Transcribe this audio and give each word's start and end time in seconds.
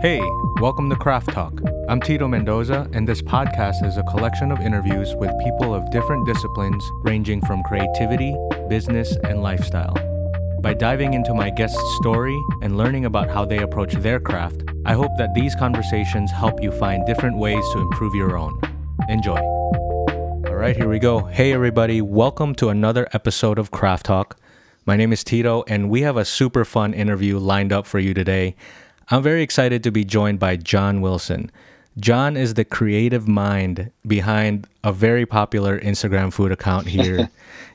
Hey, 0.00 0.20
welcome 0.60 0.88
to 0.90 0.94
Craft 0.94 1.32
Talk. 1.32 1.60
I'm 1.88 2.00
Tito 2.00 2.28
Mendoza, 2.28 2.88
and 2.92 3.08
this 3.08 3.20
podcast 3.20 3.84
is 3.84 3.96
a 3.96 4.04
collection 4.04 4.52
of 4.52 4.60
interviews 4.60 5.12
with 5.16 5.32
people 5.42 5.74
of 5.74 5.90
different 5.90 6.24
disciplines 6.24 6.88
ranging 7.02 7.44
from 7.44 7.64
creativity, 7.64 8.36
business, 8.68 9.16
and 9.24 9.42
lifestyle. 9.42 9.96
By 10.62 10.74
diving 10.74 11.14
into 11.14 11.34
my 11.34 11.50
guest's 11.50 11.82
story 11.96 12.40
and 12.62 12.78
learning 12.78 13.06
about 13.06 13.28
how 13.28 13.44
they 13.44 13.58
approach 13.58 13.94
their 13.94 14.20
craft, 14.20 14.62
I 14.86 14.92
hope 14.92 15.10
that 15.18 15.34
these 15.34 15.56
conversations 15.56 16.30
help 16.30 16.62
you 16.62 16.70
find 16.70 17.04
different 17.04 17.36
ways 17.36 17.64
to 17.72 17.80
improve 17.80 18.14
your 18.14 18.36
own. 18.36 18.56
Enjoy. 19.08 19.40
All 19.40 20.54
right, 20.54 20.76
here 20.76 20.88
we 20.88 21.00
go. 21.00 21.24
Hey, 21.24 21.52
everybody, 21.52 22.02
welcome 22.02 22.54
to 22.54 22.68
another 22.68 23.08
episode 23.12 23.58
of 23.58 23.72
Craft 23.72 24.06
Talk. 24.06 24.38
My 24.86 24.96
name 24.96 25.12
is 25.12 25.24
Tito, 25.24 25.64
and 25.66 25.90
we 25.90 26.02
have 26.02 26.16
a 26.16 26.24
super 26.24 26.64
fun 26.64 26.94
interview 26.94 27.36
lined 27.36 27.72
up 27.72 27.84
for 27.84 27.98
you 27.98 28.14
today. 28.14 28.54
I'm 29.10 29.22
very 29.22 29.42
excited 29.42 29.82
to 29.84 29.90
be 29.90 30.04
joined 30.04 30.38
by 30.38 30.56
John 30.56 31.00
Wilson. 31.00 31.50
John 31.98 32.36
is 32.36 32.54
the 32.54 32.64
creative 32.64 33.26
mind 33.26 33.90
behind 34.06 34.66
a 34.84 34.92
very 34.92 35.24
popular 35.24 35.80
Instagram 35.80 36.30
food 36.30 36.52
account 36.52 36.86
here 36.88 37.30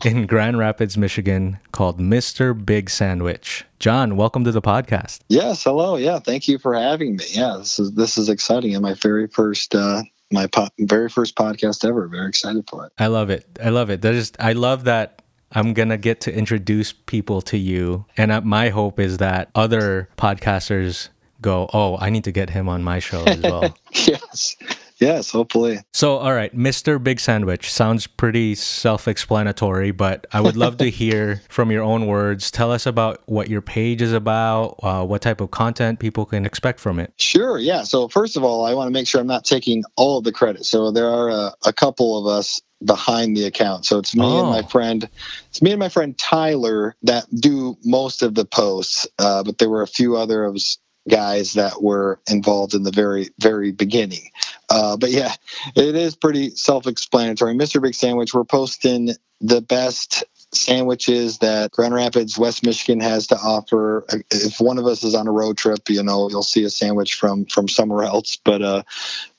in 0.06 0.28
Grand 0.28 0.60
Rapids, 0.60 0.96
Michigan 0.96 1.58
called 1.72 2.00
Mr. 2.00 2.54
Big 2.54 2.88
Sandwich. 2.88 3.66
John, 3.80 4.16
welcome 4.16 4.44
to 4.44 4.52
the 4.52 4.62
podcast. 4.62 5.22
Yes, 5.28 5.64
hello. 5.64 5.96
Yeah, 5.96 6.20
thank 6.20 6.48
you 6.48 6.60
for 6.60 6.76
having 6.76 7.16
me. 7.16 7.26
Yeah, 7.32 7.56
this 7.58 7.80
is 7.80 7.94
this 7.94 8.16
is 8.16 8.30
exciting 8.30 8.76
and 8.76 8.84
my 8.84 8.94
very 8.94 9.26
first 9.26 9.74
uh 9.74 10.04
my 10.32 10.46
po- 10.46 10.70
very 10.82 11.10
first 11.10 11.36
podcast 11.36 11.84
ever. 11.84 12.08
Very 12.08 12.30
excited 12.30 12.64
for 12.70 12.86
it. 12.86 12.92
I 13.00 13.08
love 13.08 13.32
it. 13.32 13.48
I 13.62 13.70
love 13.70 13.90
it. 13.90 14.04
That 14.04 14.14
is 14.14 14.34
I 14.40 14.54
love 14.54 14.84
that 14.84 15.24
I'm 15.54 15.74
going 15.74 15.90
to 15.90 15.98
get 15.98 16.22
to 16.22 16.34
introduce 16.34 16.94
people 16.94 17.42
to 17.44 17.58
you. 17.58 18.06
And 18.18 18.44
my 18.44 18.70
hope 18.70 19.00
is 19.00 19.18
that 19.18 19.50
other 19.54 20.10
podcasters 20.18 21.10
go, 21.44 21.70
oh, 21.74 21.98
I 22.00 22.10
need 22.10 22.24
to 22.24 22.32
get 22.32 22.50
him 22.50 22.68
on 22.68 22.84
my 22.84 23.00
show 23.00 23.24
as 23.26 23.40
well. 23.44 23.76
yes. 23.92 24.56
Yes, 25.00 25.32
hopefully. 25.32 25.80
So, 25.92 26.18
all 26.18 26.34
right, 26.34 26.56
Mr. 26.56 27.04
Big 27.04 27.20
Sandwich 27.20 27.72
sounds 27.72 28.08
pretty 28.08 28.56
self 28.56 29.08
explanatory, 29.08 29.92
but 29.92 30.26
I 30.32 30.40
would 30.40 30.56
love 30.56 30.78
to 30.78 30.90
hear 30.90 31.42
from 31.50 31.72
your 31.72 31.84
own 31.84 32.06
words. 32.06 32.50
Tell 32.52 32.72
us 32.72 32.86
about 32.86 33.22
what 33.26 33.50
your 33.50 33.62
page 33.62 34.02
is 34.02 34.14
about, 34.14 34.80
uh, 34.82 35.06
what 35.06 35.22
type 35.22 35.42
of 35.42 35.52
content 35.52 36.00
people 36.00 36.26
can 36.26 36.46
expect 36.46 36.80
from 36.80 37.00
it. 37.00 37.12
Sure. 37.18 37.58
Yeah. 37.60 37.84
So, 37.84 38.08
first 38.08 38.38
of 38.38 38.44
all, 38.44 38.66
I 38.66 38.74
want 38.74 38.88
to 38.88 38.92
make 38.92 39.08
sure 39.08 39.20
I'm 39.20 39.28
not 39.28 39.44
taking 39.44 39.84
all 39.98 40.20
of 40.20 40.24
the 40.24 40.32
credit. 40.32 40.66
So, 40.66 40.92
there 40.92 41.10
are 41.10 41.30
a, 41.30 41.54
a 41.66 41.74
couple 41.74 42.18
of 42.18 42.26
us 42.26 42.62
behind 42.86 43.36
the 43.38 43.46
account. 43.46 43.86
So 43.86 43.98
it's 43.98 44.16
me 44.16 44.26
oh. 44.26 44.42
and 44.42 44.50
my 44.50 44.60
oh. 44.60 44.68
friend, 44.68 45.10
it's 45.50 45.62
me 45.62 45.72
and 45.72 45.80
my 45.80 45.90
friend 45.90 46.18
Tyler 46.18 46.96
that 47.04 47.26
do 47.34 47.78
most 47.84 48.24
of 48.24 48.36
the 48.36 48.46
posts. 48.46 49.08
Uh, 49.18 49.44
but 49.44 49.58
there 49.58 49.70
were 49.70 49.82
a 49.82 49.88
few 49.88 50.18
other 50.18 50.44
of 50.44 50.56
us 50.56 50.78
guys 51.10 51.54
that 51.54 51.82
were 51.82 52.20
involved 52.30 52.74
in 52.74 52.84
the 52.84 52.92
very 52.92 53.30
very 53.40 53.72
beginning. 53.72 54.30
Uh, 54.70 54.98
but 54.98 55.12
yeah 55.12 55.34
it 55.76 55.96
is 55.96 56.16
pretty 56.16 56.52
self-explanatory. 56.52 57.54
Mr 57.56 57.82
big 57.82 57.96
sandwich 57.96 58.34
we're 58.34 58.44
posting 58.44 59.12
the 59.42 59.62
best 59.62 60.24
sandwiches 60.54 61.40
that 61.40 61.72
grand 61.72 61.96
rapids 61.96 62.38
west 62.38 62.64
michigan 62.64 63.00
has 63.00 63.28
to 63.28 63.36
offer. 63.36 64.06
If 64.32 64.60
one 64.62 64.78
of 64.78 64.86
us 64.86 65.04
is 65.04 65.16
on 65.16 65.28
a 65.28 65.32
road 65.32 65.58
trip 65.58 65.90
you 65.90 66.04
know 66.04 66.30
you'll 66.30 66.44
see 66.44 66.64
a 66.64 66.70
sandwich 66.70 67.16
from 67.16 67.46
from 67.46 67.68
somewhere 67.68 68.06
else. 68.06 68.38
But 68.38 68.62
uh 68.62 68.84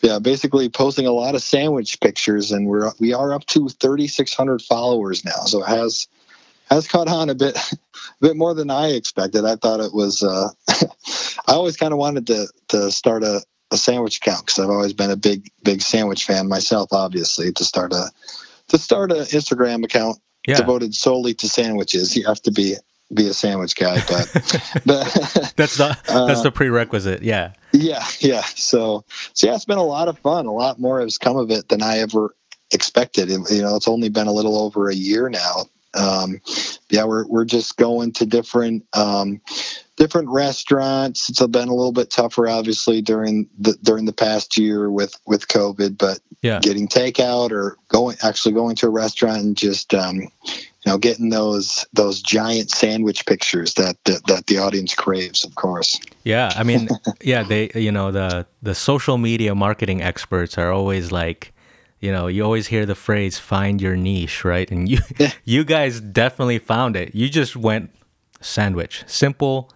yeah 0.02 0.18
basically 0.18 0.68
posting 0.68 1.06
a 1.06 1.12
lot 1.12 1.34
of 1.34 1.42
sandwich 1.42 2.00
pictures 2.00 2.52
and 2.52 2.66
we're 2.66 2.90
we 2.98 3.14
are 3.14 3.32
up 3.32 3.46
to 3.46 3.68
3600 3.68 4.60
followers 4.60 5.24
now. 5.24 5.44
So 5.46 5.62
it 5.62 5.68
has 5.68 6.08
has 6.70 6.88
caught 6.88 7.08
on 7.08 7.30
a 7.30 7.34
bit 7.34 7.56
a 7.72 7.76
bit 8.20 8.36
more 8.36 8.54
than 8.54 8.70
I 8.70 8.88
expected. 8.88 9.44
I 9.44 9.56
thought 9.56 9.80
it 9.80 9.94
was. 9.94 10.22
Uh, 10.22 10.50
I 11.46 11.52
always 11.52 11.76
kind 11.76 11.92
of 11.92 11.98
wanted 11.98 12.26
to 12.28 12.48
to 12.68 12.90
start 12.90 13.22
a, 13.22 13.42
a 13.70 13.76
sandwich 13.76 14.18
account 14.18 14.46
because 14.46 14.58
I've 14.58 14.70
always 14.70 14.92
been 14.92 15.10
a 15.10 15.16
big 15.16 15.50
big 15.62 15.82
sandwich 15.82 16.24
fan 16.24 16.48
myself. 16.48 16.92
Obviously, 16.92 17.52
to 17.52 17.64
start 17.64 17.92
a 17.92 18.10
to 18.68 18.78
start 18.78 19.12
an 19.12 19.18
Instagram 19.18 19.84
account 19.84 20.18
yeah. 20.46 20.56
devoted 20.56 20.94
solely 20.94 21.34
to 21.34 21.48
sandwiches, 21.48 22.16
you 22.16 22.26
have 22.26 22.40
to 22.42 22.50
be 22.50 22.76
be 23.12 23.28
a 23.28 23.34
sandwich 23.34 23.76
guy. 23.76 23.96
But, 24.08 24.30
but 24.86 25.52
that's 25.56 25.76
the 25.76 25.96
that's 26.06 26.42
the 26.42 26.48
uh, 26.48 26.50
prerequisite. 26.50 27.22
Yeah. 27.22 27.52
Yeah, 27.72 28.04
yeah. 28.20 28.42
So 28.42 29.04
so 29.34 29.46
yeah, 29.46 29.54
it's 29.54 29.64
been 29.64 29.78
a 29.78 29.84
lot 29.84 30.08
of 30.08 30.18
fun. 30.18 30.46
A 30.46 30.52
lot 30.52 30.80
more 30.80 31.00
has 31.00 31.18
come 31.18 31.36
of 31.36 31.50
it 31.50 31.68
than 31.68 31.82
I 31.82 31.98
ever 31.98 32.34
expected. 32.70 33.28
You 33.28 33.62
know, 33.62 33.76
it's 33.76 33.88
only 33.88 34.08
been 34.08 34.26
a 34.26 34.32
little 34.32 34.58
over 34.58 34.88
a 34.88 34.94
year 34.94 35.28
now 35.28 35.66
um, 35.94 36.40
yeah, 36.90 37.04
we're 37.04 37.26
we're 37.26 37.44
just 37.44 37.76
going 37.76 38.12
to 38.12 38.26
different 38.26 38.84
um, 38.92 39.40
different 39.96 40.28
restaurants. 40.28 41.28
It's 41.28 41.44
been 41.46 41.68
a 41.68 41.74
little 41.74 41.92
bit 41.92 42.10
tougher, 42.10 42.48
obviously, 42.48 43.02
during 43.02 43.48
the 43.58 43.74
during 43.82 44.04
the 44.04 44.12
past 44.12 44.56
year 44.58 44.90
with 44.90 45.14
with 45.26 45.48
COVID. 45.48 45.98
But 45.98 46.20
yeah. 46.42 46.60
getting 46.60 46.88
takeout 46.88 47.50
or 47.50 47.76
going 47.88 48.16
actually 48.22 48.52
going 48.52 48.76
to 48.76 48.86
a 48.86 48.90
restaurant 48.90 49.42
and 49.42 49.56
just 49.56 49.94
um, 49.94 50.20
you 50.20 50.30
know 50.86 50.98
getting 50.98 51.30
those 51.30 51.86
those 51.92 52.20
giant 52.20 52.70
sandwich 52.70 53.24
pictures 53.26 53.74
that, 53.74 53.96
that 54.04 54.26
that 54.26 54.46
the 54.46 54.58
audience 54.58 54.94
craves, 54.94 55.44
of 55.44 55.54
course. 55.54 56.00
Yeah, 56.24 56.52
I 56.54 56.62
mean, 56.62 56.88
yeah, 57.22 57.42
they 57.42 57.70
you 57.74 57.92
know 57.92 58.10
the 58.10 58.46
the 58.62 58.74
social 58.74 59.18
media 59.18 59.54
marketing 59.54 60.02
experts 60.02 60.58
are 60.58 60.72
always 60.72 61.12
like 61.12 61.52
you 62.04 62.12
know 62.12 62.26
you 62.26 62.44
always 62.44 62.66
hear 62.66 62.84
the 62.84 62.94
phrase 62.94 63.38
find 63.38 63.80
your 63.80 63.96
niche 63.96 64.44
right? 64.44 64.70
And 64.70 64.88
you 64.88 64.98
you 65.44 65.64
guys 65.64 66.00
definitely 66.00 66.58
found 66.58 66.96
it. 66.96 67.14
You 67.14 67.28
just 67.28 67.56
went 67.56 67.90
sandwich. 68.40 69.04
Simple 69.06 69.72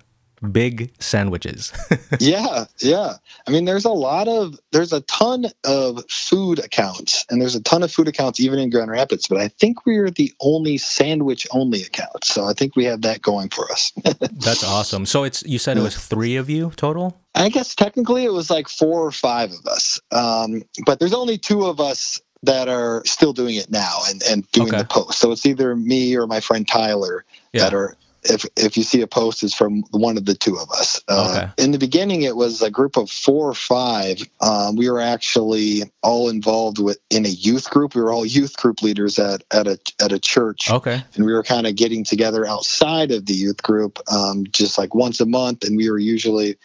big 0.53 0.93
sandwiches 1.01 1.73
yeah 2.21 2.65
yeah 2.81 3.15
i 3.47 3.51
mean 3.51 3.65
there's 3.65 3.85
a 3.85 3.91
lot 3.91 4.29
of 4.29 4.59
there's 4.73 4.93
a 4.93 5.01
ton 5.03 5.47
of 5.65 6.05
food 6.11 6.59
accounts 6.59 7.25
and 7.31 7.41
there's 7.41 7.55
a 7.55 7.63
ton 7.63 7.83
of 7.83 7.91
food 7.91 8.09
accounts 8.09 8.41
even 8.41 8.59
in 8.59 8.71
grand 8.71 8.91
rapids 8.91 9.27
but 9.27 9.39
i 9.39 9.49
think 9.49 9.85
we're 9.87 10.11
the 10.11 10.33
only 10.41 10.79
sandwich 10.79 11.47
only 11.53 11.83
account 11.83 12.25
so 12.25 12.45
i 12.45 12.53
think 12.53 12.77
we 12.77 12.85
have 12.85 13.03
that 13.03 13.23
going 13.23 13.49
for 13.49 13.71
us 13.71 13.93
that's 14.33 14.65
awesome 14.65 15.05
so 15.05 15.25
it's 15.25 15.43
you 15.45 15.59
said 15.59 15.77
it 15.77 15.83
was 15.83 15.97
three 15.97 16.37
of 16.37 16.49
you 16.49 16.71
total 16.77 17.19
I 17.35 17.51
guess 17.51 17.75
technically 17.75 18.25
it 18.25 18.33
was 18.33 18.51
like 18.51 18.69
four 18.69 19.07
or 19.07 19.13
five 19.13 19.53
of 19.53 19.65
us, 19.67 20.01
um, 20.11 20.63
but 20.85 20.99
there's 20.99 21.15
only 21.15 21.39
two 21.39 21.67
of 21.67 21.79
us 21.79 22.21
that 22.43 22.69
are 22.69 23.03
still 23.05 23.33
doing 23.33 23.57
it 23.57 23.71
now 23.71 23.99
and, 24.09 24.23
and 24.29 24.51
doing 24.53 24.69
okay. 24.69 24.79
the 24.79 24.85
post. 24.85 25.19
So 25.19 25.33
it's 25.33 25.45
either 25.45 25.75
me 25.75 26.17
or 26.17 26.27
my 26.27 26.41
friend 26.41 26.67
Tyler 26.67 27.25
yeah. 27.53 27.65
that 27.65 27.75
are. 27.75 27.97
If 28.25 28.45
if 28.57 28.77
you 28.77 28.83
see 28.83 29.01
a 29.03 29.07
post, 29.07 29.43
is 29.43 29.55
from 29.55 29.83
one 29.91 30.17
of 30.17 30.25
the 30.25 30.35
two 30.35 30.59
of 30.59 30.71
us. 30.71 31.03
Uh, 31.09 31.51
okay. 31.55 31.63
In 31.63 31.71
the 31.71 31.79
beginning, 31.79 32.23
it 32.23 32.37
was 32.37 32.63
a 32.63 32.71
group 32.71 32.97
of 32.97 33.11
four 33.11 33.49
or 33.49 33.55
five. 33.55 34.21
Um, 34.41 34.77
we 34.77 34.91
were 34.91 35.01
actually 35.01 35.85
all 36.03 36.29
involved 36.29 36.79
with 36.79 36.99
in 37.11 37.27
a 37.27 37.29
youth 37.29 37.71
group. 37.71 37.95
We 37.95 38.03
were 38.03 38.13
all 38.13 38.27
youth 38.27 38.57
group 38.57 38.83
leaders 38.83 39.19
at 39.19 39.45
at 39.53 39.67
a 39.67 39.79
at 40.01 40.13
a 40.13 40.19
church. 40.19 40.71
Okay. 40.71 41.03
And 41.15 41.25
we 41.25 41.33
were 41.33 41.45
kind 41.45 41.67
of 41.67 41.77
getting 41.77 42.05
together 42.05 42.45
outside 42.47 43.13
of 43.13 43.27
the 43.27 43.35
youth 43.35 43.63
group, 43.63 43.99
um, 44.11 44.45
just 44.51 44.79
like 44.79 44.95
once 44.95 45.21
a 45.21 45.27
month. 45.27 45.65
And 45.65 45.77
we 45.77 45.91
were 45.91 45.99
usually 45.99 46.57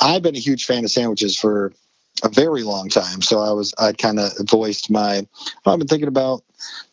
I've 0.00 0.22
been 0.22 0.36
a 0.36 0.40
huge 0.40 0.64
fan 0.64 0.84
of 0.84 0.90
sandwiches 0.90 1.38
for 1.38 1.72
a 2.22 2.28
very 2.28 2.62
long 2.62 2.88
time. 2.88 3.22
So 3.22 3.40
I 3.40 3.50
was 3.52 3.74
I 3.78 3.92
kind 3.92 4.18
of 4.18 4.32
voiced 4.48 4.90
my 4.90 5.26
I've 5.66 5.78
been 5.78 5.88
thinking 5.88 6.08
about 6.08 6.42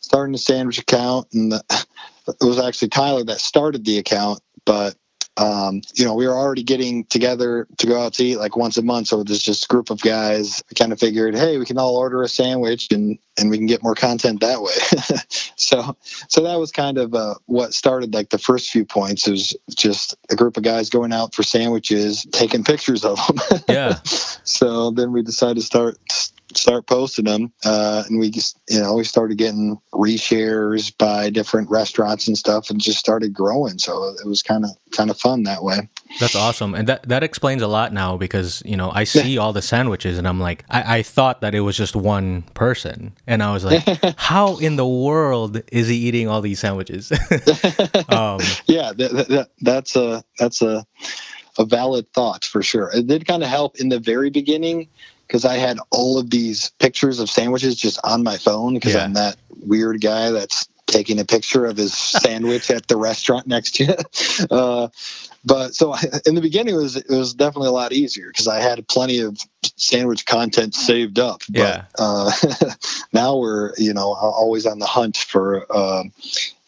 starting 0.00 0.34
a 0.34 0.38
sandwich 0.38 0.78
account, 0.78 1.28
and 1.32 1.52
the, 1.52 1.86
it 2.28 2.44
was 2.44 2.58
actually 2.58 2.88
Tyler 2.88 3.24
that 3.24 3.40
started 3.40 3.84
the 3.84 3.98
account, 3.98 4.40
but 4.64 4.94
um, 5.36 5.80
you 5.94 6.04
know, 6.04 6.14
we 6.14 6.26
were 6.26 6.34
already 6.34 6.62
getting 6.62 7.04
together 7.04 7.66
to 7.78 7.86
go 7.86 8.00
out 8.00 8.14
to 8.14 8.24
eat 8.24 8.36
like 8.36 8.56
once 8.56 8.76
a 8.76 8.82
month. 8.82 9.08
So 9.08 9.22
there's 9.22 9.42
just 9.42 9.64
a 9.64 9.68
group 9.68 9.88
of 9.88 10.02
guys. 10.02 10.62
Kind 10.78 10.92
of 10.92 11.00
figured, 11.00 11.34
hey, 11.34 11.56
we 11.56 11.64
can 11.64 11.78
all 11.78 11.96
order 11.96 12.22
a 12.22 12.28
sandwich 12.28 12.88
and 12.90 13.18
and 13.38 13.48
we 13.48 13.56
can 13.56 13.66
get 13.66 13.82
more 13.82 13.94
content 13.94 14.40
that 14.40 14.60
way. 14.60 14.72
so 15.56 15.96
so 16.28 16.42
that 16.42 16.56
was 16.56 16.72
kind 16.72 16.98
of 16.98 17.14
uh, 17.14 17.34
what 17.46 17.72
started 17.72 18.12
like 18.12 18.28
the 18.28 18.38
first 18.38 18.70
few 18.70 18.84
points. 18.84 19.26
It 19.26 19.30
was 19.30 19.56
just 19.74 20.14
a 20.30 20.36
group 20.36 20.58
of 20.58 20.62
guys 20.62 20.90
going 20.90 21.12
out 21.12 21.34
for 21.34 21.42
sandwiches, 21.42 22.26
taking 22.32 22.62
pictures 22.62 23.04
of 23.04 23.18
them. 23.26 23.60
yeah. 23.68 24.00
so 24.04 24.90
then 24.90 25.12
we 25.12 25.22
decided 25.22 25.56
to 25.56 25.62
start 25.62 25.98
start 26.56 26.86
posting 26.86 27.24
them 27.24 27.52
uh, 27.64 28.04
and 28.08 28.18
we 28.18 28.30
just 28.30 28.58
you 28.68 28.80
know 28.80 28.94
we 28.94 29.04
started 29.04 29.38
getting 29.38 29.78
reshares 29.92 30.96
by 30.96 31.30
different 31.30 31.70
restaurants 31.70 32.28
and 32.28 32.36
stuff 32.36 32.70
and 32.70 32.80
just 32.80 32.98
started 32.98 33.32
growing. 33.32 33.78
So 33.78 34.14
it 34.22 34.26
was 34.26 34.42
kind 34.42 34.64
of 34.64 34.70
kind 34.90 35.10
of 35.10 35.18
fun 35.18 35.44
that 35.44 35.62
way. 35.62 35.88
That's 36.18 36.34
awesome. 36.34 36.74
And 36.74 36.88
that 36.88 37.08
that 37.08 37.22
explains 37.22 37.62
a 37.62 37.68
lot 37.68 37.92
now 37.92 38.16
because 38.16 38.62
you 38.64 38.76
know 38.76 38.90
i 38.92 39.04
see 39.04 39.38
all 39.38 39.52
the 39.52 39.62
sandwiches 39.62 40.18
and 40.18 40.26
i'm 40.26 40.40
like 40.40 40.64
I, 40.68 40.98
I 40.98 41.02
thought 41.02 41.40
that 41.42 41.54
it 41.54 41.60
was 41.60 41.76
just 41.76 41.94
one 41.94 42.42
person. 42.54 43.12
And 43.26 43.42
i 43.42 43.52
was 43.52 43.64
like 43.64 43.84
how 44.16 44.56
in 44.58 44.76
the 44.76 44.86
world 44.86 45.62
is 45.72 45.88
he 45.88 45.96
eating 45.96 46.28
all 46.28 46.40
these 46.40 46.60
sandwiches? 46.60 47.12
Um, 48.10 48.40
yeah 48.66 48.92
that, 48.96 49.26
that, 49.28 49.50
that's 49.60 49.94
a 49.94 50.24
that's 50.38 50.62
a 50.62 50.84
a 51.58 51.64
valid 51.64 52.08
thought 52.12 52.44
for 52.44 52.62
sure. 52.62 52.90
It 52.94 53.06
did 53.06 53.26
kind 53.26 53.42
of 53.42 53.48
help 53.48 53.78
in 53.78 53.88
the 53.88 53.98
very 53.98 54.30
beginning 54.30 54.88
because 55.30 55.44
I 55.44 55.58
had 55.58 55.78
all 55.92 56.18
of 56.18 56.28
these 56.28 56.70
pictures 56.80 57.20
of 57.20 57.30
sandwiches 57.30 57.76
just 57.76 58.00
on 58.02 58.24
my 58.24 58.36
phone 58.36 58.74
because 58.74 58.94
yeah. 58.94 59.04
I'm 59.04 59.12
that 59.12 59.36
weird 59.60 60.00
guy 60.00 60.32
that's 60.32 60.68
taking 60.86 61.20
a 61.20 61.24
picture 61.24 61.66
of 61.66 61.76
his 61.76 61.94
sandwich 61.96 62.68
at 62.68 62.88
the 62.88 62.96
restaurant 62.96 63.46
next 63.46 63.76
to 63.76 63.84
you. 63.84 63.94
Uh, 64.50 64.88
but 65.44 65.74
so 65.74 65.94
in 66.26 66.34
the 66.34 66.40
beginning, 66.40 66.74
it 66.74 66.78
was 66.78 66.96
it 66.96 67.08
was 67.08 67.34
definitely 67.34 67.68
a 67.68 67.72
lot 67.72 67.92
easier 67.92 68.28
because 68.28 68.48
I 68.48 68.60
had 68.60 68.86
plenty 68.88 69.20
of 69.20 69.38
sandwich 69.76 70.26
content 70.26 70.74
saved 70.74 71.18
up. 71.18 71.42
But, 71.48 71.58
yeah. 71.58 71.84
Uh, 71.98 72.30
now 73.12 73.36
we're 73.36 73.72
you 73.78 73.94
know 73.94 74.12
always 74.14 74.66
on 74.66 74.78
the 74.80 74.86
hunt 74.86 75.16
for 75.16 75.66
uh, 75.70 76.04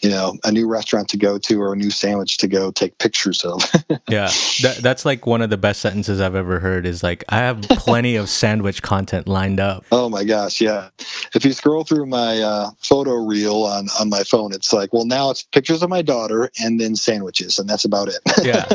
you 0.02 0.10
know 0.10 0.36
a 0.44 0.52
new 0.52 0.68
restaurant 0.68 1.08
to 1.08 1.16
go 1.16 1.38
to 1.38 1.60
or 1.60 1.72
a 1.72 1.76
new 1.76 1.90
sandwich 1.90 2.36
to 2.38 2.48
go 2.48 2.70
take 2.70 2.98
pictures 2.98 3.44
of. 3.44 3.62
Yeah 4.08 4.30
that, 4.62 4.78
that's 4.82 5.04
like 5.04 5.26
one 5.26 5.42
of 5.42 5.50
the 5.50 5.56
best 5.56 5.80
sentences 5.80 6.20
i've 6.20 6.34
ever 6.34 6.58
heard 6.58 6.86
is 6.86 7.02
like 7.02 7.24
i 7.28 7.36
have 7.36 7.62
plenty 7.62 8.16
of 8.16 8.28
sandwich 8.28 8.82
content 8.82 9.28
lined 9.28 9.60
up. 9.60 9.84
Oh 9.92 10.08
my 10.08 10.24
gosh 10.24 10.60
yeah. 10.60 10.88
If 11.34 11.44
you 11.44 11.52
scroll 11.52 11.84
through 11.84 12.06
my 12.06 12.40
uh, 12.40 12.70
photo 12.78 13.14
reel 13.14 13.62
on 13.62 13.88
on 14.00 14.08
my 14.08 14.22
phone 14.24 14.52
it's 14.52 14.72
like 14.72 14.92
well 14.92 15.04
now 15.04 15.30
it's 15.30 15.42
pictures 15.42 15.82
of 15.82 15.88
my 15.88 16.02
daughter 16.02 16.50
and 16.60 16.80
then 16.80 16.96
sandwiches 16.96 17.58
and 17.58 17.68
that's 17.68 17.84
about 17.84 18.08
it. 18.08 18.18
Yeah. 18.42 18.66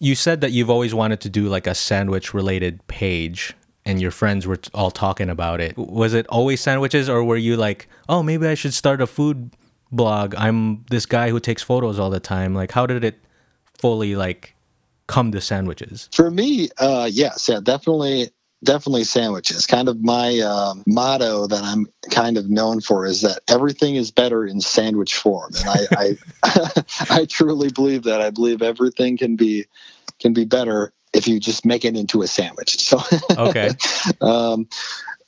You 0.00 0.16
said 0.16 0.40
that 0.40 0.50
you've 0.50 0.70
always 0.70 0.94
wanted 0.94 1.20
to 1.20 1.28
do 1.28 1.48
like 1.48 1.68
a 1.68 1.76
sandwich 1.76 2.34
related 2.34 2.84
page 2.88 3.54
and 3.84 4.00
your 4.00 4.10
friends 4.10 4.46
were 4.48 4.58
all 4.74 4.90
talking 4.90 5.30
about 5.30 5.60
it. 5.60 5.76
Was 5.76 6.12
it 6.12 6.26
always 6.26 6.60
sandwiches 6.60 7.08
or 7.08 7.22
were 7.22 7.36
you 7.36 7.56
like 7.56 7.88
oh 8.08 8.22
maybe 8.22 8.46
i 8.46 8.54
should 8.54 8.74
start 8.74 9.00
a 9.00 9.06
food 9.06 9.50
blog 9.92 10.34
i'm 10.36 10.84
this 10.88 11.06
guy 11.06 11.28
who 11.28 11.38
takes 11.38 11.62
photos 11.62 11.98
all 11.98 12.10
the 12.10 12.20
time. 12.20 12.54
Like 12.54 12.72
how 12.72 12.86
did 12.86 13.04
it 13.04 13.20
fully 13.78 14.16
like 14.16 14.56
come 15.06 15.30
to 15.32 15.40
sandwiches? 15.40 16.08
For 16.12 16.30
me 16.30 16.70
uh 16.78 17.08
yes 17.12 17.48
yeah 17.48 17.60
definitely 17.62 18.30
definitely 18.64 19.04
sandwiches. 19.04 19.66
Kind 19.66 19.88
of 19.88 20.00
my 20.02 20.38
um, 20.40 20.82
motto 20.86 21.46
that 21.46 21.62
i'm 21.62 21.86
kind 22.10 22.36
of 22.38 22.48
known 22.48 22.80
for 22.80 23.06
is 23.06 23.20
that 23.20 23.40
everything 23.48 23.96
is 23.96 24.10
better 24.10 24.46
in 24.46 24.60
sandwich 24.60 25.14
form. 25.14 25.52
And 25.56 25.68
i 25.68 26.16
I, 26.42 26.72
I 27.10 27.24
truly 27.26 27.70
believe 27.70 28.04
that. 28.04 28.20
I 28.20 28.30
believe 28.30 28.62
everything 28.62 29.18
can 29.18 29.36
be 29.36 29.66
can 30.18 30.32
be 30.32 30.44
better 30.44 30.92
if 31.12 31.28
you 31.28 31.38
just 31.38 31.66
make 31.66 31.84
it 31.84 31.96
into 31.96 32.22
a 32.22 32.26
sandwich. 32.26 32.80
So 32.80 33.00
okay. 33.36 33.70
um 34.20 34.68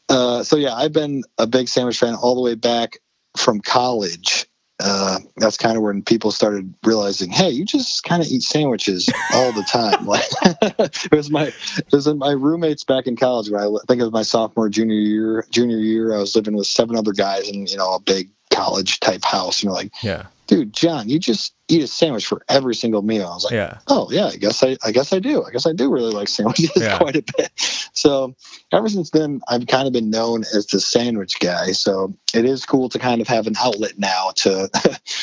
uh, 0.08 0.42
so 0.42 0.56
yeah 0.56 0.74
i've 0.74 0.92
been 0.92 1.24
a 1.38 1.46
big 1.46 1.66
sandwich 1.66 1.98
fan 1.98 2.14
all 2.14 2.34
the 2.34 2.40
way 2.42 2.54
back 2.54 2.98
from 3.36 3.60
college 3.60 4.46
uh, 4.80 5.18
that's 5.36 5.56
kind 5.56 5.76
of 5.76 5.82
when 5.82 6.02
people 6.02 6.30
started 6.32 6.74
realizing, 6.82 7.30
hey, 7.30 7.50
you 7.50 7.64
just 7.64 8.02
kind 8.02 8.22
of 8.22 8.28
eat 8.28 8.42
sandwiches 8.42 9.08
all 9.32 9.52
the 9.52 9.62
time. 9.62 9.94
like 10.04 10.24
it 10.44 11.12
was 11.12 11.30
my 11.30 11.46
it 11.46 11.92
was 11.92 12.06
my 12.14 12.32
roommates 12.32 12.84
back 12.84 13.06
in 13.06 13.16
college. 13.16 13.50
Where 13.50 13.60
I 13.60 13.68
think 13.86 14.00
it 14.00 14.04
was 14.04 14.12
my 14.12 14.22
sophomore 14.22 14.68
junior 14.68 14.96
year. 14.96 15.46
Junior 15.50 15.78
year, 15.78 16.14
I 16.14 16.18
was 16.18 16.34
living 16.34 16.56
with 16.56 16.66
seven 16.66 16.96
other 16.96 17.12
guys 17.12 17.48
in 17.48 17.66
you 17.66 17.76
know 17.76 17.94
a 17.94 18.00
big 18.00 18.30
college 18.50 19.00
type 19.00 19.24
house, 19.24 19.60
and 19.60 19.64
you're 19.64 19.74
like, 19.74 19.92
yeah, 20.02 20.26
dude, 20.46 20.72
John, 20.72 21.08
you 21.08 21.18
just 21.18 21.54
eat 21.68 21.82
a 21.82 21.86
sandwich 21.86 22.26
for 22.26 22.42
every 22.48 22.74
single 22.74 23.02
meal. 23.02 23.26
I 23.26 23.34
was 23.34 23.44
like, 23.44 23.54
yeah. 23.54 23.78
oh 23.88 24.08
yeah, 24.10 24.26
I 24.26 24.36
guess 24.36 24.62
I, 24.62 24.76
I 24.84 24.92
guess 24.92 25.12
I 25.12 25.18
do. 25.18 25.42
I 25.44 25.50
guess 25.50 25.66
I 25.66 25.72
do 25.72 25.90
really 25.90 26.12
like 26.12 26.28
sandwiches 26.28 26.72
yeah. 26.76 26.98
quite 26.98 27.16
a 27.16 27.24
bit. 27.36 27.50
So 27.94 28.34
ever 28.72 28.88
since 28.88 29.10
then, 29.10 29.40
I've 29.48 29.66
kind 29.66 29.86
of 29.86 29.92
been 29.92 30.10
known 30.10 30.42
as 30.42 30.66
the 30.66 30.80
sandwich 30.80 31.40
guy. 31.40 31.72
So 31.72 32.14
it 32.34 32.44
is 32.44 32.66
cool 32.66 32.88
to 32.90 32.98
kind 32.98 33.20
of 33.20 33.28
have 33.28 33.46
an 33.46 33.54
outlet 33.58 33.98
now 33.98 34.32
to 34.36 34.68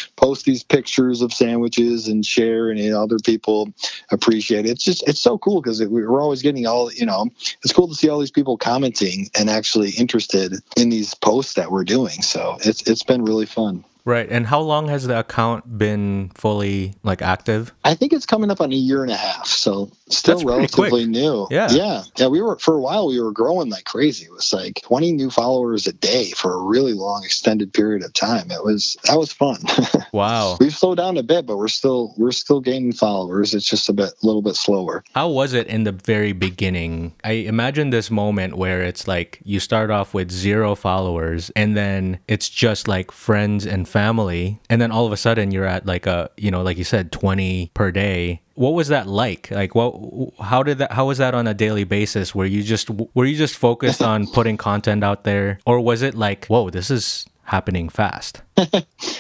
post 0.16 0.46
these 0.46 0.64
pictures 0.64 1.22
of 1.22 1.32
sandwiches 1.32 2.08
and 2.08 2.26
share, 2.26 2.70
and 2.70 2.80
you 2.80 2.92
know, 2.92 3.04
other 3.04 3.20
people 3.20 3.72
appreciate 4.12 4.66
it. 4.66 4.72
It's 4.72 4.84
just 4.84 5.08
it's 5.08 5.22
so 5.22 5.38
cool 5.38 5.62
because 5.62 5.84
we're 5.86 6.22
always 6.22 6.42
getting 6.42 6.66
all 6.66 6.92
you 6.92 7.06
know. 7.06 7.30
It's 7.64 7.74
cool 7.74 7.88
to 7.88 7.96
see 7.96 8.10
all 8.10 8.20
these 8.20 8.32
people 8.32 8.58
commenting 8.58 9.30
and 9.38 9.50
actually 9.50 9.92
interested 9.92 10.56
in 10.76 10.90
these 10.90 11.14
posts 11.14 11.54
that 11.54 11.72
we're 11.72 11.84
doing. 11.84 12.22
So 12.24 12.58
it's 12.62 12.90
it's 12.90 13.04
been 13.04 13.24
really 13.24 13.46
fun. 13.46 13.86
Right. 14.06 14.28
And 14.30 14.48
how 14.48 14.62
long 14.62 14.88
has 14.88 15.06
the 15.06 15.20
account 15.20 15.78
been 15.78 16.32
fully 16.36 16.96
like 17.04 17.22
active? 17.22 17.74
I 17.84 17.94
think 17.94 18.14
it's 18.14 18.26
coming 18.26 18.52
up 18.52 18.62
on 18.62 18.72
a 18.72 18.76
year 18.76 19.04
and 19.04 19.12
a 19.12 19.16
half. 19.16 19.48
So 19.48 19.92
still 20.10 20.36
That's 20.36 20.46
relatively 20.46 21.06
new. 21.06 21.48
Yeah. 21.52 21.70
Yeah. 21.72 22.04
Yeah. 22.18 22.28
We 22.28 22.42
were 22.42 22.58
for 22.58 22.76
a 22.76 22.80
while 22.80 23.08
we 23.08 23.20
were 23.20 23.32
growing 23.32 23.70
like 23.70 23.86
crazy. 23.86 24.26
It 24.26 24.32
was 24.32 24.52
like 24.54 24.82
20 24.84 25.12
new 25.12 25.30
followers 25.30 25.88
a 25.88 25.94
day 25.94 26.32
for 26.32 26.54
a 26.54 26.62
really 26.62 26.94
long 26.94 27.24
extended 27.24 27.74
period 27.74 28.04
of 28.04 28.14
time. 28.14 28.52
It 28.52 28.64
was 28.64 28.98
that 29.06 29.18
was 29.18 29.32
fun. 29.32 29.58
Wow. 30.12 30.58
We've 30.60 30.76
slowed 30.76 30.98
down 30.98 31.16
a 31.18 31.24
bit, 31.24 31.46
but 31.46 31.58
we're 31.58 31.70
still 31.70 32.14
we're 32.18 32.34
still 32.34 32.60
gaining 32.60 32.92
followers. 32.92 33.54
It's 33.54 33.66
just 33.66 33.88
a 33.88 33.94
bit 33.94 34.10
a 34.22 34.26
little 34.26 34.42
bit 34.42 34.56
slower. 34.56 35.06
How 35.14 35.30
was 35.30 35.54
it 35.54 35.68
in 35.68 35.86
the 35.86 35.94
very 35.94 36.34
beginning? 36.34 37.14
I 37.24 37.32
imagine 37.32 37.92
this 37.92 38.12
moment 38.12 38.58
where 38.58 38.82
it's 38.82 39.08
like 39.08 39.40
you 39.44 39.62
start 39.62 39.90
off 39.90 40.14
with 40.14 40.30
zero 40.30 40.76
followers 40.76 41.50
and 41.56 41.78
then 41.78 42.20
it's 42.28 42.50
just 42.50 42.90
like 42.90 43.12
friends 43.12 43.66
and 43.66 43.88
family 43.92 44.60
and 44.70 44.82
then 44.82 44.92
all 44.92 45.06
of 45.06 45.12
a 45.12 45.18
sudden 45.18 45.52
you're 45.52 45.66
at 45.66 45.86
like 45.86 46.08
a 46.08 46.30
you 46.38 46.50
know 46.50 46.62
like 46.62 46.78
you 46.78 46.84
said 46.84 47.12
20 47.12 47.72
per 47.74 47.92
day. 47.92 48.42
What 48.56 48.74
was 48.74 48.90
that 48.90 49.08
like? 49.08 49.50
Like 49.52 49.76
what 49.76 49.94
how 50.40 50.64
did 50.64 50.78
that 50.80 50.92
how 50.94 51.08
was 51.08 51.18
that 51.18 51.34
on 51.34 51.48
a 51.48 51.54
daily 51.54 51.84
basis? 51.84 52.34
Were 52.34 52.46
you 52.46 52.64
just 52.64 52.90
were 52.90 53.26
you 53.26 53.36
just 53.36 53.56
focused 53.56 54.02
on 54.02 54.28
putting 54.38 54.58
content 54.58 55.04
out 55.04 55.24
there? 55.24 55.60
Or 55.66 55.80
was 55.80 56.02
it 56.02 56.16
like 56.16 56.46
whoa 56.48 56.70
this 56.70 56.90
is 56.90 57.26
happening 57.44 57.90
fast? 57.90 58.42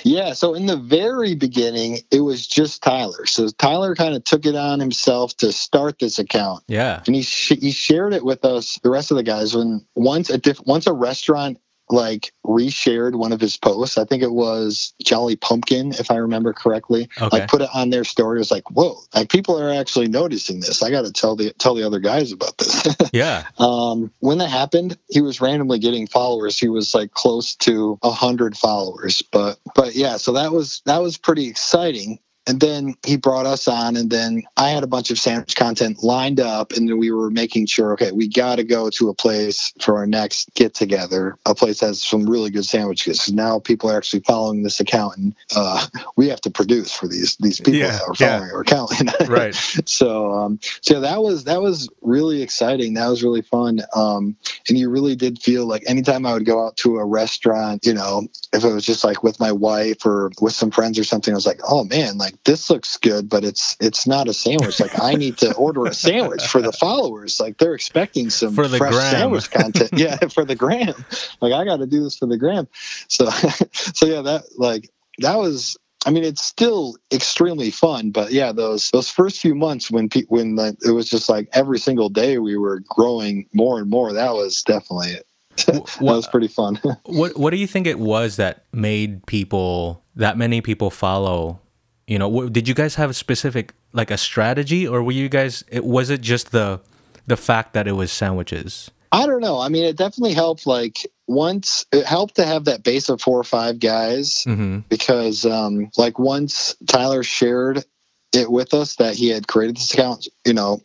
Yeah 0.04 0.34
so 0.34 0.54
in 0.56 0.66
the 0.66 0.78
very 0.78 1.36
beginning 1.36 2.00
it 2.12 2.22
was 2.22 2.48
just 2.48 2.82
tyler. 2.82 3.26
So 3.26 3.50
tyler 3.50 3.94
kind 3.96 4.16
of 4.16 4.24
took 4.24 4.46
it 4.46 4.56
on 4.56 4.80
himself 4.80 5.36
to 5.38 5.52
start 5.52 6.00
this 6.00 6.18
account. 6.18 6.64
Yeah. 6.68 7.04
And 7.06 7.16
he, 7.16 7.22
sh- 7.22 7.60
he 7.60 7.72
shared 7.72 8.14
it 8.14 8.26
with 8.26 8.44
us 8.46 8.80
the 8.82 8.90
rest 8.90 9.12
of 9.12 9.18
the 9.18 9.24
guys 9.24 9.56
when 9.56 9.86
once 9.96 10.30
a 10.30 10.38
diff- 10.38 10.66
once 10.66 10.88
a 10.88 10.94
restaurant 10.94 11.60
like 11.92 12.34
reshared 12.46 13.16
one 13.16 13.32
of 13.32 13.42
his 13.42 13.58
posts. 13.58 13.98
I 13.98 14.06
think 14.06 14.24
it 14.24 14.32
was 14.32 14.94
Jolly 15.04 15.36
Pumpkin, 15.36 15.94
if 15.94 16.12
I 16.12 16.16
remember 16.16 16.54
correctly. 16.54 17.10
Okay. 17.20 17.40
Like 17.40 17.50
put 17.50 17.62
it 17.62 17.70
on 17.74 17.90
their 17.90 18.04
story. 18.04 18.38
It 18.38 18.40
was 18.40 18.52
like, 18.52 18.70
whoa, 18.72 18.98
like 19.14 19.30
people 19.30 19.60
are 19.60 19.72
actually 19.72 20.08
noticing 20.08 20.60
this. 20.60 20.82
I 20.84 20.92
got 20.92 21.06
to 21.06 21.12
tell 21.12 21.36
the 21.36 21.52
tell 21.54 21.76
the 21.76 21.84
other 21.84 22.00
guys 22.00 22.32
about 22.32 22.58
this. 22.58 22.96
yeah. 23.14 23.46
Um, 23.58 24.12
when 24.20 24.40
that 24.40 24.50
happened, 24.50 24.98
he 25.10 25.22
was 25.22 25.42
randomly 25.42 25.80
getting 25.80 26.08
followers. 26.08 26.60
He 26.60 26.70
was 26.70 26.94
like 26.94 27.12
close 27.12 27.56
to 27.58 28.00
a 28.04 28.12
hundred 28.12 28.58
followers. 28.58 29.22
But 29.22 29.60
but 29.76 29.96
yeah, 29.96 30.18
so 30.18 30.34
that 30.34 30.52
was 30.52 30.82
that 30.86 31.02
was 31.02 31.18
pretty 31.18 31.48
exciting 31.48 32.20
and 32.52 32.60
then 32.60 32.96
he 33.06 33.16
brought 33.16 33.46
us 33.46 33.68
on 33.70 33.96
and 33.96 34.10
then 34.12 34.44
i 34.58 34.70
had 34.72 34.84
a 34.84 34.88
bunch 34.88 35.10
of 35.10 35.18
sandwich 35.18 35.56
content 35.56 36.04
lined 36.04 36.40
up 36.40 36.74
and 36.74 36.90
then 36.90 36.98
we 37.00 37.10
were 37.12 37.30
making 37.30 37.66
sure 37.66 37.94
okay 37.94 38.12
we 38.12 38.28
got 38.28 38.58
to 38.58 38.64
go 38.64 38.90
to 38.90 39.08
a 39.10 39.14
place 39.14 39.74
for 39.80 39.98
our 39.98 40.06
next 40.06 40.54
get 40.54 40.74
together 40.74 41.38
a 41.46 41.56
place 41.56 41.80
that 41.80 41.88
has 41.88 42.04
some 42.04 42.30
really 42.30 42.50
good 42.50 42.66
sandwiches 42.66 43.32
now 43.32 43.58
people 43.60 43.90
are 43.90 43.98
actually 43.98 44.20
following 44.22 44.64
this 44.64 44.82
account 44.82 45.16
and 45.18 45.34
uh, 45.56 45.88
we 46.18 46.28
have 46.28 46.42
to 46.42 46.52
produce 46.52 46.92
for 46.92 47.08
these 47.08 47.38
these 47.38 47.60
people 47.60 47.80
Yeah, 47.80 47.92
that 47.92 48.02
are 48.04 48.16
following 48.16 48.48
yeah. 48.50 48.54
our 48.54 48.62
account 48.62 48.92
Right. 49.30 49.56
so 49.86 50.32
um 50.34 50.60
so 50.82 51.00
that 51.00 51.22
was 51.24 51.46
that 51.46 51.62
was 51.62 51.90
really 52.02 52.42
exciting 52.42 52.96
that 52.96 53.08
was 53.08 53.24
really 53.24 53.42
fun 53.42 53.80
um 53.96 54.36
and 54.68 54.78
you 54.78 54.90
really 54.90 55.16
did 55.16 55.42
feel 55.42 55.66
like 55.66 55.84
anytime 55.88 56.26
i 56.26 56.34
would 56.34 56.46
go 56.46 56.66
out 56.68 56.76
to 56.78 56.98
a 56.98 57.06
restaurant 57.06 57.86
you 57.86 57.94
know 57.94 58.28
if 58.54 58.64
it 58.64 58.74
was 58.74 58.86
just 58.86 59.04
like 59.04 59.24
with 59.24 59.40
my 59.40 59.52
wife 59.52 60.06
or 60.06 60.32
with 60.42 60.54
some 60.54 60.72
friends 60.72 61.00
or 61.00 61.04
something 61.04 61.34
i 61.34 61.36
was 61.36 61.46
like 61.46 61.62
oh 61.68 61.84
man 61.86 62.18
like 62.18 62.42
this 62.44 62.70
looks 62.70 62.98
good 62.98 63.30
but 63.30 63.44
it's 63.44 63.78
it's 63.80 64.06
not 64.06 64.28
a 64.28 64.34
sandwich. 64.34 64.80
Like 64.80 65.00
i 65.00 65.14
need 65.14 65.38
to 65.38 65.54
order 65.54 65.86
a 65.86 65.94
sandwich 65.94 66.46
for 66.46 66.62
the 66.62 66.72
followers. 66.72 67.40
Like 67.40 67.58
they're 67.58 67.74
expecting 67.74 68.30
some 68.30 68.54
For 68.54 68.68
the 68.68 68.78
fresh 68.78 68.94
gram. 68.94 69.12
sandwich 69.12 69.52
content. 69.52 69.92
Yeah 69.94 70.18
for 70.34 70.46
the 70.46 70.56
gram. 70.56 70.94
Like 71.40 71.54
i 71.54 71.64
got 71.66 71.78
to 71.78 71.88
do 71.88 72.04
this 72.04 72.18
for 72.18 72.26
the 72.26 72.38
gram. 72.38 72.68
So 73.08 73.30
so 73.72 74.06
yeah 74.06 74.22
that 74.22 74.44
like 74.58 74.90
that 75.20 75.38
was 75.38 75.78
I 76.04 76.10
mean, 76.10 76.24
it's 76.24 76.44
still 76.44 76.96
extremely 77.14 77.70
fun, 77.70 78.10
but 78.10 78.32
yeah, 78.32 78.54
those 78.54 78.90
those 78.90 79.12
first 79.12 79.40
few 79.40 79.54
months 79.54 79.92
when 79.92 80.10
pe- 80.10 80.24
when 80.30 80.56
like, 80.56 80.76
it 80.84 80.92
was 80.92 81.08
just 81.08 81.30
like 81.30 81.48
every 81.54 81.78
single 81.78 82.10
day 82.10 82.40
we 82.40 82.58
were 82.58 82.80
growing 82.90 83.48
more 83.54 83.80
and 83.80 83.90
more. 83.90 84.12
That 84.12 84.34
was 84.34 84.64
definitely 84.64 85.18
that 85.66 85.98
was 86.00 86.28
pretty 86.28 86.48
fun. 86.48 86.80
what 87.06 87.38
what 87.38 87.52
do 87.52 87.58
you 87.58 87.68
think 87.68 87.88
it 87.88 88.00
was 88.00 88.36
that 88.38 88.66
made 88.72 89.26
people 89.26 90.04
that 90.16 90.38
many 90.38 90.62
people 90.62 90.90
follow 90.90 91.60
you 92.08 92.20
know 92.20 92.30
wh- 92.30 92.52
did 92.52 92.68
you 92.68 92.74
guys 92.74 92.96
have 92.96 93.10
a 93.10 93.14
specific 93.14 93.74
like 93.94 94.12
a 94.12 94.18
strategy 94.18 94.88
or 94.88 95.04
were 95.04 95.12
you 95.12 95.30
guys 95.30 95.64
it 95.70 95.86
was 95.86 96.10
it 96.10 96.22
just 96.22 96.52
the 96.52 96.80
the 97.28 97.38
fact 97.38 97.74
that 97.74 97.88
it 97.88 97.94
was 97.94 98.12
sandwiches 98.12 98.92
I 99.12 99.26
don't 99.26 99.42
know. 99.42 99.60
I 99.60 99.68
mean, 99.68 99.84
it 99.84 99.98
definitely 99.98 100.34
helped. 100.34 100.66
Like 100.66 101.06
once 101.28 101.86
it 101.92 102.06
helped 102.06 102.36
to 102.36 102.46
have 102.46 102.66
that 102.66 102.84
base 102.84 103.10
of 103.10 103.22
four 103.22 103.38
or 103.38 103.44
five 103.44 103.80
guys 103.80 104.46
mm-hmm. 104.48 104.80
because, 104.90 105.46
um, 105.46 105.92
like 105.98 106.18
once 106.18 106.76
Tyler 106.88 107.24
shared 107.24 107.84
it 108.32 108.50
with 108.50 108.74
us 108.74 108.96
that 108.96 109.16
he 109.16 109.28
had 109.28 109.48
created 109.48 109.76
this 109.76 109.94
account, 109.94 110.28
you 110.46 110.54
know. 110.54 110.82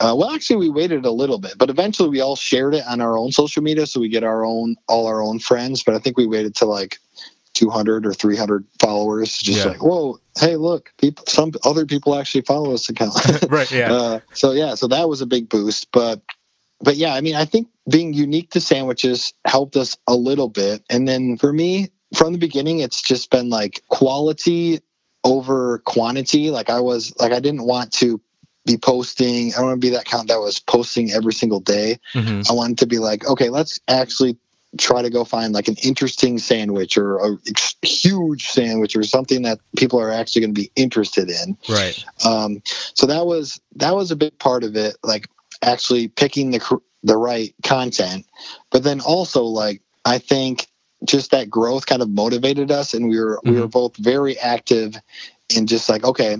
Uh, 0.00 0.14
well, 0.16 0.30
actually, 0.30 0.56
we 0.56 0.70
waited 0.70 1.04
a 1.04 1.10
little 1.10 1.38
bit, 1.38 1.58
but 1.58 1.68
eventually 1.68 2.08
we 2.08 2.20
all 2.20 2.34
shared 2.36 2.74
it 2.74 2.84
on 2.86 3.02
our 3.02 3.18
own 3.18 3.32
social 3.32 3.62
media, 3.62 3.86
so 3.86 4.00
we 4.00 4.08
get 4.08 4.24
our 4.24 4.44
own 4.44 4.76
all 4.88 5.06
our 5.06 5.22
own 5.22 5.38
friends. 5.38 5.82
But 5.82 5.94
I 5.94 5.98
think 5.98 6.16
we 6.16 6.26
waited 6.26 6.54
to 6.56 6.64
like 6.64 6.98
200 7.54 8.06
or 8.06 8.14
300 8.14 8.64
followers, 8.80 9.36
just 9.36 9.58
Yeah. 9.58 9.72
like, 9.72 9.82
whoa, 9.82 10.18
hey, 10.38 10.56
look, 10.56 10.92
people, 10.98 11.24
some 11.28 11.52
other 11.64 11.84
people 11.84 12.14
actually 12.14 12.42
follow 12.42 12.70
this 12.72 12.88
account. 12.88 13.14
right 13.50 13.70
yeah 13.70 13.92
uh, 13.92 14.20
so 14.32 14.52
yeah, 14.52 14.74
so 14.74 14.86
that 14.88 15.08
was 15.08 15.20
a 15.20 15.26
big 15.26 15.48
boost. 15.48 15.88
But 15.92 16.22
but 16.80 16.96
yeah, 16.96 17.14
I 17.14 17.20
mean, 17.20 17.34
I 17.34 17.44
think 17.44 17.68
being 17.90 18.14
unique 18.14 18.50
to 18.52 18.60
sandwiches 18.60 19.34
helped 19.44 19.76
us 19.76 19.98
a 20.06 20.14
little 20.14 20.48
bit. 20.48 20.82
And 20.88 21.06
then 21.06 21.36
for 21.36 21.52
me, 21.52 21.90
from 22.14 22.32
the 22.32 22.38
beginning, 22.38 22.78
it's 22.78 23.02
just 23.02 23.30
been 23.30 23.50
like 23.50 23.82
quality 23.88 24.80
over 25.24 25.78
quantity. 25.80 26.50
Like 26.50 26.70
I 26.70 26.80
was 26.80 27.14
like 27.18 27.32
I 27.32 27.40
didn't 27.40 27.64
want 27.64 27.92
to 27.94 28.20
be 28.70 28.78
posting. 28.78 29.52
I 29.52 29.58
don't 29.58 29.66
want 29.66 29.80
to 29.80 29.86
be 29.86 29.94
that 29.94 30.04
count 30.04 30.28
that 30.28 30.40
was 30.40 30.58
posting 30.60 31.10
every 31.12 31.32
single 31.32 31.60
day. 31.60 31.98
Mm-hmm. 32.14 32.42
I 32.50 32.54
wanted 32.54 32.78
to 32.78 32.86
be 32.86 32.98
like, 32.98 33.26
okay, 33.26 33.48
let's 33.48 33.80
actually 33.88 34.36
try 34.78 35.02
to 35.02 35.10
go 35.10 35.24
find 35.24 35.52
like 35.52 35.68
an 35.68 35.76
interesting 35.82 36.38
sandwich 36.38 36.96
or 36.96 37.18
a 37.18 37.38
huge 37.82 38.48
sandwich 38.48 38.94
or 38.94 39.02
something 39.02 39.42
that 39.42 39.58
people 39.76 40.00
are 40.00 40.12
actually 40.12 40.42
going 40.42 40.54
to 40.54 40.60
be 40.60 40.70
interested 40.76 41.28
in. 41.28 41.56
Right. 41.68 42.04
Um, 42.24 42.62
so 42.94 43.06
that 43.06 43.26
was 43.26 43.60
that 43.76 43.94
was 43.94 44.10
a 44.10 44.16
big 44.16 44.38
part 44.38 44.62
of 44.62 44.76
it, 44.76 44.96
like 45.02 45.28
actually 45.62 46.08
picking 46.08 46.50
the 46.50 46.80
the 47.02 47.16
right 47.16 47.54
content, 47.64 48.26
but 48.70 48.84
then 48.84 49.00
also 49.00 49.42
like 49.44 49.82
I 50.04 50.18
think 50.18 50.66
just 51.04 51.30
that 51.30 51.48
growth 51.48 51.86
kind 51.86 52.02
of 52.02 52.10
motivated 52.10 52.70
us, 52.70 52.94
and 52.94 53.08
we 53.08 53.18
were 53.18 53.36
mm-hmm. 53.36 53.50
we 53.50 53.56
were 53.56 53.62
mm-hmm. 53.62 53.70
both 53.70 53.96
very 53.96 54.38
active 54.38 54.94
in 55.56 55.66
just 55.66 55.88
like 55.88 56.04
okay 56.04 56.36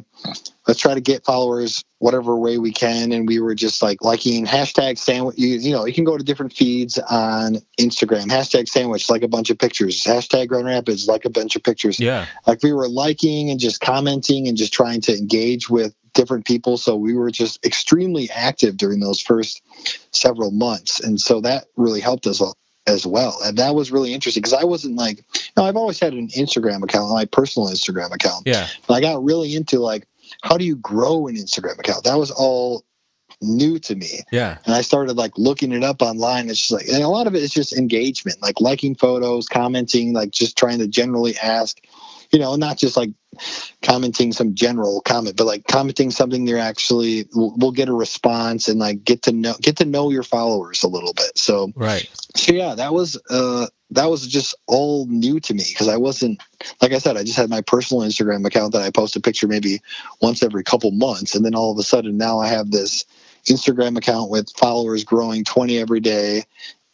let's 0.71 0.81
try 0.81 0.95
to 0.95 1.01
get 1.01 1.25
followers 1.25 1.85
whatever 1.99 2.37
way 2.37 2.57
we 2.59 2.71
can. 2.73 3.11
And 3.11 3.27
we 3.27 3.41
were 3.41 3.57
just 3.57 3.83
like 3.83 4.03
liking 4.03 4.47
hashtag 4.47 4.99
sandwich. 4.99 5.37
You, 5.37 5.49
you 5.49 5.73
know, 5.73 5.85
you 5.85 5.93
can 5.93 6.05
go 6.05 6.17
to 6.17 6.23
different 6.23 6.53
feeds 6.53 6.97
on 6.97 7.59
Instagram. 7.79 8.27
Hashtag 8.27 8.69
sandwich, 8.69 9.11
like 9.11 9.23
a 9.23 9.29
bunch 9.29 9.51
of 9.51 9.59
pictures. 9.59 10.05
Hashtag 10.05 10.49
Grand 10.49 10.67
Rapids, 10.67 11.09
like 11.09 11.25
a 11.25 11.31
bunch 11.31 11.57
of 11.57 11.65
pictures. 11.65 11.99
Yeah. 11.99 12.27
Like 12.47 12.63
we 12.63 12.73
were 12.73 12.89
liking 12.89 13.51
and 13.51 13.59
just 13.59 13.81
commenting 13.81 14.47
and 14.47 14.57
just 14.57 14.73
trying 14.73 15.01
to 15.03 15.17
engage 15.17 15.69
with 15.69 15.93
different 16.15 16.47
people. 16.47 16.77
So 16.77 16.95
we 16.95 17.15
were 17.15 17.31
just 17.31 17.65
extremely 17.65 18.31
active 18.31 18.77
during 18.77 19.01
those 19.01 19.21
first 19.21 19.63
several 20.13 20.53
months. 20.53 21.01
And 21.01 21.21
so 21.21 21.41
that 21.41 21.65
really 21.77 22.01
helped 22.01 22.27
us 22.27 22.41
as 22.87 23.07
well. 23.07 23.39
And 23.45 23.57
that 23.59 23.75
was 23.75 23.91
really 23.91 24.15
interesting 24.15 24.43
because 24.43 24.55
I 24.55 24.65
wasn't 24.65 24.97
like, 24.97 25.19
you 25.19 25.53
know, 25.57 25.65
I've 25.65 25.77
always 25.77 26.01
had 26.01 26.13
an 26.13 26.29
Instagram 26.29 26.83
account, 26.83 27.11
my 27.11 27.25
personal 27.25 27.69
Instagram 27.69 28.13
account. 28.13 28.47
Yeah. 28.47 28.67
But 28.87 28.95
I 28.95 29.01
got 29.01 29.23
really 29.23 29.55
into 29.55 29.79
like, 29.79 30.07
how 30.43 30.57
do 30.57 30.65
you 30.65 30.77
grow 30.77 31.27
an 31.27 31.37
Instagram 31.37 31.79
account? 31.79 32.05
That 32.05 32.19
was 32.19 32.31
all 32.31 32.85
new 33.43 33.79
to 33.79 33.95
me. 33.95 34.21
Yeah. 34.31 34.59
And 34.65 34.75
I 34.75 34.83
started 34.83 35.17
like 35.17 35.33
looking 35.37 35.73
it 35.73 35.83
up 35.83 36.03
online. 36.03 36.49
It's 36.49 36.59
just 36.59 36.73
like, 36.73 36.89
and 36.89 37.03
a 37.03 37.09
lot 37.09 37.27
of 37.27 37.35
it 37.35 37.43
is 37.43 37.51
just 37.51 37.73
engagement, 37.73 38.43
like 38.43 38.61
liking 38.61 38.95
photos, 38.95 39.47
commenting, 39.47 40.13
like 40.13 40.31
just 40.31 40.59
trying 40.59 40.79
to 40.79 40.89
generally 40.89 41.37
ask, 41.39 41.79
you 42.33 42.39
know, 42.39 42.57
not 42.57 42.79
just 42.79 42.97
like 42.97 43.11
commenting 43.83 44.33
some 44.33 44.55
general 44.55 45.01
comment, 45.01 45.37
but 45.37 45.47
like 45.47 45.67
commenting 45.67 46.11
something 46.11 46.47
you're 46.47 46.59
actually 46.59 47.29
will 47.35 47.55
we'll 47.57 47.73
get 47.73 47.89
a 47.89 47.93
response 47.93 48.69
and 48.69 48.79
like 48.79 49.05
get 49.05 49.23
to 49.23 49.33
know 49.33 49.55
get 49.61 49.77
to 49.79 49.85
know 49.85 50.11
your 50.11 50.23
followers 50.23 50.83
a 50.83 50.89
little 50.89 51.13
bit. 51.13 51.37
So 51.37 51.73
right. 51.75 52.09
So 52.37 52.53
yeah, 52.53 52.75
that 52.75 52.93
was 52.93 53.21
uh 53.31 53.67
that 53.91 54.07
was 54.07 54.27
just 54.27 54.55
all 54.67 55.07
new 55.07 55.41
to 55.41 55.55
me 55.55 55.65
because 55.69 55.89
I 55.89 55.97
wasn't 55.97 56.41
like 56.81 56.93
I 56.93 56.99
said, 56.99 57.17
I 57.17 57.25
just 57.25 57.37
had 57.37 57.51
my 57.51 57.63
personal 57.63 58.05
Instagram 58.05 58.47
account 58.47 58.73
that 58.73 58.83
I 58.83 58.91
post 58.91 59.17
a 59.17 59.21
picture 59.21 59.49
maybe 59.49 59.81
once 60.21 60.43
every 60.43 60.63
couple 60.63 60.91
months, 60.93 61.35
and 61.35 61.45
then 61.45 61.55
all 61.55 61.73
of 61.73 61.79
a 61.79 61.83
sudden 61.83 62.17
now 62.17 62.39
I 62.39 62.49
have 62.49 62.71
this 62.71 63.05
Instagram 63.47 63.97
account 63.97 64.31
with 64.31 64.51
followers 64.51 65.05
growing 65.05 65.45
20 65.45 65.79
every 65.79 66.01
day 66.01 66.45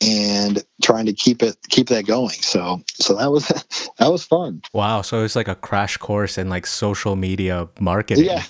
and 0.01 0.63
trying 0.83 1.07
to 1.07 1.13
keep 1.13 1.43
it 1.43 1.57
keep 1.69 1.89
that 1.89 2.07
going. 2.07 2.31
So 2.31 2.83
so 2.95 3.15
that 3.17 3.31
was 3.31 3.47
that 3.99 4.11
was 4.11 4.25
fun. 4.25 4.63
Wow. 4.73 5.03
So 5.03 5.25
it's 5.25 5.37
like 5.37 5.49
a 5.49 5.55
crash 5.55 5.97
course 5.97 6.39
in 6.39 6.49
like 6.49 6.67
social 6.67 7.17
media 7.17 7.69
marketing. 7.81 8.25
Yeah. 8.25 8.43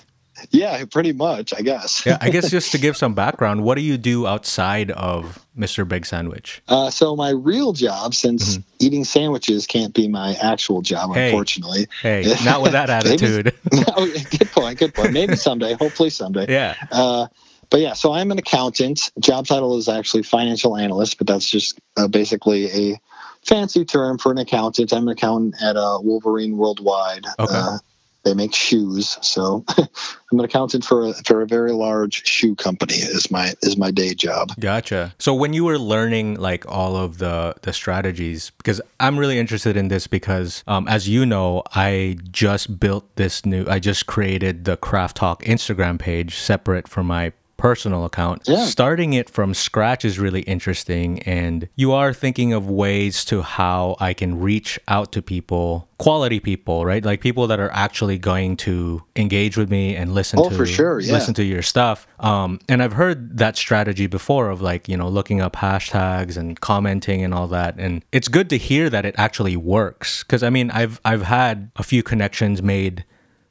Yeah 0.51 0.85
pretty 0.85 1.13
much 1.13 1.51
i 1.51 1.61
guess. 1.61 2.05
Yeah 2.05 2.19
i 2.21 2.29
guess 2.29 2.51
just 2.51 2.71
to 2.73 2.77
give 2.85 2.95
some 2.95 3.15
background 3.15 3.63
what 3.63 3.73
do 3.73 3.81
you 3.81 3.97
do 3.97 4.27
outside 4.27 4.91
of 4.91 5.43
mr 5.57 5.87
big 5.87 6.05
sandwich? 6.05 6.61
Uh, 6.67 6.91
so 6.91 7.15
my 7.15 7.31
real 7.31 7.73
job 7.73 8.13
since 8.13 8.57
mm-hmm. 8.57 8.85
eating 8.85 9.03
sandwiches 9.03 9.65
can't 9.65 9.95
be 9.95 10.07
my 10.07 10.35
actual 10.35 10.83
job 10.83 11.15
hey, 11.15 11.29
unfortunately. 11.29 11.87
Hey 12.01 12.35
not 12.45 12.61
with 12.61 12.73
that 12.73 12.89
attitude. 12.89 13.55
Maybe, 13.71 13.83
no, 13.87 14.05
good 14.05 14.51
point 14.51 14.77
good 14.77 14.93
point. 14.93 15.13
Maybe 15.13 15.35
someday 15.35 15.73
hopefully 15.73 16.11
someday. 16.11 16.45
Yeah. 16.49 16.75
Uh, 16.91 17.27
but 17.69 17.79
yeah, 17.79 17.93
so 17.93 18.13
I'm 18.13 18.31
an 18.31 18.39
accountant. 18.39 19.11
Job 19.19 19.47
title 19.47 19.77
is 19.77 19.89
actually 19.89 20.23
financial 20.23 20.77
analyst, 20.77 21.17
but 21.17 21.27
that's 21.27 21.49
just 21.49 21.79
uh, 21.97 22.07
basically 22.07 22.91
a 22.91 22.99
fancy 23.45 23.85
term 23.85 24.17
for 24.17 24.31
an 24.31 24.37
accountant. 24.37 24.93
I'm 24.93 25.03
an 25.03 25.09
accountant 25.09 25.55
at 25.61 25.75
uh, 25.75 25.99
Wolverine 26.01 26.57
Worldwide. 26.57 27.25
Okay. 27.39 27.53
Uh, 27.53 27.77
they 28.23 28.33
make 28.33 28.53
shoes, 28.53 29.17
so 29.21 29.63
I'm 29.77 30.39
an 30.39 30.43
accountant 30.43 30.83
for 30.83 31.07
a, 31.07 31.13
for 31.13 31.41
a 31.41 31.47
very 31.47 31.71
large 31.71 32.27
shoe 32.27 32.55
company. 32.55 32.95
is 32.95 33.31
my 33.31 33.53
is 33.61 33.77
my 33.77 33.89
day 33.89 34.13
job. 34.13 34.51
Gotcha. 34.59 35.15
So 35.17 35.33
when 35.33 35.53
you 35.53 35.63
were 35.63 35.79
learning 35.79 36.35
like 36.35 36.65
all 36.67 36.97
of 36.97 37.19
the 37.19 37.55
the 37.61 37.71
strategies, 37.71 38.51
because 38.57 38.81
I'm 38.99 39.17
really 39.17 39.39
interested 39.39 39.77
in 39.77 39.87
this 39.87 40.07
because 40.07 40.63
um, 40.67 40.89
as 40.89 41.07
you 41.07 41.25
know, 41.25 41.63
I 41.73 42.17
just 42.29 42.81
built 42.81 43.15
this 43.15 43.45
new. 43.45 43.65
I 43.65 43.79
just 43.79 44.07
created 44.07 44.65
the 44.65 44.75
Craft 44.75 45.15
Talk 45.15 45.43
Instagram 45.43 45.97
page 45.97 46.35
separate 46.35 46.89
from 46.89 47.07
my 47.07 47.31
personal 47.57 48.05
account. 48.05 48.43
Yeah. 48.47 48.65
Starting 48.65 49.13
it 49.13 49.29
from 49.29 49.53
scratch 49.53 50.05
is 50.05 50.19
really 50.19 50.41
interesting. 50.41 51.19
And 51.23 51.67
you 51.75 51.91
are 51.91 52.13
thinking 52.13 52.53
of 52.53 52.69
ways 52.69 53.25
to 53.25 53.41
how 53.41 53.97
I 53.99 54.13
can 54.13 54.39
reach 54.39 54.79
out 54.87 55.11
to 55.13 55.21
people, 55.21 55.89
quality 55.97 56.39
people, 56.39 56.85
right? 56.85 57.03
Like 57.03 57.19
people 57.21 57.47
that 57.47 57.59
are 57.59 57.71
actually 57.71 58.19
going 58.19 58.57
to 58.57 59.03
engage 59.15 59.57
with 59.57 59.69
me 59.69 59.95
and 59.95 60.13
listen 60.13 60.39
oh, 60.39 60.49
to 60.49 60.55
for 60.55 60.65
sure. 60.65 60.99
yeah. 60.99 61.13
listen 61.13 61.33
to 61.33 61.43
your 61.43 61.63
stuff. 61.63 62.07
Um, 62.19 62.59
and 62.69 62.81
I've 62.81 62.93
heard 62.93 63.37
that 63.37 63.57
strategy 63.57 64.07
before 64.07 64.49
of 64.49 64.61
like, 64.61 64.87
you 64.87 64.95
know, 64.95 65.09
looking 65.09 65.41
up 65.41 65.55
hashtags 65.55 66.37
and 66.37 66.59
commenting 66.59 67.23
and 67.23 67.33
all 67.33 67.47
that. 67.47 67.75
And 67.77 68.05
it's 68.11 68.27
good 68.27 68.49
to 68.51 68.57
hear 68.57 68.89
that 68.89 69.05
it 69.05 69.15
actually 69.17 69.57
works. 69.57 70.23
Cause 70.23 70.43
I 70.43 70.49
mean 70.49 70.69
I've 70.71 71.01
I've 71.03 71.23
had 71.23 71.71
a 71.75 71.83
few 71.83 72.03
connections 72.03 72.61
made 72.61 73.03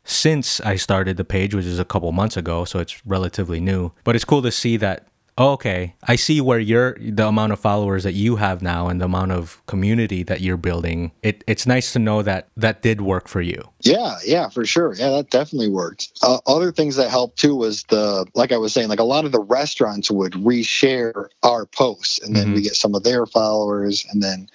since 0.07 0.61
I 0.61 0.77
started 0.77 1.17
the 1.17 1.25
page, 1.25 1.55
which 1.55 1.67
is 1.67 1.79
a 1.79 1.85
couple 1.85 2.11
months 2.13 2.37
ago, 2.37 2.65
so 2.65 2.79
it's 2.79 3.05
relatively 3.05 3.61
new. 3.61 3.93
But 4.05 4.15
it's 4.15 4.25
cool 4.25 4.43
to 4.43 4.53
see 4.53 4.77
that. 4.79 5.09
Oh, 5.39 5.51
okay, 5.53 5.95
I 6.03 6.17
see 6.17 6.41
where 6.41 6.59
you're 6.59 6.97
the 6.99 7.27
amount 7.27 7.53
of 7.53 7.61
followers 7.61 8.05
that 8.05 8.15
you 8.15 8.37
have 8.37 8.63
now 8.63 8.89
and 8.89 8.99
the 8.99 9.05
amount 9.05 9.33
of 9.33 9.61
community 9.67 10.23
that 10.23 10.41
you're 10.41 10.57
building. 10.57 11.13
It 11.23 11.45
it's 11.47 11.67
nice 11.67 11.93
to 11.93 11.99
know 11.99 12.23
that 12.23 12.49
that 12.57 12.81
did 12.81 13.03
work 13.03 13.29
for 13.29 13.43
you. 13.43 13.63
Yeah, 13.83 14.17
yeah, 14.25 14.49
for 14.49 14.65
sure. 14.65 14.95
Yeah, 14.95 15.11
that 15.11 15.29
definitely 15.29 15.69
worked. 15.69 16.11
Uh, 16.23 16.39
other 16.47 16.73
things 16.73 16.97
that 16.97 17.11
helped 17.11 17.39
too 17.39 17.55
was 17.55 17.83
the 17.91 18.27
like 18.35 18.51
I 18.51 18.57
was 18.57 18.73
saying, 18.73 18.89
like 18.89 18.99
a 18.99 19.05
lot 19.05 19.27
of 19.27 19.33
the 19.33 19.41
restaurants 19.41 20.11
would 20.11 20.33
reshare 20.33 21.27
our 21.43 21.67
posts, 21.67 22.19
and 22.25 22.35
then 22.35 22.47
mm-hmm. 22.47 22.55
we 22.55 22.63
get 22.63 22.75
some 22.75 22.95
of 22.95 23.03
their 23.03 23.27
followers, 23.27 24.07
and 24.11 24.23
then 24.23 24.49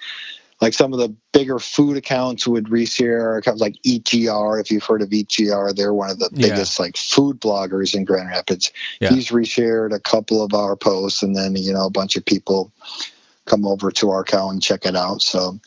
like 0.62 0.74
some 0.74 0.92
of 0.92 1.00
the 1.00 1.14
bigger 1.32 1.58
food 1.58 1.96
accounts 1.96 2.46
would 2.46 2.66
reshare 2.66 3.36
accounts 3.36 3.60
like 3.60 3.74
EGR. 3.84 4.60
If 4.60 4.70
you've 4.70 4.84
heard 4.84 5.02
of 5.02 5.10
EGR, 5.10 5.74
they're 5.74 5.92
one 5.92 6.08
of 6.08 6.20
the 6.20 6.30
yeah. 6.32 6.50
biggest 6.50 6.78
like 6.78 6.96
food 6.96 7.40
bloggers 7.40 7.96
in 7.96 8.04
Grand 8.04 8.28
Rapids. 8.28 8.72
Yeah. 9.00 9.10
He's 9.10 9.30
reshared 9.30 9.92
a 9.92 9.98
couple 9.98 10.40
of 10.40 10.54
our 10.54 10.76
posts, 10.76 11.24
and 11.24 11.34
then 11.34 11.56
you 11.56 11.72
know 11.72 11.84
a 11.86 11.90
bunch 11.90 12.16
of 12.16 12.24
people 12.24 12.72
come 13.44 13.66
over 13.66 13.90
to 13.90 14.10
our 14.10 14.20
account 14.20 14.52
and 14.52 14.62
check 14.62 14.86
it 14.86 14.94
out. 14.94 15.20
So 15.20 15.58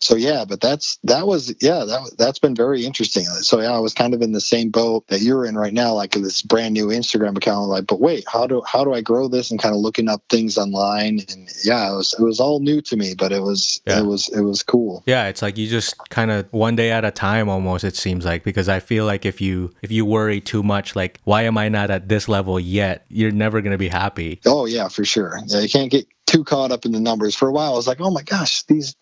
so 0.00 0.14
yeah, 0.14 0.44
but 0.44 0.60
that's 0.60 0.98
that 1.04 1.26
was 1.26 1.54
yeah 1.60 1.84
that 1.84 2.12
that's 2.16 2.38
been 2.38 2.54
very 2.54 2.84
interesting. 2.84 3.24
So 3.24 3.60
yeah, 3.60 3.72
I 3.72 3.80
was 3.80 3.94
kind 3.94 4.14
of 4.14 4.22
in 4.22 4.32
the 4.32 4.40
same 4.40 4.70
boat 4.70 5.06
that 5.08 5.20
you're 5.22 5.44
in 5.44 5.56
right 5.56 5.72
now, 5.72 5.94
like 5.94 6.12
this 6.12 6.42
brand 6.42 6.74
new 6.74 6.86
Instagram 6.86 7.36
account. 7.36 7.68
Like, 7.68 7.86
but 7.86 8.00
wait, 8.00 8.24
how 8.28 8.46
do 8.46 8.62
how 8.66 8.84
do 8.84 8.94
I 8.94 9.00
grow 9.00 9.26
this? 9.28 9.50
And 9.50 9.60
kind 9.60 9.74
of 9.74 9.80
looking 9.80 10.08
up 10.08 10.22
things 10.28 10.56
online, 10.56 11.20
and 11.28 11.48
yeah, 11.64 11.92
it 11.92 11.96
was 11.96 12.14
it 12.18 12.22
was 12.22 12.38
all 12.38 12.60
new 12.60 12.80
to 12.82 12.96
me, 12.96 13.14
but 13.14 13.32
it 13.32 13.42
was 13.42 13.80
yeah. 13.86 13.98
it 13.98 14.06
was 14.06 14.28
it 14.28 14.42
was 14.42 14.62
cool. 14.62 15.02
Yeah, 15.06 15.26
it's 15.26 15.42
like 15.42 15.58
you 15.58 15.66
just 15.66 15.96
kind 16.10 16.30
of 16.30 16.46
one 16.52 16.76
day 16.76 16.92
at 16.92 17.04
a 17.04 17.10
time 17.10 17.48
almost. 17.48 17.82
It 17.82 17.96
seems 17.96 18.24
like 18.24 18.44
because 18.44 18.68
I 18.68 18.78
feel 18.78 19.04
like 19.04 19.26
if 19.26 19.40
you 19.40 19.72
if 19.82 19.90
you 19.90 20.04
worry 20.04 20.40
too 20.40 20.62
much, 20.62 20.94
like 20.94 21.20
why 21.24 21.42
am 21.42 21.58
I 21.58 21.68
not 21.68 21.90
at 21.90 22.08
this 22.08 22.28
level 22.28 22.60
yet? 22.60 23.04
You're 23.08 23.32
never 23.32 23.60
gonna 23.60 23.78
be 23.78 23.88
happy. 23.88 24.40
Oh 24.46 24.66
yeah, 24.66 24.88
for 24.88 25.04
sure. 25.04 25.40
Yeah, 25.46 25.60
you 25.60 25.68
can't 25.68 25.90
get 25.90 26.06
too 26.26 26.44
caught 26.44 26.70
up 26.70 26.84
in 26.84 26.92
the 26.92 27.00
numbers. 27.00 27.34
For 27.34 27.48
a 27.48 27.52
while, 27.52 27.72
I 27.72 27.76
was 27.76 27.88
like, 27.88 28.00
oh 28.00 28.10
my 28.10 28.22
gosh, 28.22 28.62
these 28.64 28.94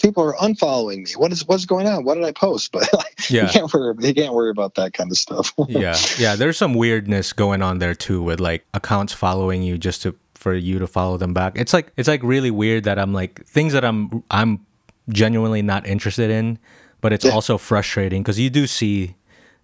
people 0.00 0.22
are 0.24 0.34
unfollowing 0.34 1.04
me. 1.04 1.12
What 1.16 1.32
is 1.32 1.46
what's 1.46 1.66
going 1.66 1.86
on? 1.86 2.04
What 2.04 2.14
did 2.14 2.24
I 2.24 2.32
post? 2.32 2.72
But 2.72 2.92
like, 2.92 3.30
yeah. 3.30 3.42
you 3.42 3.48
can't 3.48 3.72
worry. 3.72 3.94
You 4.00 4.14
can't 4.14 4.34
worry 4.34 4.50
about 4.50 4.74
that 4.74 4.92
kind 4.94 5.10
of 5.10 5.18
stuff. 5.18 5.52
yeah, 5.68 5.96
yeah. 6.18 6.36
There's 6.36 6.56
some 6.56 6.74
weirdness 6.74 7.32
going 7.32 7.62
on 7.62 7.78
there 7.78 7.94
too, 7.94 8.22
with 8.22 8.40
like 8.40 8.64
accounts 8.74 9.12
following 9.12 9.62
you 9.62 9.78
just 9.78 10.02
to 10.02 10.16
for 10.34 10.54
you 10.54 10.78
to 10.78 10.86
follow 10.86 11.16
them 11.16 11.32
back. 11.32 11.56
It's 11.56 11.72
like 11.72 11.92
it's 11.96 12.08
like 12.08 12.22
really 12.22 12.50
weird 12.50 12.84
that 12.84 12.98
I'm 12.98 13.12
like 13.12 13.44
things 13.46 13.72
that 13.72 13.84
I'm 13.84 14.22
I'm 14.30 14.66
genuinely 15.08 15.62
not 15.62 15.86
interested 15.86 16.30
in, 16.30 16.58
but 17.00 17.12
it's 17.12 17.24
yeah. 17.24 17.32
also 17.32 17.58
frustrating 17.58 18.22
because 18.22 18.38
you 18.38 18.50
do 18.50 18.66
see 18.66 19.16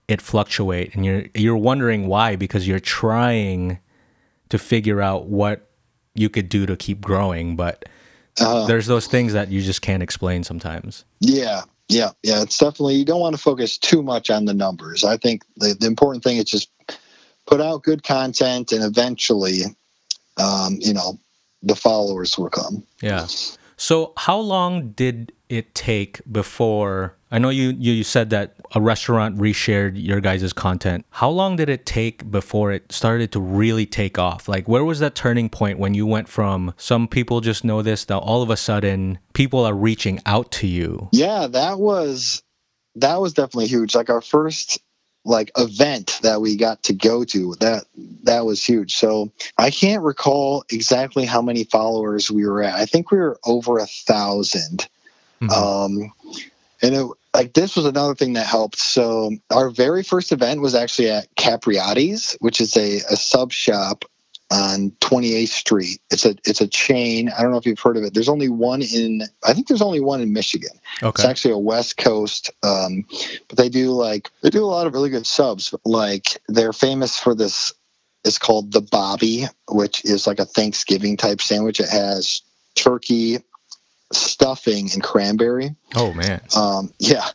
it 0.08 0.20
fluctuate, 0.20 0.94
and 0.94 1.04
you're 1.04 1.25
you're 1.34 1.56
wondering 1.56 2.06
why 2.06 2.37
because 2.37 2.66
you're 2.66 2.80
trying 2.80 3.78
to 4.49 4.58
figure 4.58 5.00
out 5.00 5.26
what 5.26 5.68
you 6.14 6.28
could 6.28 6.49
do 6.49 6.66
to 6.66 6.76
keep 6.76 7.00
growing, 7.00 7.56
but 7.56 7.84
uh, 8.38 8.66
there's 8.66 8.87
those 8.87 9.06
things 9.06 9.32
that 9.32 9.50
you 9.50 9.62
just 9.62 9.82
can't 9.82 10.02
explain 10.02 10.44
sometimes. 10.44 11.04
Yeah, 11.20 11.62
yeah, 11.88 12.10
yeah. 12.22 12.42
It's 12.42 12.58
definitely 12.58 12.96
you 12.96 13.04
don't 13.04 13.20
want 13.20 13.34
to 13.34 13.42
focus 13.42 13.78
too 13.78 14.02
much 14.02 14.30
on 14.30 14.44
the 14.44 14.54
numbers. 14.54 15.04
I 15.04 15.16
think 15.16 15.44
the, 15.56 15.75
the 15.78 15.87
important 15.87 16.22
thing 16.25 16.37
is 16.37 16.44
just 16.44 16.70
put 17.46 17.60
out 17.60 17.82
good 17.82 18.02
content, 18.02 18.72
and 18.72 18.84
eventually, 18.84 19.62
um, 20.37 20.78
you 20.80 20.94
know, 20.94 21.18
the 21.62 21.75
followers 21.75 22.38
will 22.38 22.50
come. 22.50 22.84
Yeah. 23.02 23.26
So, 23.76 24.12
how 24.16 24.38
long 24.38 24.90
did 24.92 25.32
it 25.49 25.75
take 25.75 26.20
before 26.30 27.16
I 27.30 27.38
know 27.38 27.49
you, 27.49 27.70
you 27.78 28.02
said 28.02 28.30
that 28.30 28.56
a 28.75 28.80
restaurant 28.80 29.38
reshared 29.38 29.92
your 29.94 30.20
guys' 30.20 30.52
content. 30.52 31.06
How 31.10 31.30
long 31.30 31.56
did 31.56 31.68
it 31.68 31.87
take 31.87 32.28
before 32.28 32.72
it 32.72 32.90
started 32.90 33.30
to 33.32 33.40
really 33.40 33.87
take 33.87 34.18
off? 34.18 34.49
Like, 34.49 34.66
where 34.66 34.84
was 34.84 34.99
that 34.99 35.14
turning 35.14 35.49
point 35.49 35.78
when 35.78 35.94
you 35.94 36.06
went 36.06 36.28
from 36.28 36.75
some 36.76 37.06
people 37.06 37.40
just 37.40 37.64
know 37.64 37.82
this, 37.82 38.08
now 38.08 38.18
all 38.18 38.42
of 38.42 38.50
a 38.50 38.56
sudden 38.56 39.18
people 39.32 39.64
are 39.64 39.75
reaching 39.75 40.20
out 40.26 40.50
to 40.52 40.66
you? 40.66 41.08
Yeah, 41.12 41.46
that 41.49 41.78
was 41.78 42.42
that 42.96 43.20
was 43.20 43.32
definitely 43.32 43.68
huge. 43.68 43.94
Like 43.94 44.10
our 44.10 44.20
first 44.20 44.80
like 45.25 45.50
event 45.56 46.18
that 46.22 46.40
we 46.40 46.56
got 46.56 46.82
to 46.82 46.94
go 46.94 47.25
to 47.25 47.54
that 47.60 47.84
that 48.22 48.46
was 48.46 48.64
huge 48.64 48.96
so 48.96 49.30
i 49.58 49.70
can't 49.70 50.02
recall 50.02 50.64
exactly 50.70 51.26
how 51.26 51.42
many 51.42 51.64
followers 51.64 52.30
we 52.30 52.46
were 52.46 52.62
at 52.62 52.75
i 52.75 52.87
think 52.87 53.10
we 53.10 53.18
were 53.18 53.38
over 53.44 53.76
a 53.76 53.82
1000 53.82 54.88
mm-hmm. 55.42 55.50
um 55.50 56.10
and 56.80 56.94
it 56.94 57.06
like 57.34 57.52
this 57.52 57.76
was 57.76 57.87
another 57.87 58.14
thing 58.14 58.34
that 58.34 58.46
helped. 58.46 58.78
So 58.78 59.30
our 59.50 59.70
very 59.70 60.02
first 60.02 60.32
event 60.32 60.60
was 60.60 60.75
actually 60.75 61.10
at 61.10 61.34
Capriotti's, 61.37 62.37
which 62.40 62.60
is 62.60 62.76
a, 62.76 62.96
a 62.96 63.16
sub 63.16 63.52
shop 63.52 64.04
on 64.50 64.90
28th 65.00 65.49
Street. 65.49 66.00
It's 66.10 66.26
a 66.26 66.34
it's 66.44 66.60
a 66.60 66.66
chain. 66.66 67.30
I 67.30 67.42
don't 67.42 67.52
know 67.52 67.56
if 67.56 67.66
you've 67.66 67.78
heard 67.78 67.96
of 67.96 68.02
it. 68.02 68.14
There's 68.14 68.28
only 68.28 68.49
one 68.49 68.82
in 68.82 69.22
I 69.44 69.54
think 69.54 69.68
there's 69.68 69.82
only 69.82 70.00
one 70.00 70.20
in 70.20 70.32
Michigan. 70.32 70.72
Okay. 71.02 71.08
It's 71.08 71.25
actually 71.25 71.54
a 71.54 71.58
West 71.58 71.96
Coast, 71.96 72.50
um, 72.62 73.04
but 73.49 73.56
they 73.56 73.68
do 73.68 73.92
like 73.92 74.30
they 74.42 74.50
do 74.50 74.64
a 74.64 74.66
lot 74.66 74.87
of 74.87 74.94
really 74.94 75.10
good 75.10 75.26
subs. 75.26 75.72
Like 75.84 76.42
they're 76.49 76.72
famous 76.72 77.18
for 77.18 77.34
this. 77.34 77.72
It's 78.25 78.38
called 78.38 78.72
the 78.72 78.82
Bobbie, 78.82 79.46
which 79.68 80.04
is 80.04 80.26
like 80.26 80.40
a 80.40 80.44
Thanksgiving 80.44 81.16
type 81.16 81.40
sandwich. 81.40 81.80
It 81.80 81.88
has 81.88 82.42
turkey, 82.75 83.38
stuffing 84.12 84.90
and 84.93 85.02
cranberry. 85.02 85.75
Oh 85.95 86.12
man. 86.12 86.40
Um, 86.57 86.93
yeah. 86.99 87.29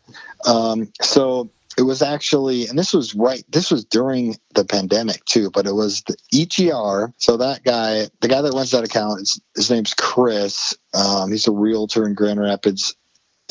Um, 0.45 0.91
so 1.01 1.49
it 1.77 1.83
was 1.83 2.01
actually, 2.01 2.67
and 2.67 2.79
this 2.79 2.93
was 2.93 3.15
right. 3.15 3.43
This 3.49 3.69
was 3.69 3.85
during 3.85 4.37
the 4.53 4.65
pandemic 4.65 5.23
too, 5.25 5.51
but 5.51 5.65
it 5.65 5.73
was 5.73 6.03
the 6.03 6.15
EGR. 6.33 7.13
So 7.17 7.37
that 7.37 7.63
guy, 7.63 8.07
the 8.21 8.27
guy 8.27 8.41
that 8.41 8.53
runs 8.53 8.71
that 8.71 8.83
account, 8.83 9.19
his, 9.19 9.41
his 9.55 9.71
name's 9.71 9.93
Chris. 9.93 10.77
Um, 10.93 11.31
he's 11.31 11.47
a 11.47 11.51
realtor 11.51 12.05
in 12.05 12.13
Grand 12.13 12.39
Rapids. 12.39 12.95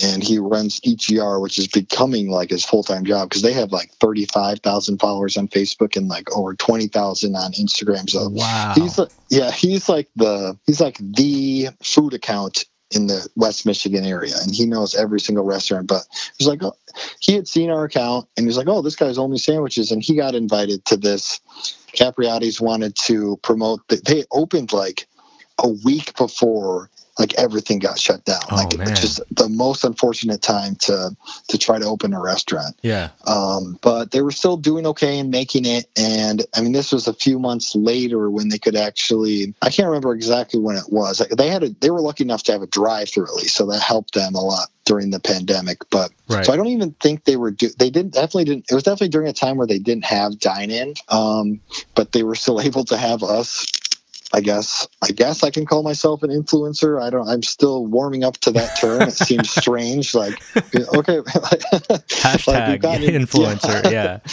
And 0.03 0.25
he 0.25 0.41
runs 0.41 0.81
EGR, 0.81 1.41
which 1.41 1.57
is 1.57 1.69
becoming 1.69 2.29
like 2.29 2.51
his 2.51 2.65
full 2.65 2.83
time 2.83 3.05
job 3.05 3.29
because 3.29 3.43
they 3.43 3.53
have 3.53 3.71
like 3.71 3.93
35,000 4.01 4.99
followers 4.99 5.37
on 5.37 5.47
Facebook 5.47 5.97
and 5.97 6.09
like 6.09 6.37
over 6.37 6.53
20,000 6.53 7.37
on 7.37 7.53
Instagram. 7.53 8.11
So 8.11 8.29
wow. 8.29 8.73
he's, 8.75 8.99
yeah, 9.31 9.53
he's 9.53 9.89
like 9.89 10.09
the, 10.17 10.59
he's 10.67 10.81
like 10.81 10.99
the 10.99 11.69
food 11.81 12.13
account 12.13 12.65
in 12.91 13.07
the 13.07 13.29
West 13.37 13.67
Michigan 13.67 14.05
area, 14.05 14.35
and 14.43 14.55
he 14.55 14.67
knows 14.67 14.95
every 14.95 15.21
single 15.21 15.45
restaurant. 15.45 15.87
But 15.89 16.03
he's 16.39 16.49
like, 16.49 16.63
oh, 16.63 16.77
he 17.21 17.35
had 17.35 17.49
seen 17.49 17.71
our 17.71 17.85
account, 17.85 18.29
and 18.37 18.47
he's 18.47 18.57
like, 18.57 18.69
"Oh, 18.69 18.83
this 18.83 18.97
guy's 18.97 19.19
only 19.19 19.39
sandwiches," 19.39 19.91
and 19.93 20.03
he 20.03 20.17
got 20.17 20.35
invited 20.35 20.85
to 20.87 20.97
this. 20.97 21.41
Capriotti's 21.95 22.61
wanted 22.61 22.97
to 23.07 23.39
promote. 23.43 23.87
The, 23.89 23.97
they 24.05 24.25
opened 24.33 24.73
like 24.73 25.07
a 25.59 25.69
week 25.69 26.17
before 26.17 26.91
like 27.19 27.35
everything 27.35 27.79
got 27.79 27.99
shut 27.99 28.25
down. 28.25 28.41
Oh, 28.51 28.57
like 28.57 28.77
man. 28.77 28.91
it's 28.91 29.01
just 29.01 29.21
the 29.31 29.49
most 29.49 29.85
unfortunate 29.85 30.43
time 30.43 30.75
to 30.77 31.17
to 31.49 31.59
try 31.59 31.79
to 31.79 31.85
open 31.85 32.13
a 32.13 32.21
restaurant. 32.21 32.77
Yeah. 32.83 33.11
Um, 33.27 33.79
but 33.83 34.11
they 34.11 34.21
were 34.21 34.33
still 34.33 34.57
doing 34.57 34.87
okay 34.89 35.19
and 35.19 35.31
making 35.31 35.65
it. 35.65 35.87
And 35.97 36.45
I 36.55 36.61
mean, 36.61 36.73
this 36.73 36.93
was 36.93 37.07
a 37.07 37.15
few 37.15 37.39
months 37.39 37.75
later 37.77 38.29
when 38.31 38.49
they 38.49 38.59
could 38.59 38.77
actually. 38.77 39.55
I 39.63 39.71
can't 39.71 39.87
remember 39.87 40.13
exactly 40.13 40.59
when 40.59 40.77
it 40.77 40.87
was. 40.89 41.21
Like, 41.21 41.31
they 41.31 41.49
had 41.49 41.63
a, 41.63 41.69
they 41.81 41.91
were 41.91 42.01
lucky 42.01 42.25
enough 42.25 42.43
to 42.45 42.53
have 42.53 42.63
a 42.63 42.67
drive 42.67 43.11
through 43.11 43.27
at 43.27 43.35
least, 43.35 43.55
so 43.55 43.67
that 43.67 43.81
helped 43.81 44.15
them 44.15 44.35
a 44.35 44.41
lot 44.41 44.69
during 44.85 45.11
the 45.11 45.21
pandemic. 45.21 45.79
But 45.91 46.11
right. 46.29 46.45
so 46.45 46.53
I 46.53 46.57
don't 46.57 46.67
even 46.69 46.93
think 46.93 47.25
they 47.25 47.37
were. 47.37 47.53
Do, 47.53 47.69
they 47.79 47.91
didn't 47.91 48.15
definitely 48.15 48.45
didn't. 48.45 48.67
It 48.71 48.75
was 48.75 48.83
definitely 48.83 49.09
during 49.09 49.29
a 49.29 49.33
time 49.33 49.57
where 49.57 49.69
they 49.69 49.79
didn't 49.79 50.05
have 50.07 50.39
dine 50.41 50.71
in. 50.71 50.95
Um, 51.09 51.61
but 51.95 52.11
they 52.11 52.25
were 52.25 52.35
still 52.35 52.61
able 52.69 52.85
to 52.87 52.97
have 52.97 53.23
us 53.23 53.67
I 54.33 54.41
guess 54.41 54.89
I 55.03 55.09
guess 55.09 55.43
I 55.43 55.51
can 55.51 55.67
call 55.67 55.83
myself 55.83 56.23
an 56.23 56.31
influencer. 56.31 57.01
I 57.01 57.11
don't. 57.11 57.29
I'm 57.29 57.43
still 57.43 57.87
warming 57.87 58.25
up 58.25 58.39
to 58.39 58.51
that 58.53 58.77
term. 58.81 59.03
It 59.03 59.13
seems 59.13 59.51
strange. 59.51 60.15
Like 60.15 60.35
okay, 60.57 61.19
hashtag 61.21 62.83
like 62.83 63.01
influencer. 63.01 63.85
Yeah. 63.85 63.91
yeah. 63.91 64.19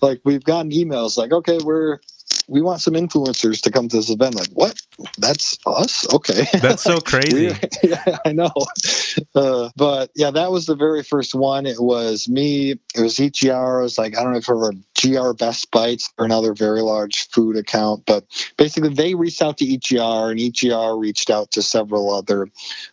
Like 0.00 0.20
we've 0.22 0.44
gotten 0.44 0.70
emails 0.70 1.16
like, 1.16 1.32
okay, 1.32 1.58
we're 1.64 1.98
we 2.48 2.60
want 2.60 2.80
some 2.80 2.94
influencers 2.94 3.62
to 3.62 3.70
come 3.70 3.88
to 3.88 3.96
this 3.96 4.10
event. 4.10 4.34
Like, 4.34 4.48
what? 4.48 4.80
That's 5.18 5.58
us? 5.66 6.12
Okay. 6.12 6.46
That's 6.60 6.82
so 6.82 7.00
crazy. 7.00 7.56
yeah, 7.82 8.18
I 8.24 8.32
know. 8.32 8.52
Uh, 9.34 9.70
but 9.76 10.10
yeah, 10.14 10.30
that 10.30 10.50
was 10.50 10.66
the 10.66 10.76
very 10.76 11.02
first 11.02 11.34
one. 11.34 11.66
It 11.66 11.80
was 11.80 12.28
me. 12.28 12.72
It 12.94 13.00
was 13.00 13.16
EGR. 13.16 13.80
It 13.80 13.82
was 13.82 13.98
like, 13.98 14.16
I 14.16 14.22
don't 14.22 14.32
know 14.32 14.38
if 14.38 14.50
ever 14.50 14.72
GR 15.00 15.32
Best 15.32 15.70
Bites 15.70 16.12
or 16.18 16.24
another 16.24 16.54
very 16.54 16.82
large 16.82 17.28
food 17.30 17.56
account. 17.56 18.04
But 18.06 18.24
basically, 18.56 18.94
they 18.94 19.14
reached 19.14 19.42
out 19.42 19.58
to 19.58 19.64
EGR, 19.64 20.30
and 20.30 20.40
EGR 20.40 21.00
reached 21.00 21.30
out 21.30 21.52
to 21.52 21.62
several 21.62 22.12
other 22.12 22.48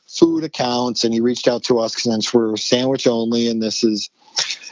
food 0.08 0.44
accounts. 0.44 1.04
And 1.04 1.14
he 1.14 1.20
reached 1.20 1.48
out 1.48 1.64
to 1.66 1.80
us 1.80 2.02
since 2.02 2.34
we're 2.34 2.58
sandwich 2.58 3.08
only, 3.08 3.50
and 3.50 3.62
this 3.62 3.84
is 3.84 4.10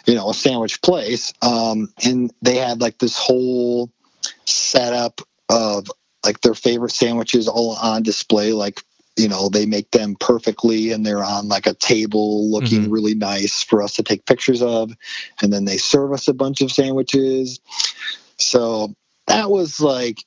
you 0.05 0.15
know 0.15 0.29
a 0.29 0.33
sandwich 0.33 0.81
place 0.81 1.33
um, 1.41 1.93
and 2.03 2.31
they 2.41 2.55
had 2.55 2.81
like 2.81 2.97
this 2.97 3.17
whole 3.17 3.91
setup 4.45 5.21
of 5.49 5.87
like 6.25 6.41
their 6.41 6.53
favorite 6.53 6.91
sandwiches 6.91 7.47
all 7.47 7.75
on 7.75 8.03
display 8.03 8.51
like 8.53 8.81
you 9.17 9.27
know 9.27 9.49
they 9.49 9.65
make 9.65 9.91
them 9.91 10.15
perfectly 10.19 10.91
and 10.91 11.05
they're 11.05 11.23
on 11.23 11.47
like 11.47 11.65
a 11.65 11.73
table 11.73 12.49
looking 12.49 12.83
mm-hmm. 12.83 12.91
really 12.91 13.15
nice 13.15 13.63
for 13.63 13.81
us 13.81 13.95
to 13.95 14.03
take 14.03 14.25
pictures 14.25 14.61
of 14.61 14.91
and 15.41 15.51
then 15.51 15.65
they 15.65 15.77
serve 15.77 16.13
us 16.13 16.27
a 16.27 16.33
bunch 16.33 16.61
of 16.61 16.71
sandwiches 16.71 17.59
so 18.37 18.93
that 19.27 19.49
was 19.49 19.79
like 19.79 20.23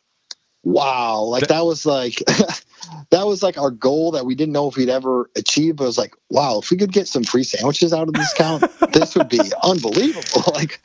wow 0.65 1.23
like 1.23 1.49
that 1.49 1.65
was 1.65 1.85
like 1.85 2.23
that 3.11 3.27
was 3.27 3.43
like 3.43 3.59
our 3.59 3.71
goal 3.71 4.13
that 4.13 4.25
we 4.25 4.35
didn't 4.35 4.53
know 4.53 4.69
if 4.69 4.77
we'd 4.77 4.89
ever 4.89 5.31
achieve. 5.37 5.77
But 5.77 5.85
it 5.85 5.89
was 5.89 5.99
like, 5.99 6.15
wow, 6.31 6.59
if 6.59 6.71
we 6.71 6.77
could 6.77 6.93
get 6.93 7.09
some 7.09 7.25
free 7.25 7.45
sandwiches 7.45 7.93
out 7.93 8.09
of 8.09 8.15
this 8.15 8.33
count, 8.35 8.65
this 8.93 9.15
would 9.15 9.29
be 9.29 9.41
unbelievable. 9.63 10.43
Like, 10.53 10.81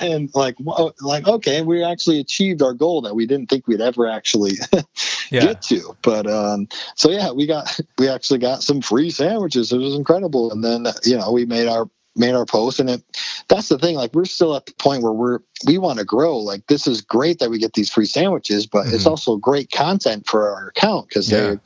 and 0.00 0.30
like, 0.34 0.56
like, 1.00 1.26
okay, 1.26 1.62
we 1.62 1.82
actually 1.82 2.20
achieved 2.20 2.62
our 2.62 2.72
goal 2.72 3.02
that 3.02 3.16
we 3.16 3.26
didn't 3.26 3.48
think 3.48 3.66
we'd 3.66 3.80
ever 3.80 4.06
actually 4.06 4.52
yeah. 5.30 5.40
get 5.40 5.62
to. 5.62 5.96
But 6.02 6.26
um, 6.28 6.68
so 6.94 7.10
yeah, 7.10 7.32
we 7.32 7.46
got 7.46 7.80
we 7.98 8.08
actually 8.08 8.38
got 8.38 8.62
some 8.62 8.80
free 8.80 9.10
sandwiches. 9.10 9.72
It 9.72 9.78
was 9.78 9.94
incredible. 9.94 10.52
And 10.52 10.62
then 10.62 10.86
you 11.04 11.16
know 11.16 11.32
we 11.32 11.46
made 11.46 11.66
our 11.66 11.88
made 12.18 12.34
our 12.34 12.46
post 12.46 12.80
and 12.80 12.90
it 12.90 13.02
that's 13.48 13.68
the 13.68 13.78
thing 13.78 13.94
like 13.96 14.12
we're 14.14 14.24
still 14.24 14.56
at 14.56 14.66
the 14.66 14.74
point 14.74 15.02
where 15.02 15.12
we're 15.12 15.40
we 15.66 15.78
want 15.78 15.98
to 15.98 16.04
grow 16.04 16.36
like 16.36 16.66
this 16.66 16.86
is 16.86 17.00
great 17.00 17.38
that 17.38 17.50
we 17.50 17.58
get 17.58 17.74
these 17.74 17.90
free 17.90 18.06
sandwiches 18.06 18.66
but 18.66 18.86
mm-hmm. 18.86 18.94
it's 18.94 19.06
also 19.06 19.36
great 19.36 19.70
content 19.70 20.26
for 20.26 20.50
our 20.50 20.68
account 20.68 21.08
because 21.08 21.30
yeah. 21.30 21.50
they 21.50 21.58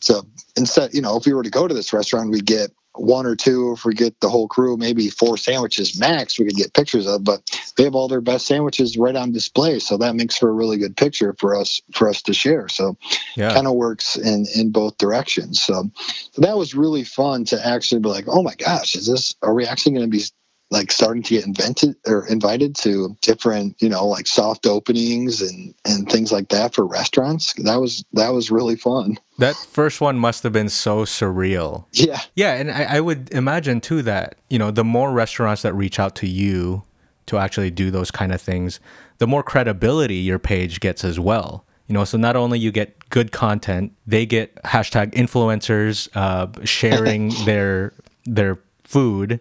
so 0.00 0.22
instead 0.56 0.92
you 0.94 1.00
know 1.00 1.16
if 1.16 1.26
we 1.26 1.32
were 1.32 1.42
to 1.42 1.50
go 1.50 1.68
to 1.68 1.74
this 1.74 1.92
restaurant 1.92 2.30
we 2.30 2.40
get 2.40 2.70
one 2.94 3.26
or 3.26 3.34
two 3.34 3.72
if 3.72 3.84
we 3.84 3.94
get 3.94 4.18
the 4.20 4.28
whole 4.28 4.48
crew 4.48 4.76
maybe 4.76 5.08
four 5.08 5.36
sandwiches 5.36 5.98
max 5.98 6.38
we 6.38 6.44
could 6.44 6.56
get 6.56 6.74
pictures 6.74 7.06
of 7.06 7.24
but 7.24 7.42
they 7.76 7.84
have 7.84 7.94
all 7.94 8.08
their 8.08 8.20
best 8.20 8.46
sandwiches 8.46 8.96
right 8.96 9.16
on 9.16 9.32
display. 9.32 9.78
So 9.78 9.96
that 9.98 10.14
makes 10.14 10.36
for 10.36 10.48
a 10.48 10.52
really 10.52 10.76
good 10.76 10.96
picture 10.96 11.34
for 11.38 11.56
us 11.56 11.80
for 11.92 12.08
us 12.08 12.22
to 12.22 12.34
share. 12.34 12.68
So 12.68 12.96
yeah. 13.36 13.52
kind 13.52 13.66
of 13.66 13.74
works 13.74 14.16
in 14.16 14.46
in 14.54 14.70
both 14.70 14.98
directions. 14.98 15.62
So, 15.62 15.90
so 16.32 16.42
that 16.42 16.56
was 16.56 16.74
really 16.74 17.04
fun 17.04 17.44
to 17.46 17.66
actually 17.66 18.00
be 18.00 18.08
like 18.08 18.26
oh 18.28 18.42
my 18.42 18.54
gosh 18.54 18.94
is 18.94 19.06
this 19.06 19.34
are 19.42 19.54
we 19.54 19.66
actually 19.66 19.92
going 19.92 20.10
to 20.10 20.16
be 20.16 20.24
like 20.72 20.90
starting 20.90 21.22
to 21.22 21.34
get 21.34 21.46
invented 21.46 21.94
or 22.06 22.26
invited 22.26 22.74
to 22.74 23.14
different 23.20 23.80
you 23.80 23.88
know 23.88 24.06
like 24.06 24.26
soft 24.26 24.66
openings 24.66 25.42
and 25.42 25.74
and 25.84 26.10
things 26.10 26.32
like 26.32 26.48
that 26.48 26.74
for 26.74 26.86
restaurants. 26.86 27.52
That 27.62 27.76
was 27.76 28.04
that 28.14 28.30
was 28.30 28.50
really 28.50 28.76
fun. 28.76 29.18
That 29.38 29.54
first 29.54 30.00
one 30.00 30.18
must 30.18 30.42
have 30.42 30.52
been 30.52 30.70
so 30.70 31.04
surreal. 31.04 31.84
Yeah. 31.92 32.20
Yeah 32.34 32.54
and 32.54 32.70
I, 32.70 32.96
I 32.96 33.00
would 33.00 33.30
imagine 33.32 33.80
too 33.80 34.02
that 34.02 34.36
you 34.48 34.58
know 34.58 34.70
the 34.70 34.84
more 34.84 35.12
restaurants 35.12 35.62
that 35.62 35.74
reach 35.74 36.00
out 36.00 36.16
to 36.16 36.26
you 36.26 36.82
to 37.26 37.38
actually 37.38 37.70
do 37.70 37.90
those 37.90 38.10
kind 38.10 38.32
of 38.32 38.40
things 38.40 38.80
the 39.18 39.26
more 39.26 39.42
credibility 39.44 40.16
your 40.16 40.40
page 40.40 40.80
gets 40.80 41.04
as 41.04 41.20
well. 41.20 41.64
You 41.86 41.92
know 41.92 42.04
so 42.04 42.16
not 42.16 42.34
only 42.34 42.58
you 42.58 42.72
get 42.72 43.10
good 43.10 43.30
content 43.30 43.92
they 44.06 44.24
get 44.24 44.54
hashtag 44.62 45.12
influencers 45.12 46.08
uh, 46.14 46.48
sharing 46.64 47.28
their 47.44 47.92
their 48.24 48.58
food 48.84 49.40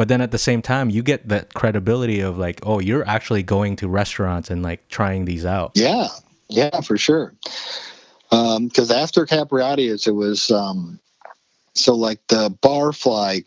but 0.00 0.08
then 0.08 0.22
at 0.22 0.30
the 0.30 0.38
same 0.38 0.62
time 0.62 0.88
you 0.88 1.02
get 1.02 1.28
that 1.28 1.52
credibility 1.52 2.20
of 2.20 2.38
like 2.38 2.58
oh 2.62 2.78
you're 2.78 3.06
actually 3.06 3.42
going 3.42 3.76
to 3.76 3.86
restaurants 3.86 4.48
and 4.48 4.62
like 4.62 4.88
trying 4.88 5.26
these 5.26 5.44
out. 5.44 5.72
Yeah. 5.74 6.08
Yeah 6.48 6.80
for 6.80 6.96
sure. 6.96 7.34
Because 8.30 8.90
um, 8.90 8.96
after 8.96 9.26
capriotti's 9.26 10.06
it 10.06 10.14
was 10.14 10.50
um, 10.50 10.98
so 11.74 11.94
like 11.94 12.18
the 12.28 12.48
barfly 12.62 13.44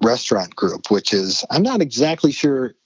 restaurant 0.00 0.54
group 0.54 0.92
which 0.92 1.12
is 1.12 1.44
i'm 1.50 1.64
not 1.64 1.82
exactly 1.82 2.30
sure 2.30 2.76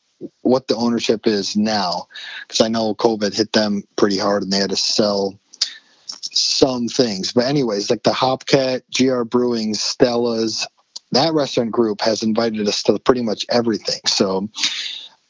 what 0.40 0.66
the 0.68 0.74
ownership 0.74 1.26
is 1.26 1.58
now 1.58 2.06
because 2.48 2.62
i 2.62 2.68
know 2.68 2.94
covid 2.94 3.36
hit 3.36 3.52
them 3.52 3.82
pretty 3.96 4.16
hard 4.16 4.42
and 4.42 4.50
they 4.50 4.58
had 4.58 4.70
to 4.70 4.76
sell 4.76 5.38
some 6.36 6.88
things. 6.88 7.32
But 7.32 7.44
anyways 7.44 7.90
like 7.90 8.02
the 8.02 8.10
hopcat 8.10 8.82
gr 8.96 9.24
brewing 9.24 9.74
stella's 9.74 10.66
that 11.16 11.32
restaurant 11.32 11.70
group 11.70 12.00
has 12.00 12.22
invited 12.22 12.66
us 12.68 12.82
to 12.84 12.98
pretty 12.98 13.22
much 13.22 13.46
everything. 13.50 14.00
So 14.06 14.48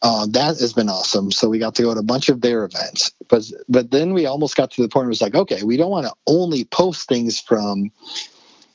uh, 0.03 0.27
that 0.27 0.59
has 0.59 0.75
been 0.75 0.89
awesome. 0.89 1.33
So 1.33 1.49
we 1.49 1.59
got 1.59 1.75
to 1.77 1.83
go 1.83 1.95
to 1.95 2.01
a 2.01 2.05
bunch 2.05 2.29
of 2.29 2.43
their 2.43 2.65
events, 2.65 3.11
but 3.29 3.51
but 3.69 3.91
then 3.91 4.13
we 4.13 4.27
almost 4.27 4.57
got 4.57 4.71
to 4.73 4.83
the 4.83 4.89
point 4.89 5.05
where 5.05 5.09
it 5.09 5.09
was 5.09 5.23
like, 5.23 5.35
okay, 5.35 5.63
we 5.63 5.77
don't 5.77 5.91
want 5.91 6.07
to 6.07 6.13
only 6.27 6.65
post 6.65 7.09
things 7.09 7.41
from, 7.41 7.91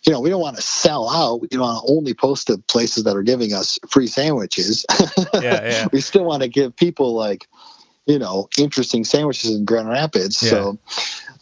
you 0.04 0.12
know, 0.12 0.22
we 0.22 0.32
don't 0.32 0.41
want 0.41 0.56
to 0.56 0.63
sell 0.63 1.08
out. 1.08 1.41
We 1.41 1.48
don't 1.50 1.62
want 1.62 1.86
to 1.86 1.93
only 1.93 2.15
post 2.15 2.48
to 2.48 2.58
places 2.58 3.04
that 3.04 3.15
are 3.15 3.22
giving 3.22 3.54
us 3.54 3.78
free 3.89 4.08
sandwiches. 4.08 4.86
Yeah, 5.36 5.41
yeah. 5.41 5.88
we 5.93 6.02
still 6.02 6.24
want 6.24 6.41
to 6.41 6.50
give 6.50 6.76
people 6.76 7.13
like, 7.13 7.48
you 8.08 8.17
know, 8.17 8.50
interesting 8.58 9.04
sandwiches 9.04 9.52
in 9.52 9.65
Grand 9.65 9.88
Rapids. 9.88 10.41
Yeah. 10.41 10.50
So 10.50 10.80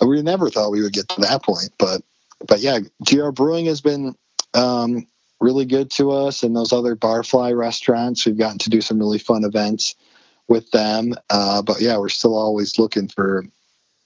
we 0.02 0.22
never 0.22 0.50
thought 0.50 0.72
we 0.72 0.82
would 0.82 0.92
get 0.92 1.08
to 1.10 1.22
that 1.22 1.44
point, 1.44 1.70
but 1.80 2.02
but 2.46 2.60
yeah, 2.60 2.80
GR 3.06 3.32
Brewing 3.32 3.68
has 3.68 3.82
been 3.82 4.16
um, 4.54 5.08
really 5.40 5.66
good 5.66 5.92
to 5.92 6.12
us 6.12 6.44
and 6.44 6.56
those 6.56 6.74
other 6.74 6.96
barfly 6.96 7.56
restaurants 7.56 8.26
we've 8.26 8.38
gotten 8.38 8.58
to 8.58 8.70
do 8.70 8.82
some 8.82 8.98
really 9.00 9.20
fun 9.20 9.44
events 9.44 9.96
with 10.48 10.70
them 10.72 11.14
uh, 11.30 11.62
but 11.62 11.80
yeah 11.80 11.98
we're 11.98 12.10
still 12.10 12.36
always 12.36 12.80
looking 12.80 13.08
for 13.08 13.46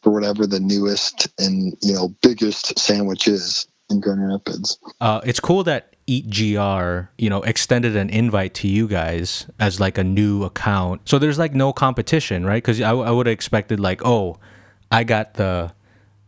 for 0.01 0.11
whatever 0.11 0.45
the 0.47 0.59
newest 0.59 1.27
and 1.39 1.77
you 1.81 1.93
know 1.93 2.13
biggest 2.21 2.77
sandwich 2.77 3.27
is 3.27 3.67
in 3.89 3.99
grand 3.99 4.27
rapids 4.27 4.77
Uh, 4.99 5.21
it's 5.23 5.39
cool 5.39 5.63
that 5.63 5.91
Eat 6.07 6.29
GR, 6.29 7.09
you 7.17 7.29
know, 7.29 7.41
extended 7.43 7.95
an 7.95 8.09
invite 8.09 8.53
to 8.55 8.67
you 8.67 8.87
guys 8.87 9.45
as 9.59 9.79
like 9.79 9.97
a 9.97 10.03
new 10.03 10.43
account. 10.43 11.07
So 11.07 11.19
there's 11.19 11.39
like 11.39 11.53
no 11.53 11.71
competition, 11.71 12.45
right? 12.45 12.61
Because 12.61 12.81
I, 12.81 12.89
I 12.89 13.11
would 13.11 13.27
have 13.27 13.33
expected 13.33 13.79
like, 13.79 14.01
oh, 14.03 14.37
I 14.91 15.05
got 15.05 15.35
the 15.35 15.73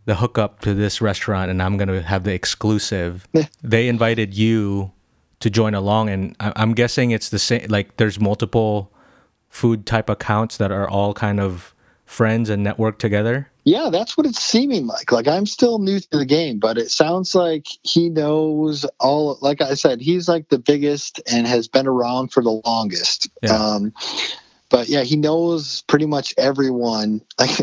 the 0.06 0.16
hookup 0.16 0.60
to 0.62 0.74
this 0.74 1.02
restaurant 1.02 1.50
and 1.52 1.62
I'm 1.62 1.78
gonna 1.78 2.02
have 2.02 2.24
the 2.24 2.34
exclusive. 2.34 3.28
They 3.62 3.88
invited 3.88 4.34
you 4.34 4.92
to 5.39 5.50
join 5.50 5.74
along, 5.74 6.10
and 6.10 6.36
I, 6.39 6.54
I'm 6.56 6.74
guessing 6.74 7.12
it's 7.12 7.30
the 7.30 7.39
same. 7.39 7.68
Like 7.70 7.98
there's 7.98 8.20
multiple 8.20 8.92
food 9.50 9.86
type 9.86 10.10
accounts 10.10 10.58
that 10.58 10.72
are 10.72 10.89
all 10.89 11.13
kind 11.13 11.39
of 11.39 11.74
friends 12.06 12.50
and 12.50 12.63
network 12.63 13.00
together. 13.00 13.50
yeah 13.63 13.89
that's 13.92 14.18
what 14.18 14.26
it's 14.28 14.39
seeming 14.44 14.86
like 14.86 15.12
like 15.12 15.26
i'm 15.28 15.46
still 15.46 15.80
new 15.80 16.00
to 16.00 16.18
the 16.18 16.26
game 16.26 16.60
but 16.60 16.78
it 16.78 16.92
sounds 16.92 17.34
like 17.34 17.66
he 17.82 18.10
knows 18.10 18.86
all 19.00 19.38
like 19.42 19.62
i 19.62 19.74
said 19.74 20.02
he's 20.02 20.28
like 20.28 20.50
the 20.50 20.60
biggest 20.60 21.22
and 21.32 21.48
has 21.48 21.68
been 21.68 21.88
around 21.88 22.28
for 22.32 22.44
the 22.44 22.62
longest 22.66 23.30
Yeah. 23.42 23.56
um 23.56 23.94
but 24.70 24.89
yeah 24.89 25.02
he 25.04 25.16
knows 25.16 25.82
pretty 25.88 26.06
much 26.06 26.34
everyone 26.38 27.22
like 27.39 27.58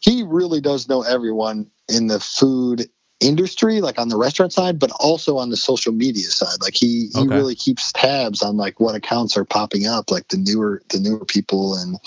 he 0.00 0.22
really 0.22 0.60
does 0.60 0.88
know 0.88 1.02
everyone 1.02 1.70
in 1.88 2.06
the 2.06 2.20
food 2.20 2.88
industry 3.20 3.80
like 3.80 3.98
on 3.98 4.08
the 4.08 4.16
restaurant 4.16 4.52
side 4.52 4.78
but 4.78 4.92
also 5.00 5.38
on 5.38 5.50
the 5.50 5.56
social 5.56 5.92
media 5.92 6.26
side 6.28 6.60
like 6.62 6.74
he 6.74 7.08
he 7.12 7.20
Okay. 7.22 7.34
really 7.34 7.56
keeps 7.56 7.90
tabs 7.92 8.42
on 8.42 8.56
like 8.56 8.78
what 8.78 8.94
accounts 8.94 9.36
are 9.36 9.44
popping 9.44 9.86
up 9.86 10.10
like 10.10 10.28
the 10.28 10.36
newer 10.36 10.82
the 10.90 11.00
newer 11.00 11.24
people 11.24 11.74
and 11.74 11.98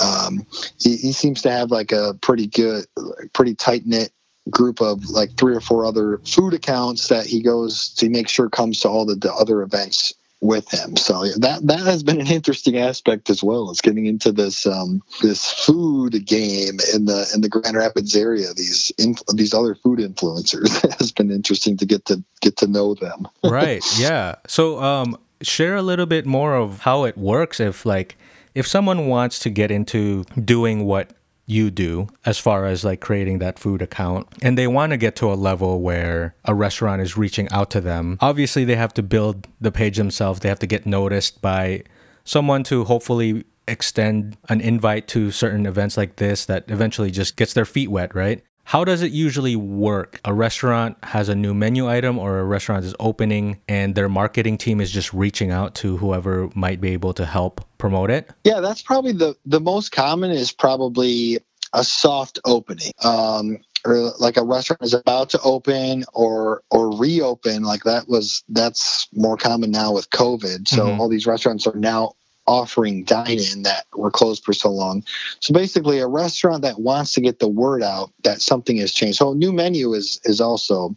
um 0.00 0.46
he, 0.80 0.96
he 0.96 1.12
seems 1.12 1.42
to 1.42 1.50
have 1.50 1.70
like 1.70 1.92
a 1.92 2.14
pretty 2.22 2.46
good 2.46 2.86
pretty 3.34 3.54
tight 3.54 3.84
knit 3.86 4.10
group 4.48 4.80
of 4.80 5.04
like 5.10 5.30
three 5.36 5.54
or 5.54 5.60
four 5.60 5.84
other 5.84 6.18
food 6.24 6.54
accounts 6.54 7.08
that 7.08 7.26
he 7.26 7.42
goes 7.42 7.90
to 7.90 8.08
make 8.08 8.28
sure 8.28 8.48
comes 8.48 8.80
to 8.80 8.88
all 8.88 9.04
the, 9.04 9.14
the 9.16 9.32
other 9.34 9.60
events 9.60 10.14
with 10.40 10.70
him. 10.72 10.96
So 10.96 11.24
that 11.38 11.60
that 11.64 11.80
has 11.80 12.02
been 12.02 12.20
an 12.20 12.28
interesting 12.28 12.78
aspect 12.78 13.30
as 13.30 13.42
well. 13.42 13.70
Is 13.70 13.80
getting 13.80 14.06
into 14.06 14.32
this 14.32 14.66
um, 14.66 15.02
this 15.22 15.50
food 15.50 16.24
game 16.26 16.78
in 16.94 17.06
the 17.06 17.30
in 17.34 17.40
the 17.40 17.48
Grand 17.48 17.76
Rapids 17.76 18.14
area. 18.14 18.52
These 18.54 18.92
inf- 18.98 19.22
these 19.34 19.54
other 19.54 19.74
food 19.74 19.98
influencers 19.98 20.80
has 20.98 21.12
been 21.12 21.30
interesting 21.30 21.76
to 21.78 21.86
get 21.86 22.04
to 22.06 22.22
get 22.40 22.56
to 22.58 22.66
know 22.66 22.94
them. 22.94 23.26
right 23.44 23.82
yeah 23.98 24.34
so 24.46 24.82
um 24.82 25.18
share 25.42 25.76
a 25.76 25.82
little 25.82 26.06
bit 26.06 26.26
more 26.26 26.54
of 26.54 26.80
how 26.80 27.04
it 27.04 27.16
works 27.16 27.60
if 27.60 27.86
like 27.86 28.16
if 28.54 28.66
someone 28.66 29.06
wants 29.06 29.38
to 29.38 29.50
get 29.50 29.70
into 29.70 30.24
doing 30.44 30.84
what 30.84 31.10
you 31.48 31.70
do 31.70 32.06
as 32.26 32.38
far 32.38 32.66
as 32.66 32.84
like 32.84 33.00
creating 33.00 33.38
that 33.38 33.58
food 33.58 33.80
account. 33.80 34.28
And 34.42 34.56
they 34.56 34.66
want 34.66 34.90
to 34.90 34.96
get 34.98 35.16
to 35.16 35.32
a 35.32 35.34
level 35.34 35.80
where 35.80 36.34
a 36.44 36.54
restaurant 36.54 37.00
is 37.00 37.16
reaching 37.16 37.48
out 37.50 37.70
to 37.70 37.80
them. 37.80 38.18
Obviously 38.20 38.64
they 38.64 38.76
have 38.76 38.92
to 38.94 39.02
build 39.02 39.48
the 39.60 39.72
page 39.72 39.96
themselves. 39.96 40.40
They 40.40 40.50
have 40.50 40.58
to 40.58 40.66
get 40.66 40.84
noticed 40.84 41.40
by 41.40 41.84
someone 42.24 42.64
to 42.64 42.84
hopefully 42.84 43.44
extend 43.66 44.36
an 44.48 44.60
invite 44.60 45.08
to 45.08 45.30
certain 45.30 45.64
events 45.64 45.96
like 45.96 46.16
this 46.16 46.44
that 46.44 46.64
eventually 46.68 47.10
just 47.10 47.36
gets 47.36 47.54
their 47.54 47.64
feet 47.64 47.90
wet 47.90 48.14
right 48.14 48.42
how 48.68 48.84
does 48.84 49.00
it 49.00 49.12
usually 49.12 49.56
work? 49.56 50.20
A 50.26 50.34
restaurant 50.34 50.98
has 51.02 51.30
a 51.30 51.34
new 51.34 51.54
menu 51.54 51.88
item 51.88 52.18
or 52.18 52.38
a 52.38 52.44
restaurant 52.44 52.84
is 52.84 52.94
opening 53.00 53.62
and 53.66 53.94
their 53.94 54.10
marketing 54.10 54.58
team 54.58 54.82
is 54.82 54.90
just 54.90 55.10
reaching 55.14 55.50
out 55.50 55.74
to 55.76 55.96
whoever 55.96 56.50
might 56.54 56.78
be 56.78 56.90
able 56.90 57.14
to 57.14 57.24
help 57.24 57.64
promote 57.78 58.10
it? 58.10 58.28
Yeah, 58.44 58.60
that's 58.60 58.82
probably 58.82 59.12
the 59.12 59.34
the 59.46 59.58
most 59.58 59.90
common 59.90 60.32
is 60.32 60.52
probably 60.52 61.38
a 61.72 61.82
soft 61.82 62.40
opening. 62.44 62.92
Um, 63.02 63.56
or 63.86 64.12
like 64.18 64.36
a 64.36 64.44
restaurant 64.44 64.82
is 64.82 64.92
about 64.92 65.30
to 65.30 65.40
open 65.40 66.04
or 66.12 66.62
or 66.70 66.94
reopen 66.98 67.62
like 67.62 67.84
that 67.84 68.08
was 68.08 68.42
that's 68.48 69.08
more 69.14 69.36
common 69.36 69.70
now 69.70 69.92
with 69.92 70.10
covid 70.10 70.66
so 70.66 70.86
Mhm. 70.86 70.98
all 70.98 71.08
these 71.08 71.26
restaurants 71.26 71.66
are 71.66 71.76
now 71.76 72.12
offering 72.48 73.04
dine-in 73.04 73.62
that 73.62 73.84
were 73.94 74.10
closed 74.10 74.42
for 74.42 74.54
so 74.54 74.70
long. 74.70 75.04
So 75.40 75.52
basically 75.52 75.98
a 75.98 76.08
restaurant 76.08 76.62
that 76.62 76.80
wants 76.80 77.12
to 77.12 77.20
get 77.20 77.38
the 77.38 77.48
word 77.48 77.82
out 77.82 78.10
that 78.24 78.40
something 78.40 78.78
has 78.78 78.92
changed. 78.92 79.18
So 79.18 79.32
a 79.32 79.34
new 79.34 79.52
menu 79.52 79.92
is 79.92 80.18
is 80.24 80.40
also 80.40 80.96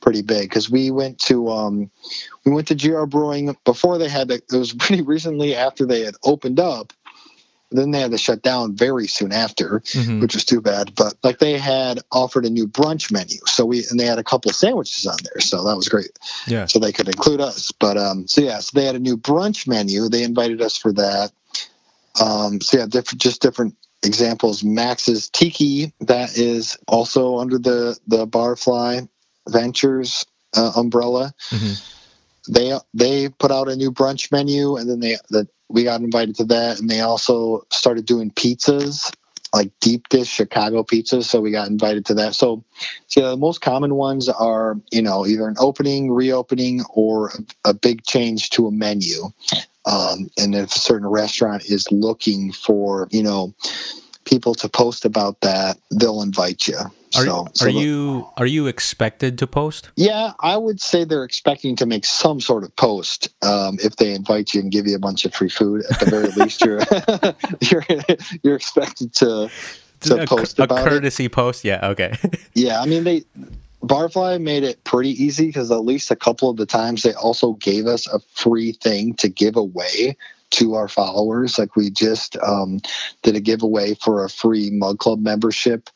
pretty 0.00 0.22
big 0.22 0.42
because 0.42 0.70
we 0.70 0.90
went 0.90 1.18
to 1.18 1.48
um 1.48 1.90
we 2.44 2.52
went 2.52 2.68
to 2.68 2.74
gr 2.74 3.04
brewing 3.04 3.56
before 3.64 3.98
they 3.98 4.08
had 4.08 4.28
the, 4.28 4.34
it 4.34 4.56
was 4.56 4.72
pretty 4.78 5.02
recently 5.02 5.54
after 5.54 5.86
they 5.86 6.04
had 6.04 6.14
opened 6.24 6.60
up 6.60 6.92
then 7.70 7.90
they 7.90 8.00
had 8.00 8.10
to 8.12 8.18
shut 8.18 8.42
down 8.42 8.74
very 8.74 9.06
soon 9.06 9.32
after 9.32 9.80
Mhm. 9.92 10.20
which 10.20 10.34
was 10.34 10.44
too 10.44 10.60
bad. 10.60 10.94
But 10.94 11.14
like 11.22 11.38
they 11.38 11.58
had 11.58 12.00
offered 12.10 12.46
a 12.46 12.50
new 12.50 12.66
brunch 12.66 13.10
menu, 13.12 13.38
so 13.46 13.64
we 13.66 13.86
and 13.90 13.98
they 14.00 14.06
had 14.06 14.18
a 14.18 14.24
couple 14.24 14.48
of 14.50 14.56
sandwiches 14.56 15.06
on 15.06 15.16
there, 15.22 15.40
so 15.40 15.64
that 15.64 15.76
was 15.76 15.88
great. 15.88 16.10
Yeah. 16.46 16.66
So 16.66 16.78
they 16.78 16.92
could 16.92 17.08
include 17.08 17.40
us. 17.40 17.72
But 17.72 17.96
um, 17.98 18.26
so 18.26 18.40
yeah, 18.40 18.60
so 18.60 18.78
they 18.78 18.86
had 18.86 18.96
a 18.96 19.00
new 19.00 19.16
brunch 19.16 19.66
menu. 19.66 20.08
They 20.08 20.22
invited 20.22 20.62
us 20.62 20.76
for 20.76 20.92
that. 20.94 21.32
Um, 22.20 22.60
so 22.60 22.78
yeah, 22.78 22.86
different, 22.86 23.20
just 23.20 23.42
different 23.42 23.74
examples. 24.02 24.64
Max's 24.64 25.28
Tiki 25.28 25.92
that 26.00 26.36
is 26.38 26.78
also 26.86 27.38
under 27.38 27.58
the 27.58 27.98
the 28.06 28.26
Barfly 28.26 29.08
Ventures 29.48 30.24
uh, 30.56 30.72
umbrella. 30.76 31.34
Mhm. 31.50 31.80
They 32.48 32.76
they 32.94 33.28
put 33.28 33.50
out 33.50 33.68
a 33.68 33.76
new 33.76 33.92
brunch 33.92 34.32
menu, 34.32 34.76
and 34.76 34.88
then 34.88 35.00
they 35.00 35.16
that 35.30 35.48
we 35.68 35.84
got 35.84 36.00
invited 36.00 36.36
to 36.36 36.44
that, 36.44 36.80
and 36.80 36.88
they 36.88 37.00
also 37.00 37.66
started 37.70 38.06
doing 38.06 38.30
pizzas 38.30 39.12
like 39.54 39.70
deep 39.80 40.08
dish 40.08 40.28
Chicago 40.28 40.82
pizzas. 40.82 41.24
So 41.24 41.40
we 41.40 41.50
got 41.50 41.68
invited 41.68 42.06
to 42.06 42.14
that. 42.14 42.34
So, 42.34 42.64
so 43.06 43.20
yeah, 43.20 43.30
the 43.30 43.36
most 43.36 43.60
common 43.60 43.94
ones 43.94 44.28
are, 44.28 44.78
you 44.90 45.02
know, 45.02 45.26
either 45.26 45.48
an 45.48 45.56
opening, 45.58 46.10
reopening, 46.10 46.82
or 46.90 47.28
a, 47.28 47.70
a 47.70 47.74
big 47.74 48.04
change 48.04 48.50
to 48.50 48.66
a 48.66 48.70
menu. 48.70 49.24
Um, 49.86 50.28
and 50.36 50.54
if 50.54 50.74
a 50.74 50.78
certain 50.78 51.08
restaurant 51.08 51.64
is 51.64 51.90
looking 51.90 52.52
for, 52.52 53.08
you 53.10 53.22
know, 53.22 53.54
people 54.28 54.54
to 54.56 54.68
post 54.68 55.04
about 55.04 55.40
that, 55.40 55.78
they'll 55.90 56.22
invite 56.22 56.68
you. 56.68 56.76
Are, 56.76 57.24
so, 57.24 57.48
so 57.54 57.66
are 57.66 57.72
the- 57.72 57.78
you 57.78 58.26
are 58.36 58.46
you 58.46 58.66
expected 58.66 59.38
to 59.38 59.46
post? 59.46 59.88
yeah, 59.96 60.32
I 60.40 60.56
would 60.58 60.80
say 60.80 61.04
they're 61.04 61.24
expecting 61.24 61.74
to 61.76 61.86
make 61.86 62.04
some 62.04 62.38
sort 62.40 62.64
of 62.64 62.76
post 62.76 63.30
um, 63.42 63.78
if 63.82 63.96
they 63.96 64.14
invite 64.14 64.52
you 64.52 64.60
and 64.60 64.70
give 64.70 64.86
you 64.86 64.94
a 64.94 64.98
bunch 64.98 65.24
of 65.24 65.32
free 65.34 65.48
food. 65.48 65.84
At 65.90 66.00
the 66.00 66.06
very 66.06 66.28
least, 66.36 66.62
you're 66.64 66.80
you're 67.70 67.84
you're 68.42 68.56
expected 68.56 69.14
to 69.14 69.50
to 70.00 70.22
a, 70.22 70.26
post 70.26 70.58
a 70.58 70.64
about 70.64 70.86
it. 70.86 70.90
courtesy 70.90 71.28
post? 71.28 71.64
Yeah, 71.64 71.80
okay. 71.88 72.12
Yeah, 72.54 72.80
I 72.82 72.86
mean 72.86 73.04
they 73.04 73.24
Barfly 73.82 74.40
made 74.40 74.64
it 74.64 74.82
pretty 74.84 75.10
easy 75.10 75.46
because 75.46 75.70
at 75.70 75.84
least 75.84 76.10
a 76.10 76.16
couple 76.16 76.50
of 76.50 76.56
the 76.56 76.66
times 76.66 77.02
they 77.04 77.14
also 77.14 77.52
gave 77.54 77.86
us 77.86 78.06
a 78.12 78.18
free 78.34 78.72
thing 78.72 79.14
to 79.14 79.28
give 79.28 79.56
away 79.56 80.16
to 80.58 80.74
our 80.74 80.88
followers. 80.88 81.58
Like 81.58 81.76
we 81.76 81.90
just 81.90 82.36
um, 82.38 82.80
did 83.22 83.36
a 83.36 83.40
giveaway 83.40 83.94
for 83.94 84.24
a 84.24 84.28
free 84.28 84.70
Mug 84.70 84.98
Club 84.98 85.20
membership 85.20 85.88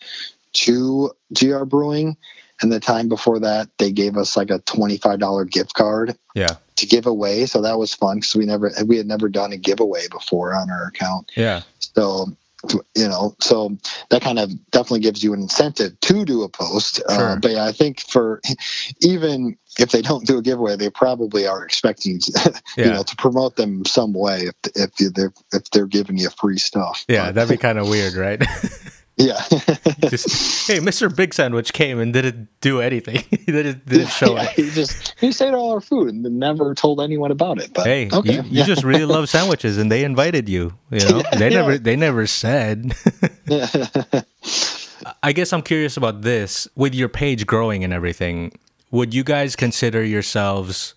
to 0.54 1.10
GR 1.32 1.64
Brewing, 1.64 2.16
and 2.60 2.70
the 2.70 2.80
time 2.80 3.08
before 3.08 3.40
that 3.40 3.68
they 3.78 3.90
gave 3.90 4.16
us 4.16 4.36
like 4.36 4.50
a 4.50 4.60
twenty 4.60 4.96
five 4.96 5.18
dollar 5.18 5.44
gift 5.44 5.74
card 5.74 6.16
yeah. 6.34 6.56
to 6.76 6.86
give 6.86 7.06
away. 7.06 7.46
So 7.46 7.60
that 7.62 7.78
was 7.78 7.94
fun 7.94 8.18
because 8.18 8.36
we 8.36 8.46
never 8.46 8.70
we 8.86 8.96
had 8.96 9.06
never 9.06 9.28
done 9.28 9.52
a 9.52 9.56
giveaway 9.56 10.06
before 10.10 10.54
on 10.54 10.70
our 10.70 10.86
account. 10.86 11.30
Yeah. 11.36 11.62
So, 11.80 12.28
you 12.94 13.08
know, 13.08 13.34
so 13.40 13.76
that 14.10 14.22
kind 14.22 14.38
of 14.38 14.50
definitely 14.70 15.00
gives 15.00 15.22
you 15.22 15.32
an 15.34 15.40
incentive 15.42 15.98
to 16.00 16.24
do 16.24 16.42
a 16.42 16.48
post. 16.48 16.96
Sure. 17.10 17.30
Uh, 17.30 17.36
but 17.36 17.50
yeah, 17.50 17.64
I 17.64 17.72
think 17.72 18.00
for 18.00 18.40
even 19.00 19.56
if 19.78 19.90
they 19.90 20.02
don't 20.02 20.26
do 20.26 20.38
a 20.38 20.42
giveaway, 20.42 20.76
they 20.76 20.90
probably 20.90 21.46
are 21.46 21.64
expecting 21.64 22.12
you 22.46 22.52
Yeah. 22.76 22.90
know 22.92 23.02
to 23.02 23.16
promote 23.16 23.56
them 23.56 23.84
some 23.84 24.12
way 24.12 24.42
if 24.50 24.54
if 25.00 25.14
they're 25.14 25.32
if 25.52 25.70
they're 25.70 25.86
giving 25.86 26.18
you 26.18 26.30
free 26.30 26.58
stuff. 26.58 27.04
Yeah, 27.08 27.26
But- 27.26 27.34
that'd 27.34 27.50
be 27.50 27.56
kind 27.68 27.78
of 27.78 27.88
weird, 27.88 28.14
right? 28.14 28.42
Yeah. 29.18 29.40
just, 30.08 30.66
hey, 30.66 30.78
Mr. 30.80 31.14
Big 31.14 31.34
Sandwich 31.34 31.72
came 31.72 32.00
and 32.00 32.12
didn't 32.12 32.48
do 32.60 32.80
anything. 32.80 33.16
he 33.30 33.36
didn't, 33.52 33.84
didn't 33.86 34.08
show 34.08 34.34
yeah, 34.34 34.44
it. 34.44 34.50
He 34.50 34.70
just 34.70 35.14
he 35.20 35.28
ate 35.28 35.54
all 35.54 35.72
our 35.72 35.80
food 35.80 36.08
and 36.08 36.22
never 36.38 36.74
told 36.74 37.00
anyone 37.00 37.30
about 37.30 37.60
it. 37.60 37.72
But 37.74 37.86
Hey, 37.86 38.08
okay, 38.12 38.36
you, 38.36 38.42
you 38.42 38.48
yeah. 38.50 38.64
just 38.64 38.84
really 38.84 39.04
love 39.04 39.28
sandwiches, 39.28 39.76
and 39.78 39.92
they 39.92 40.04
invited 40.04 40.48
you. 40.48 40.72
You 40.90 41.00
know, 41.08 41.22
they 41.36 41.50
Yeah. 41.50 41.60
never 41.60 41.78
they 41.78 41.96
never 41.96 42.26
said. 42.26 42.92
I 45.22 45.32
guess 45.32 45.52
I'm 45.52 45.62
curious 45.62 45.96
about 45.96 46.22
this. 46.22 46.66
With 46.74 46.94
your 46.94 47.08
page 47.08 47.46
growing 47.46 47.84
and 47.84 47.92
everything, 47.92 48.58
would 48.90 49.12
you 49.14 49.24
guys 49.24 49.56
consider 49.56 50.02
yourselves 50.04 50.94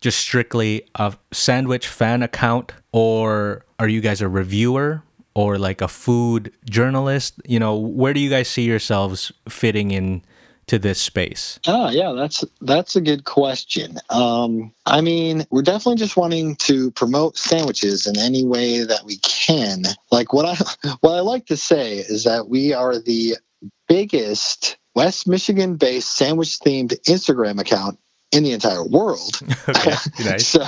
just 0.00 0.18
strictly 0.18 0.86
a 0.96 1.14
sandwich 1.32 1.86
fan 1.86 2.22
account, 2.22 2.72
or 2.92 3.64
are 3.78 3.88
you 3.88 4.00
guys 4.00 4.20
a 4.20 4.28
reviewer 4.28 5.02
or 5.34 5.58
like 5.58 5.80
a 5.80 5.88
food 5.88 6.52
journalist? 6.68 7.34
You 7.44 7.58
know, 7.58 7.76
where 7.76 8.14
do 8.14 8.20
you 8.20 8.30
guys 8.30 8.48
see 8.48 8.62
yourselves 8.62 9.32
fitting 9.48 9.90
in 9.90 10.22
to 10.66 10.78
this 10.78 11.00
space? 11.00 11.58
Ah, 11.66 11.90
yeah, 11.90 12.12
that's 12.12 12.44
that's 12.60 12.96
a 12.96 13.00
good 13.00 13.24
question. 13.24 13.98
Um, 14.10 14.72
I 14.86 15.00
mean, 15.00 15.46
we're 15.50 15.62
definitely 15.62 15.96
just 15.96 16.16
wanting 16.16 16.56
to 16.56 16.90
promote 16.92 17.36
sandwiches 17.36 18.06
in 18.06 18.18
any 18.18 18.44
way 18.44 18.84
that 18.84 19.04
we 19.04 19.18
can. 19.18 19.82
Like 20.10 20.32
what 20.32 20.46
I 20.46 20.88
what 21.00 21.14
I 21.14 21.20
like 21.20 21.46
to 21.46 21.56
say 21.56 21.96
is 21.98 22.24
that 22.24 22.48
we 22.48 22.72
are 22.72 22.98
the 22.98 23.36
biggest 23.88 24.76
West 24.94 25.26
Michigan 25.26 25.76
based 25.76 26.16
sandwich 26.16 26.58
themed 26.60 26.98
Instagram 27.02 27.60
account 27.60 27.98
in 28.34 28.42
the 28.42 28.52
entire 28.52 28.84
world. 28.84 29.40
Okay, 29.66 29.94
nice. 30.24 30.46
So, 30.46 30.66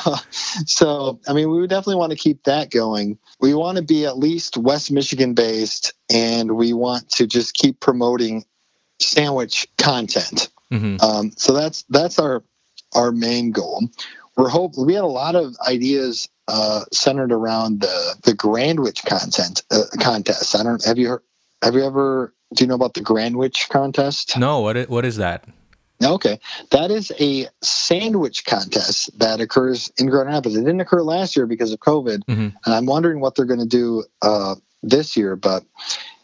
so 0.65 1.21
I 1.29 1.35
mean, 1.35 1.51
we 1.51 1.61
would 1.61 1.69
definitely 1.69 1.97
want 1.97 2.13
to 2.13 2.19
keep 2.19 2.45
that 2.45 2.71
going. 2.71 3.19
We 3.41 3.53
want 3.53 3.77
to 3.77 3.85
be 3.85 4.07
at 4.07 4.17
least 4.17 4.57
West 4.57 4.91
Michigan 4.91 5.35
based, 5.35 5.93
and 6.11 6.57
we 6.57 6.73
want 6.73 7.11
to 7.11 7.27
just 7.27 7.55
keep 7.55 7.79
promoting 7.79 8.45
sandwich 9.01 9.67
content. 9.77 10.49
hmm 10.71 10.97
Um, 11.01 11.33
so 11.37 11.53
that's 11.53 11.85
that's 11.91 12.19
our 12.19 12.43
our 12.95 13.13
main 13.13 13.53
goal. 13.53 13.83
We're 14.37 14.49
hope 14.49 14.79
we 14.79 14.95
had 14.95 15.05
a 15.05 15.07
lot 15.07 15.35
of 15.35 15.55
ideas 15.67 16.29
uh, 16.49 16.85
centered 16.93 17.33
around 17.33 17.81
the 17.81 18.17
the 18.23 18.35
Grandwich 18.35 19.05
content 19.05 19.63
uh, 19.71 19.85
contest. 20.01 20.57
I 20.57 20.63
don't 20.63 20.83
have 20.85 20.97
you 20.99 21.09
heard, 21.09 21.23
have 21.63 21.75
you 21.75 21.85
ever 21.85 22.33
do 22.55 22.65
you 22.65 22.69
know 22.69 22.75
about 22.75 22.95
the 22.95 23.03
Grandwich 23.03 23.69
contest? 23.69 24.39
No, 24.39 24.61
what 24.61 24.89
what 24.89 25.05
is 25.05 25.17
that? 25.17 25.45
Okay, 26.05 26.39
that 26.71 26.91
is 26.91 27.11
a 27.19 27.49
sandwich 27.63 28.45
contest 28.45 29.19
that 29.19 29.41
occurs 29.41 29.91
in 29.99 30.07
Grand 30.07 30.29
Rapids. 30.29 30.55
It 30.55 30.61
didn't 30.61 30.81
occur 30.81 31.03
last 31.03 31.37
year 31.37 31.47
because 31.47 31.73
of 31.73 31.81
COVID, 31.81 32.23
Mhm. 32.29 32.55
and 32.65 32.75
I'm 32.75 32.87
wondering 32.87 33.21
what 33.21 33.35
they're 33.35 33.47
going 33.47 33.61
to 33.61 33.67
do 33.67 34.05
uh, 34.21 34.57
this 34.83 35.17
year. 35.17 35.37
But 35.37 35.65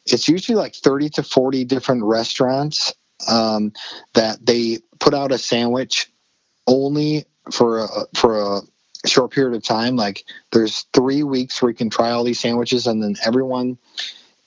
it's 0.05 0.29
usually 0.29 0.57
like 0.57 0.75
30 0.75 1.11
to 1.11 1.23
40 1.23 1.65
different 1.65 2.05
restaurants 2.05 2.93
um, 3.29 3.73
that 4.15 4.45
they 4.45 4.79
put 4.99 5.15
out 5.15 5.33
a 5.33 5.39
sandwich 5.39 6.11
only 6.67 7.25
for 7.51 7.81
a, 7.85 7.89
for 8.15 8.41
a 8.41 8.61
short 9.09 9.31
period 9.33 9.57
of 9.57 9.63
time. 9.65 9.97
Like 9.97 10.25
there's 10.51 10.85
three 10.93 11.23
weeks 11.23 11.63
where 11.63 11.71
you 11.71 11.77
can 11.77 11.89
try 11.91 12.11
all 12.11 12.25
these 12.25 12.41
sandwiches, 12.41 12.87
and 12.87 13.03
then 13.03 13.17
everyone 13.25 13.79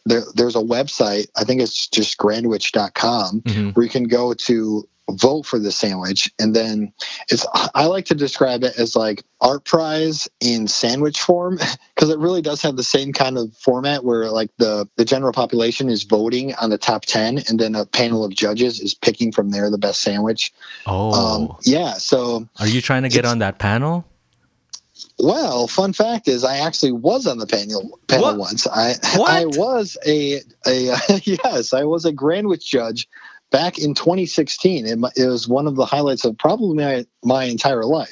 there. 0.05 0.23
There's 0.35 0.55
a 0.55 0.59
website. 0.59 1.27
I 1.35 1.45
think 1.45 1.61
it's 1.61 1.87
just 1.87 2.17
grandwich.com 2.17 3.43
hmm 3.47 3.69
where 3.71 3.83
you 3.83 3.89
can 3.89 4.03
go 4.03 4.33
to 4.33 4.87
vote 5.11 5.45
for 5.45 5.59
the 5.59 5.71
sandwich 5.71 6.31
and 6.39 6.55
then 6.55 6.91
it's 7.29 7.45
i 7.75 7.85
like 7.85 8.05
to 8.05 8.15
describe 8.15 8.63
it 8.63 8.73
as 8.79 8.95
like 8.95 9.23
ArtPrize 9.41 10.27
in 10.41 10.67
sandwich 10.67 11.21
form 11.21 11.57
because 11.95 12.09
it 12.09 12.17
really 12.17 12.41
does 12.41 12.61
have 12.63 12.75
the 12.75 12.83
same 12.83 13.13
kind 13.13 13.37
of 13.37 13.55
format 13.57 14.03
where 14.03 14.31
like 14.31 14.49
the 14.57 14.89
the 14.95 15.05
general 15.05 15.31
population 15.31 15.89
is 15.89 16.03
voting 16.03 16.55
on 16.55 16.71
the 16.71 16.77
top 16.79 17.05
10 17.05 17.37
and 17.49 17.59
then 17.59 17.75
a 17.75 17.85
panel 17.85 18.25
of 18.25 18.33
judges 18.33 18.79
is 18.79 18.95
picking 18.95 19.31
from 19.31 19.51
there 19.51 19.69
the 19.69 19.77
best 19.77 20.01
sandwich 20.01 20.51
Oh, 20.87 21.11
um 21.13 21.55
yeah 21.61 21.93
so 21.93 22.47
are 22.59 22.67
you 22.67 22.81
trying 22.81 23.03
to 23.03 23.09
get 23.09 23.25
on 23.25 23.39
that 23.39 23.59
panel? 23.59 24.05
well 25.19 25.67
fun 25.67 25.93
fact 25.93 26.27
is 26.27 26.43
i 26.43 26.57
actually 26.57 26.91
was 26.91 27.27
on 27.27 27.37
the 27.37 27.45
panel 27.47 27.99
panel 28.07 28.25
What? 28.25 28.37
once 28.37 28.67
i 28.67 28.93
What? 29.15 29.29
i 29.31 29.45
was 29.45 29.97
a 30.05 30.41
a 30.65 30.95
yes 31.23 31.73
i 31.73 31.83
was 31.83 32.05
a 32.05 32.11
grandwich 32.11 32.69
judge 32.69 33.07
back 33.51 33.77
in 33.77 33.93
2016 33.93 34.85
it, 34.85 34.99
it 35.15 35.27
was 35.27 35.47
one 35.47 35.67
of 35.67 35.75
the 35.75 35.85
highlights 35.85 36.25
of 36.25 36.37
probably 36.37 36.83
my, 36.83 37.05
my 37.23 37.43
entire 37.45 37.85
life 37.85 38.09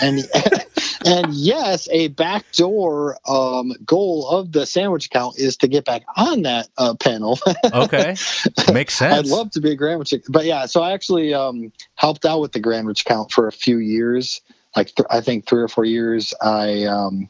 and 0.00 0.20
and 1.06 1.34
yes 1.34 1.88
a 1.90 2.08
backdoor 2.08 3.16
um, 3.28 3.72
goal 3.84 4.28
of 4.28 4.52
the 4.52 4.66
sandwich 4.66 5.06
account 5.06 5.38
is 5.38 5.56
to 5.56 5.68
get 5.68 5.84
back 5.84 6.04
on 6.16 6.42
that 6.42 6.68
uh, 6.78 6.94
panel 6.94 7.38
Okay, 7.74 8.14
makes 8.72 8.94
sense. 8.94 9.14
I'd 9.14 9.26
love 9.26 9.50
to 9.52 9.60
be 9.60 9.72
a 9.72 9.74
Grandwich, 9.74 10.14
but 10.28 10.44
yeah. 10.44 10.66
So 10.66 10.82
I 10.82 10.92
actually 10.92 11.34
um, 11.34 11.72
helped 11.96 12.24
out 12.24 12.40
with 12.40 12.52
the 12.52 12.60
Grandwich 12.60 13.04
count 13.04 13.32
for 13.32 13.46
a 13.46 13.52
few 13.52 13.78
years, 13.78 14.40
like 14.76 14.94
th- 14.94 15.06
I 15.10 15.20
think 15.20 15.46
three 15.46 15.62
or 15.62 15.68
four 15.68 15.84
years. 15.84 16.34
I 16.40 16.84
um, 16.84 17.28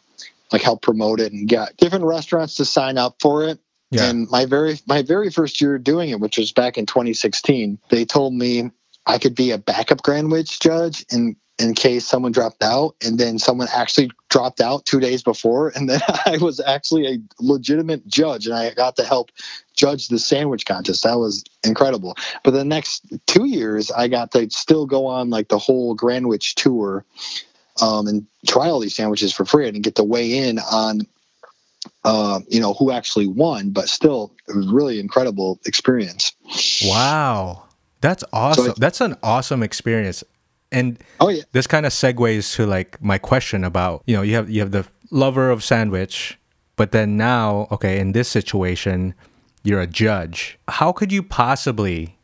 like 0.53 0.62
helped 0.62 0.83
promote 0.83 1.21
it 1.21 1.33
and 1.33 1.49
got 1.49 1.77
different 1.77 2.05
restaurants 2.05 2.57
to 2.57 2.64
sign 2.64 2.99
up 2.99 3.17
for 3.21 3.45
it. 3.45 3.59
Yeah. 3.94 4.11
And 4.11 4.28
my 4.30 4.46
very 4.46 4.78
my 4.87 5.02
very 5.02 5.30
first 5.30 5.61
year 5.61 5.78
doing 5.78 6.11
it, 6.11 6.20
which 6.20 6.38
was 6.38 6.52
back 6.52 6.76
in 6.76 6.87
2016, 6.87 7.78
they 7.90 8.04
told 8.04 8.35
me 8.35 8.70
I 9.07 9.18
could 9.18 9.35
be 9.35 9.50
a 9.50 9.59
backup 9.59 10.02
Grandwich 10.02 10.61
judge 10.61 11.04
in 11.11 11.37
in 11.59 11.72
case 11.74 12.04
someone 12.04 12.33
dropped 12.33 12.64
out, 12.64 12.96
and 13.04 13.18
then 13.18 13.38
someone 13.38 13.68
actually 13.72 14.11
dropped 14.28 14.61
out 14.61 14.85
two 14.87 14.98
days 14.98 15.22
before, 15.22 15.68
and 15.68 15.88
then 15.88 16.00
I 16.26 16.38
was 16.38 16.61
actually 16.61 17.07
a 17.07 17.18
legitimate 17.38 18.07
judge, 18.09 18.46
and 18.46 18.54
I 18.54 18.74
got 18.74 18.96
to 18.96 19.04
help 19.04 19.30
judge 19.76 20.09
the 20.09 20.18
sandwich 20.18 20.66
contest. 20.66 21.04
That 21.04 21.18
was 21.18 21.44
incredible. 21.64 22.16
But 22.42 22.52
the 22.52 22.64
next 22.64 23.07
two 23.26 23.44
years, 23.44 23.92
I 23.92 24.09
got 24.09 24.33
to 24.33 24.50
still 24.50 24.87
go 24.87 25.07
on 25.07 25.30
like 25.30 25.48
the 25.48 25.59
whole 25.59 25.94
Grandwich 25.94 26.57
tour 26.57 27.04
um, 27.80 28.07
and 28.07 28.26
try 28.46 28.68
all 28.68 28.80
these 28.80 28.96
sandwiches 28.96 29.33
for 29.33 29.44
free 29.44 29.68
and 29.68 29.83
get 29.83 29.96
to 29.96 30.04
weigh 30.04 30.48
in 30.48 30.59
on, 30.59 31.02
uh, 32.05 32.40
you 32.49 32.61
know, 32.61 32.75
who 32.75 32.90
actually 32.90 33.27
won. 33.27 33.71
But 33.71 33.88
still, 33.88 34.33
it 34.49 34.55
was 34.57 34.67
really 34.69 35.01
incredible 35.01 35.59
experience. 35.67 36.33
Wow. 36.85 37.64
That's 38.01 38.25
awesome. 38.33 38.67
it- 38.71 38.77
That's 38.81 39.01
an 39.01 39.17
awesome 39.23 39.62
experience. 39.62 40.23
And 40.73 40.99
Oh 41.21 41.29
yeah, 41.29 41.43
this 41.53 41.67
kind 41.69 41.87
of 41.87 41.93
segues 41.93 42.55
to 42.57 42.67
like 42.67 43.01
my 43.03 43.17
question 43.19 43.62
about, 43.64 44.03
you 44.07 44.17
know, 44.17 44.23
you 44.23 44.35
have 44.35 44.51
you 44.51 44.61
have 44.61 44.73
the 44.73 44.85
lover 45.12 45.51
of 45.51 45.62
sandwich, 45.62 46.37
but 46.77 46.90
then 46.90 47.17
now, 47.17 47.69
okay, 47.71 48.01
in 48.01 48.11
this 48.12 48.29
situation, 48.29 49.14
you're 49.62 49.81
a 49.81 49.87
judge. 49.87 50.59
How 50.67 50.90
could 50.90 51.12
you 51.12 51.23
possibly 51.23 52.19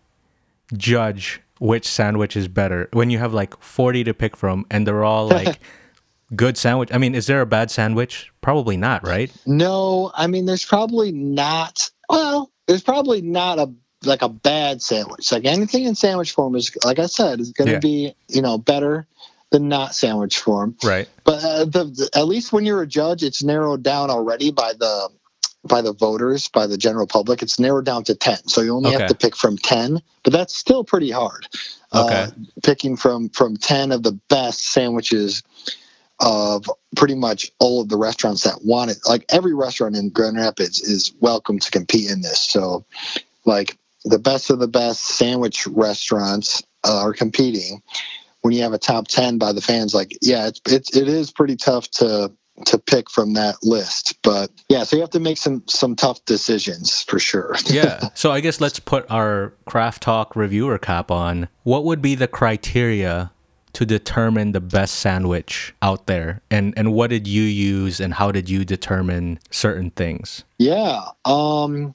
judge 0.77 1.41
which 1.61 1.87
sandwich 1.87 2.37
is 2.37 2.49
better 2.49 2.89
when 2.93 3.11
you 3.11 3.19
have 3.19 3.33
like 3.35 3.61
40 3.63 4.05
to 4.05 4.15
pick 4.15 4.37
from 4.37 4.65
and 4.71 4.87
they're 4.87 5.05
all 5.05 5.29
like 5.29 5.61
good 6.37 6.57
sandwich? 6.57 6.91
I 6.93 6.99
mean, 6.99 7.15
is 7.15 7.27
there 7.27 7.41
a 7.41 7.47
bad 7.47 7.71
sandwich? 7.71 8.31
Probably 8.41 8.77
not, 8.77 9.07
right? 9.07 9.31
no, 9.47 10.11
I 10.15 10.27
mean, 10.27 10.47
there's 10.47 10.65
probably 10.65 11.13
not. 11.13 11.91
Well, 12.09 12.51
there's 12.67 12.83
probably 12.83 13.21
not 13.23 13.59
a 13.59 13.73
like 14.05 14.23
a 14.23 14.29
bad 14.29 14.81
sandwich. 14.83 15.31
Like 15.31 15.45
anything 15.45 15.85
in 15.85 15.95
sandwich 15.95 16.33
form 16.33 16.55
is, 16.57 16.75
like 16.85 16.99
I 16.99 17.07
said, 17.07 17.39
is 17.41 17.53
going 17.53 17.67
to 17.69 17.75
Yeah. 17.75 17.79
be 17.81 18.15
you 18.29 18.43
know 18.43 18.59
better 18.59 19.07
than 19.51 19.69
not 19.69 19.95
sandwich 19.95 20.39
form. 20.39 20.77
Right. 20.85 21.09
But 21.25 21.45
uh, 21.45 21.65
the, 21.65 21.85
the, 21.85 22.11
at 22.15 22.27
least 22.29 22.53
when 22.53 22.65
you're 22.65 22.83
a 22.83 22.87
judge, 22.87 23.23
it's 23.25 23.43
narrowed 23.43 23.83
down 23.83 24.09
already 24.11 24.51
by 24.53 24.73
the 24.79 25.11
by 25.65 25.83
the 25.83 25.93
voters, 25.93 26.49
by 26.49 26.67
the 26.67 26.79
general 26.79 27.07
public. 27.07 27.43
It's 27.43 27.59
narrowed 27.59 27.85
down 27.85 28.05
to 28.05 28.15
ten, 28.15 28.39
so 28.49 28.63
you 28.63 28.75
only 28.75 28.89
Okay. 28.95 28.99
have 29.01 29.09
to 29.11 29.15
pick 29.15 29.37
from 29.37 29.59
ten. 29.59 30.01
But 30.23 30.33
that's 30.33 30.57
still 30.57 30.85
pretty 30.85 31.11
hard. 31.11 31.47
Okay. 31.95 32.15
Uh, 32.23 32.31
picking 32.63 32.97
from 32.97 33.29
from 33.29 33.57
ten 33.57 33.93
of 33.93 34.03
the 34.03 34.13
best 34.31 34.65
sandwiches 34.73 35.43
of 36.21 36.67
pretty 36.97 37.15
much 37.15 37.51
all 37.59 37.81
of 37.81 37.89
the 37.89 37.97
restaurants 37.97 38.45
that 38.45 38.65
want 38.65 38.91
it. 38.91 38.99
Like 39.07 39.25
every 39.31 39.55
restaurant 39.55 39.97
in 39.97 40.11
Grand 40.11 40.37
Rapids 40.37 40.81
is 40.81 41.13
welcome 41.21 41.59
to 41.59 41.71
compete 41.71 42.11
in 42.11 42.21
this. 42.21 42.41
So, 42.41 42.85
like 43.45 43.77
the 44.05 44.19
best 44.19 44.51
of 44.51 44.59
the 44.59 44.69
best 44.69 45.01
sandwich 45.01 45.67
restaurants 45.67 46.63
are 46.85 47.13
competing. 47.13 47.83
When 48.43 48.55
you 48.55 48.63
have 48.63 48.73
a 48.73 48.79
top 48.79 49.09
ten 49.09 49.39
by 49.39 49.53
the 49.53 49.61
fans, 49.61 49.95
like 49.95 50.17
yeah, 50.23 50.49
it's 50.49 50.61
it's 50.67 50.97
it 50.97 51.09
is 51.09 51.31
pretty 51.31 51.57
tough 51.57 51.91
to 51.93 52.33
to 52.67 52.79
pick 52.79 53.11
from 53.11 53.35
that 53.35 53.57
list. 53.63 54.19
But 54.23 54.51
yeah, 54.69 54.85
so 54.85 54.97
you 54.97 55.03
have 55.03 55.11
to 55.11 55.21
make 55.21 55.39
some 55.39 55.63
some 55.67 55.97
tough 55.97 56.25
decisions 56.25 57.03
for 57.03 57.19
sure. 57.19 57.55
yeah. 57.67 58.09
So 58.15 58.33
I 58.33 58.41
guess 58.41 58.61
let's 58.61 58.81
put 58.81 59.11
our 59.11 59.55
craft 59.67 60.03
talk 60.03 60.37
reviewer 60.37 60.79
cap 60.79 61.11
on. 61.11 61.49
What 61.63 61.85
would 61.85 62.03
be 62.03 62.15
the 62.15 62.29
criteria 62.29 63.33
to 63.75 63.87
determine 63.87 64.53
the 64.53 64.61
best 64.61 64.97
sandwich 64.97 65.75
out 65.83 66.07
there? 66.07 66.43
And 66.51 66.75
and 66.77 66.93
what 66.93 67.11
did 67.11 67.27
you 67.27 67.43
use 67.43 68.01
and 68.01 68.15
how 68.15 68.33
did 68.33 68.49
you 68.49 68.65
determine 68.65 69.39
certain 69.51 69.91
things? 69.91 70.45
Yeah. 70.59 71.03
Um 71.25 71.95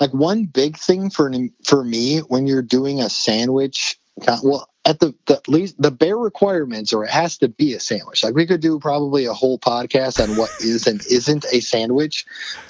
like 0.00 0.12
one 0.12 0.44
big 0.44 0.76
thing 0.76 1.10
for 1.10 1.32
for 1.64 1.84
me 1.84 2.18
when 2.18 2.46
you're 2.46 2.62
doing 2.62 3.00
a 3.00 3.08
sandwich 3.08 3.98
well 4.42 4.68
at 4.84 4.98
the, 4.98 5.14
the 5.26 5.40
least 5.46 5.80
the 5.80 5.92
bare 5.92 6.16
requirements 6.16 6.92
or 6.92 7.04
it 7.04 7.10
has 7.10 7.38
to 7.38 7.48
be 7.48 7.72
a 7.74 7.80
sandwich. 7.80 8.24
Like 8.24 8.34
we 8.34 8.46
could 8.46 8.60
do 8.60 8.80
probably 8.80 9.26
a 9.26 9.32
whole 9.32 9.58
podcast 9.58 10.22
on 10.22 10.36
what 10.36 10.50
is 10.60 10.86
and 10.86 11.00
isn't 11.06 11.44
a 11.52 11.60
sandwich. 11.60 12.26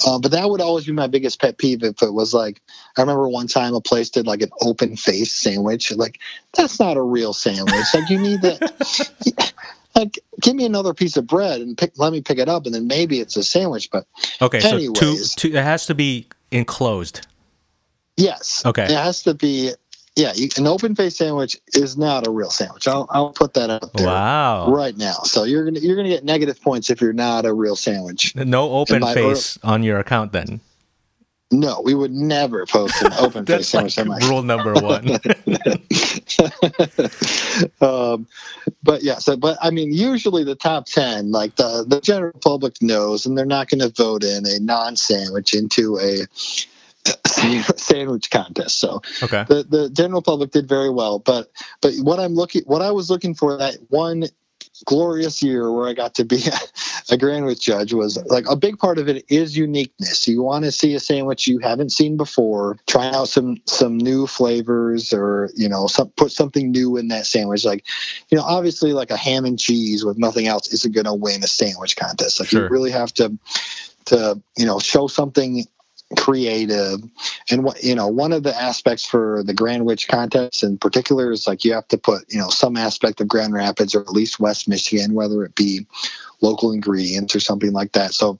Uh, 0.06 0.18
but 0.18 0.32
that 0.32 0.48
would 0.48 0.60
always 0.60 0.84
be 0.84 0.92
my 0.92 1.06
biggest 1.06 1.40
pet 1.40 1.56
peeve 1.56 1.82
if 1.82 2.02
it 2.02 2.12
was 2.12 2.34
like 2.34 2.60
i 2.96 3.00
remember 3.00 3.28
one 3.28 3.46
time 3.46 3.74
a 3.74 3.80
place 3.80 4.10
did 4.10 4.26
like 4.26 4.42
an 4.42 4.50
open 4.60 4.96
face 4.96 5.32
sandwich. 5.32 5.90
Like 5.92 6.18
that's 6.52 6.78
not 6.78 6.96
a 6.96 7.02
real 7.02 7.32
sandwich. 7.32 7.86
Like 7.94 8.10
you 8.10 8.18
need 8.18 8.42
that. 8.42 9.52
Like 9.94 10.20
give 10.40 10.56
me 10.56 10.64
another 10.64 10.94
piece 10.94 11.18
of 11.18 11.26
bread 11.26 11.60
and 11.60 11.76
pick, 11.76 11.92
let 11.98 12.14
me 12.14 12.22
pick 12.22 12.38
it 12.38 12.48
up 12.48 12.64
and 12.64 12.74
then 12.74 12.86
maybe 12.86 13.20
it's 13.20 13.36
a 13.36 13.42
sandwich 13.42 13.90
but 13.90 14.06
okay 14.40 14.58
anyways, 14.58 14.98
so 14.98 15.36
two, 15.36 15.50
two, 15.50 15.58
it 15.58 15.62
has 15.62 15.84
to 15.84 15.94
be 15.94 16.28
enclosed. 16.50 17.26
Yes. 18.16 18.62
Okay. 18.64 18.84
It 18.84 18.90
has 18.90 19.22
to 19.24 19.34
be 19.34 19.72
yeah, 20.16 20.32
you, 20.34 20.48
an 20.58 20.66
open 20.66 20.94
face 20.94 21.16
sandwich 21.16 21.56
is 21.74 21.96
not 21.96 22.26
a 22.26 22.30
real 22.30 22.50
sandwich. 22.50 22.86
I'll, 22.86 23.06
I'll 23.10 23.32
put 23.32 23.54
that 23.54 23.70
out 23.70 23.92
there 23.94 24.06
wow. 24.06 24.70
right 24.70 24.94
now. 24.96 25.14
So 25.24 25.44
you're 25.44 25.64
gonna 25.64 25.80
you're 25.80 25.96
gonna 25.96 26.10
get 26.10 26.24
negative 26.24 26.60
points 26.60 26.90
if 26.90 27.00
you're 27.00 27.14
not 27.14 27.46
a 27.46 27.54
real 27.54 27.76
sandwich. 27.76 28.36
No 28.36 28.72
open 28.72 29.02
face 29.02 29.58
on 29.62 29.82
your 29.82 29.98
account 29.98 30.32
then. 30.32 30.60
No, 31.50 31.80
we 31.82 31.94
would 31.94 32.12
never 32.12 32.66
post 32.66 33.02
an 33.02 33.12
open 33.18 33.46
face 33.46 33.68
sandwich. 33.68 33.96
Like 33.98 34.22
rule 34.24 34.42
number 34.42 34.74
one. 34.74 35.08
um, 37.80 38.26
but 38.82 39.02
yeah, 39.02 39.18
so 39.18 39.36
but 39.36 39.56
I 39.62 39.70
mean, 39.70 39.92
usually 39.92 40.44
the 40.44 40.54
top 40.54 40.86
ten, 40.86 41.30
like 41.30 41.56
the 41.56 41.84
the 41.86 42.02
general 42.02 42.38
public 42.42 42.82
knows, 42.82 43.24
and 43.24 43.36
they're 43.36 43.46
not 43.46 43.68
going 43.68 43.80
to 43.80 43.88
vote 43.88 44.24
in 44.24 44.46
a 44.46 44.60
non-sandwich 44.60 45.54
into 45.54 45.98
a 45.98 46.26
sandwich 47.76 48.30
contest. 48.30 48.78
So 48.78 49.02
okay. 49.22 49.44
the 49.48 49.64
the 49.68 49.90
general 49.90 50.22
public 50.22 50.50
did 50.50 50.68
very 50.68 50.90
well. 50.90 51.18
But 51.18 51.50
but 51.80 51.94
what 51.96 52.20
I'm 52.20 52.34
looking 52.34 52.62
what 52.66 52.82
I 52.82 52.90
was 52.90 53.10
looking 53.10 53.34
for 53.34 53.56
that 53.58 53.76
one 53.88 54.24
glorious 54.84 55.42
year 55.42 55.70
where 55.70 55.88
I 55.88 55.92
got 55.92 56.14
to 56.16 56.24
be 56.24 56.42
a, 57.10 57.16
Grandwich 57.16 57.60
judge 57.60 57.92
was 57.92 58.16
like 58.26 58.44
a 58.48 58.56
big 58.56 58.78
part 58.78 58.98
of 58.98 59.08
it 59.08 59.24
is 59.28 59.56
uniqueness. 59.56 60.26
You 60.26 60.42
want 60.42 60.64
to 60.64 60.72
see 60.72 60.94
a 60.94 61.00
sandwich 61.00 61.46
you 61.46 61.58
haven't 61.58 61.92
seen 61.92 62.16
before, 62.16 62.78
try 62.86 63.06
out 63.10 63.28
some 63.28 63.58
some 63.66 63.96
new 63.98 64.26
flavors 64.26 65.12
or 65.12 65.50
you 65.54 65.68
know 65.68 65.86
some 65.86 66.08
put 66.10 66.32
something 66.32 66.70
new 66.70 66.96
in 66.96 67.08
that 67.08 67.26
sandwich. 67.26 67.64
Like 67.64 67.84
you 68.30 68.38
know 68.38 68.44
obviously 68.44 68.92
like 68.92 69.10
a 69.10 69.16
ham 69.16 69.44
and 69.44 69.58
cheese 69.58 70.04
with 70.04 70.18
nothing 70.18 70.46
else 70.46 70.72
isn't 70.72 70.94
going 70.94 71.04
to 71.04 71.14
win 71.14 71.44
a 71.44 71.48
sandwich 71.48 71.96
contest. 71.96 72.40
Like 72.40 72.48
sure. 72.48 72.64
you 72.64 72.68
really 72.68 72.90
have 72.90 73.12
to 73.14 73.36
to 74.06 74.40
you 74.56 74.66
know 74.66 74.78
show 74.78 75.06
something 75.06 75.66
creative 76.16 77.00
and 77.52 77.64
what 77.64 77.82
you 77.84 77.94
know 77.94 78.08
one 78.08 78.32
of 78.32 78.42
the 78.42 78.56
aspects 78.60 79.04
for 79.04 79.42
the 79.44 79.54
grand 79.54 79.72
Grandwich 79.72 80.08
contest 80.08 80.62
in 80.62 80.76
particular 80.76 81.30
is 81.32 81.46
like 81.46 81.64
you 81.64 81.72
have 81.72 81.88
to 81.88 81.98
put 81.98 82.32
you 82.32 82.38
know 82.38 82.48
some 82.48 82.76
aspect 82.76 83.20
of 83.20 83.28
grand 83.28 83.52
rapids 83.52 83.94
or 83.94 84.00
at 84.00 84.10
least 84.10 84.40
west 84.40 84.68
michigan 84.68 85.14
whether 85.14 85.44
it 85.44 85.54
be 85.54 85.86
local 86.42 86.72
ingredients 86.72 87.34
or 87.34 87.40
something 87.40 87.72
like 87.72 87.92
that. 87.92 88.12
So 88.12 88.38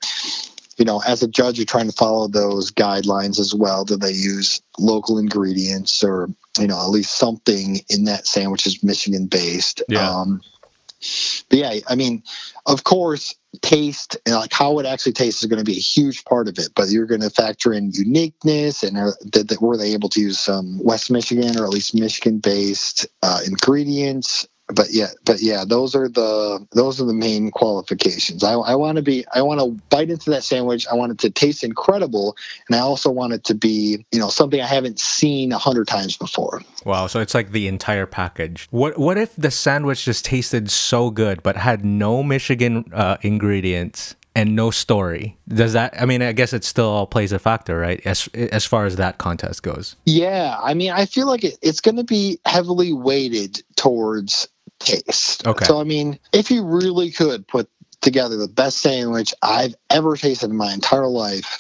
you 0.77 0.85
know 0.85 1.03
as 1.07 1.23
a 1.23 1.29
judge 1.29 1.59
you're 1.59 1.67
trying 1.67 1.89
to 1.89 1.97
follow 1.97 2.29
those 2.29 2.71
guidelines 2.71 3.39
as 3.39 3.55
well. 3.55 3.85
Do 3.85 3.97
they 3.97 4.13
use 4.13 4.61
local 4.79 5.19
ingredients 5.19 6.03
or 6.03 6.29
you 6.59 6.67
know 6.67 6.79
at 6.79 6.91
least 6.91 7.17
something 7.17 7.81
in 7.89 8.05
that 8.05 8.27
sandwich 8.27 8.67
is 8.67 8.83
michigan 8.83 9.27
based 9.27 9.83
yeah. 9.89 10.11
um 10.11 10.43
but 11.49 11.59
yeah 11.59 11.75
i 11.89 11.95
mean 11.95 12.23
of 12.67 12.85
course 12.85 13.35
taste 13.61 14.17
and 14.25 14.35
like 14.35 14.53
how 14.53 14.79
it 14.79 14.87
actually 14.87 15.13
tastes 15.13 15.43
is 15.43 15.49
going 15.49 15.59
to 15.59 15.65
be 15.65 15.77
a 15.77 15.81
huge 15.81 16.25
part 16.25 16.49
of 16.49 16.59
it 16.59 16.69
but 16.75 16.89
you're 16.89 17.07
going 17.07 17.21
to 17.21 17.31
factor 17.31 17.73
in 17.73 17.91
uniqueness 17.93 18.83
and 18.83 18.97
are, 18.97 19.15
that, 19.33 19.59
were 19.61 19.77
they 19.77 19.93
able 19.93 20.09
to 20.09 20.21
use 20.21 20.41
some 20.41 20.83
west 20.83 21.11
michigan 21.11 21.59
or 21.59 21.65
at 21.65 21.71
least 21.71 21.95
michigan 21.95 22.39
based 22.39 23.07
uh, 23.23 23.41
ingredients 23.47 24.47
but 24.73 24.89
yeah 24.91 25.09
but 25.25 25.41
yeah 25.41 25.65
those 25.67 25.95
are 25.95 26.09
the 26.09 26.67
those 26.73 27.01
are 27.01 27.05
the 27.05 27.13
main 27.13 27.51
qualifications 27.51 28.43
i, 28.43 28.53
I 28.53 28.75
want 28.75 28.97
to 28.97 29.03
be 29.03 29.25
i 29.35 29.43
want 29.43 29.61
to 29.61 29.71
bite 29.89 30.11
into 30.11 30.31
that 30.31 30.45
sandwich 30.45 30.87
i 30.91 30.95
want 30.95 31.13
it 31.13 31.19
to 31.19 31.31
taste 31.31 31.65
incredible 31.65 32.37
and 32.69 32.77
i 32.77 32.81
also 32.81 33.11
want 33.11 33.33
it 33.33 33.45
to 33.45 33.55
be 33.55 34.05
you 34.13 34.19
know 34.19 34.29
something 34.29 34.61
i 34.61 34.67
haven't 34.67 34.99
seen 34.99 35.53
a 35.53 35.59
hundred 35.59 35.89
times 35.89 36.17
before 36.17 36.63
wow 36.85 37.07
so 37.07 37.21
it's 37.21 37.35
like 37.35 37.53
the 37.53 37.69
entire 37.69 38.07
package 38.07 38.69
what 38.71 38.99
what 38.99 39.19
if 39.19 39.35
the 39.37 39.51
sandwich 39.51 40.05
just 40.05 40.25
tasted 40.25 40.71
so 40.71 41.11
good 41.11 41.43
but 41.43 41.57
had 41.57 41.85
no 41.85 42.23
michigan 42.23 42.85
uh, 42.93 43.17
ingredients 43.23 44.17
and 44.35 44.57
no 44.57 44.71
story. 44.71 45.37
Does 45.49 45.75
that? 45.75 46.01
I 46.01 46.07
mean, 46.07 46.23
I 46.23 46.33
guess 46.33 46.53
it 46.53 46.65
still 46.65 46.89
all 46.89 47.07
plays 47.07 47.33
a 47.33 47.39
factor, 47.39 47.79
right? 47.79 48.01
As 48.05 48.29
as 48.35 48.65
far 48.65 48.87
as 48.87 48.97
that 48.97 49.19
contest 49.19 49.63
goes. 49.63 49.97
Yeah, 50.07 50.57
I 50.61 50.75
mean, 50.75 50.91
I 50.91 51.07
feel 51.07 51.27
like 51.27 51.45
it, 51.45 51.59
it's 51.63 51.81
going 51.81 51.97
to 51.97 52.05
be 52.05 52.39
heavily 52.45 52.93
weighted 52.93 53.63
towards 53.77 54.49
taste. 54.85 55.47
Okay. 55.47 55.65
So 55.65 55.81
I 55.81 55.85
mean, 55.85 56.19
if 56.33 56.51
you 56.51 56.65
really 56.65 57.11
could 57.11 57.47
put 57.47 57.69
together 58.01 58.37
the 58.37 58.49
best 58.49 58.79
sandwich 58.79 59.33
I've 59.43 59.75
ever 59.89 60.17
tasted 60.17 60.51
in 60.51 60.57
my 60.57 60.73
entire 60.73 61.07
life, 61.07 61.57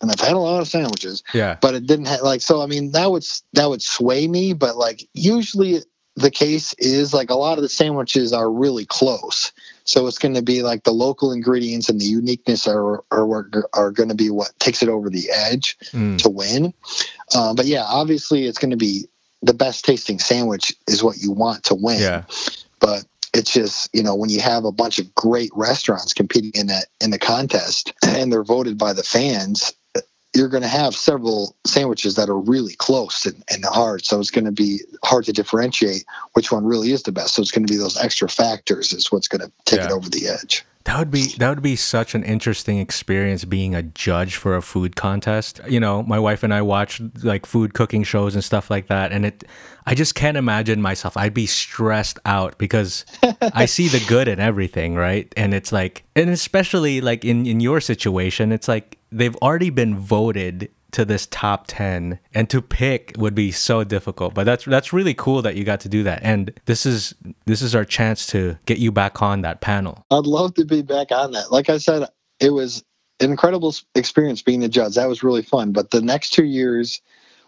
and 0.00 0.10
I've 0.10 0.20
had 0.20 0.32
a 0.32 0.38
lot 0.38 0.60
of 0.60 0.68
sandwiches. 0.68 1.22
Yeah. 1.32 1.56
But 1.60 1.74
it 1.74 1.86
didn't 1.86 2.06
have 2.06 2.22
like 2.22 2.42
so. 2.42 2.62
I 2.62 2.66
mean, 2.66 2.92
that 2.92 3.10
would 3.10 3.24
that 3.52 3.68
would 3.68 3.82
sway 3.82 4.26
me. 4.26 4.52
But 4.52 4.76
like 4.76 5.08
usually 5.14 5.82
the 6.16 6.30
case 6.30 6.74
is 6.78 7.12
like 7.12 7.30
a 7.30 7.34
lot 7.34 7.58
of 7.58 7.62
the 7.62 7.68
sandwiches 7.68 8.32
are 8.32 8.50
really 8.50 8.86
close. 8.86 9.52
So 9.84 10.06
it's 10.06 10.18
going 10.18 10.34
to 10.34 10.42
be 10.42 10.62
like 10.62 10.82
the 10.82 10.92
local 10.92 11.30
ingredients 11.30 11.88
and 11.88 12.00
the 12.00 12.06
uniqueness 12.06 12.66
are 12.66 13.04
are, 13.10 13.50
are 13.72 13.90
going 13.90 14.08
to 14.08 14.14
be 14.14 14.30
what 14.30 14.58
takes 14.58 14.82
it 14.82 14.88
over 14.88 15.10
the 15.10 15.30
edge 15.30 15.78
mm. 15.92 16.18
to 16.22 16.28
win. 16.28 16.74
Um, 17.34 17.54
but 17.54 17.66
yeah, 17.66 17.84
obviously 17.86 18.46
it's 18.46 18.58
going 18.58 18.70
to 18.70 18.76
be 18.76 19.06
the 19.42 19.54
best 19.54 19.84
tasting 19.84 20.18
sandwich 20.18 20.74
is 20.88 21.02
what 21.02 21.18
you 21.18 21.30
want 21.30 21.64
to 21.64 21.74
win. 21.74 22.00
Yeah. 22.00 22.24
But 22.80 23.04
it's 23.36 23.52
just 23.52 23.94
you 23.94 24.02
know 24.02 24.14
when 24.14 24.30
you 24.30 24.40
have 24.40 24.64
a 24.64 24.72
bunch 24.72 24.98
of 24.98 25.14
great 25.14 25.50
restaurants 25.54 26.12
competing 26.12 26.52
in 26.54 26.66
that 26.68 26.86
in 27.00 27.10
the 27.10 27.18
contest 27.18 27.92
and 28.06 28.32
they're 28.32 28.44
voted 28.44 28.78
by 28.78 28.92
the 28.92 29.02
fans 29.02 29.72
you're 30.34 30.48
going 30.48 30.62
to 30.62 30.68
have 30.68 30.94
several 30.94 31.56
sandwiches 31.66 32.14
that 32.16 32.28
are 32.28 32.38
really 32.38 32.74
close 32.74 33.24
and, 33.24 33.42
and 33.50 33.64
hard 33.64 34.04
so 34.04 34.20
it's 34.20 34.30
going 34.30 34.44
to 34.44 34.52
be 34.52 34.80
hard 35.04 35.24
to 35.24 35.32
differentiate 35.32 36.04
which 36.32 36.50
one 36.50 36.64
really 36.64 36.92
is 36.92 37.02
the 37.02 37.12
best 37.12 37.34
so 37.34 37.42
it's 37.42 37.50
going 37.50 37.66
to 37.66 37.72
be 37.72 37.78
those 37.78 37.96
extra 37.98 38.28
factors 38.28 38.92
is 38.92 39.12
what's 39.12 39.28
going 39.28 39.40
to 39.40 39.52
take 39.64 39.80
yeah. 39.80 39.86
it 39.86 39.92
over 39.92 40.08
the 40.08 40.28
edge 40.28 40.64
that 40.86 41.00
would 41.00 41.10
be 41.10 41.26
that 41.38 41.48
would 41.48 41.62
be 41.62 41.74
such 41.74 42.14
an 42.14 42.22
interesting 42.22 42.78
experience 42.78 43.44
being 43.44 43.74
a 43.74 43.82
judge 43.82 44.36
for 44.36 44.54
a 44.54 44.62
food 44.62 44.94
contest. 44.94 45.60
You 45.68 45.80
know, 45.80 46.04
my 46.04 46.18
wife 46.18 46.44
and 46.44 46.54
I 46.54 46.62
watch 46.62 47.02
like 47.24 47.44
food 47.44 47.74
cooking 47.74 48.04
shows 48.04 48.34
and 48.36 48.44
stuff 48.44 48.70
like 48.70 48.86
that 48.86 49.10
and 49.10 49.26
it 49.26 49.42
I 49.84 49.96
just 49.96 50.14
can't 50.14 50.36
imagine 50.36 50.80
myself. 50.80 51.16
I'd 51.16 51.34
be 51.34 51.46
stressed 51.46 52.20
out 52.24 52.56
because 52.56 53.04
I 53.52 53.66
see 53.76 53.88
the 53.88 54.04
good 54.06 54.28
in 54.28 54.38
everything, 54.38 54.94
right? 54.94 55.32
And 55.36 55.54
it's 55.54 55.72
like 55.72 56.04
and 56.14 56.30
especially 56.30 57.00
like 57.00 57.24
in 57.24 57.46
in 57.46 57.58
your 57.58 57.80
situation, 57.80 58.52
it's 58.52 58.68
like 58.68 58.98
they've 59.10 59.36
already 59.36 59.70
been 59.70 59.98
voted 59.98 60.70
to 60.96 61.04
this 61.04 61.26
top 61.26 61.66
10 61.68 62.18
and 62.32 62.48
to 62.48 62.62
pick 62.62 63.12
would 63.18 63.34
be 63.34 63.52
so 63.52 63.84
difficult 63.84 64.32
but 64.32 64.44
that's 64.44 64.64
that's 64.64 64.94
really 64.94 65.12
cool 65.12 65.42
that 65.42 65.54
you 65.54 65.62
got 65.62 65.78
to 65.78 65.90
do 65.90 66.02
that 66.02 66.18
and 66.22 66.58
this 66.64 66.86
is 66.86 67.14
this 67.44 67.60
is 67.60 67.74
our 67.74 67.84
chance 67.84 68.26
to 68.26 68.56
get 68.64 68.78
you 68.78 68.90
back 68.90 69.20
on 69.20 69.42
that 69.42 69.60
panel 69.60 70.06
i'd 70.10 70.24
love 70.24 70.54
to 70.54 70.64
be 70.64 70.80
back 70.80 71.12
on 71.12 71.32
that 71.32 71.52
like 71.52 71.68
i 71.68 71.76
said 71.76 72.08
it 72.40 72.48
was 72.48 72.82
an 73.20 73.30
incredible 73.30 73.74
experience 73.94 74.40
being 74.40 74.64
a 74.64 74.68
judge 74.68 74.94
that 74.94 75.06
was 75.06 75.22
really 75.22 75.42
fun 75.42 75.70
but 75.70 75.90
the 75.90 76.00
next 76.00 76.30
two 76.30 76.46
years 76.46 77.02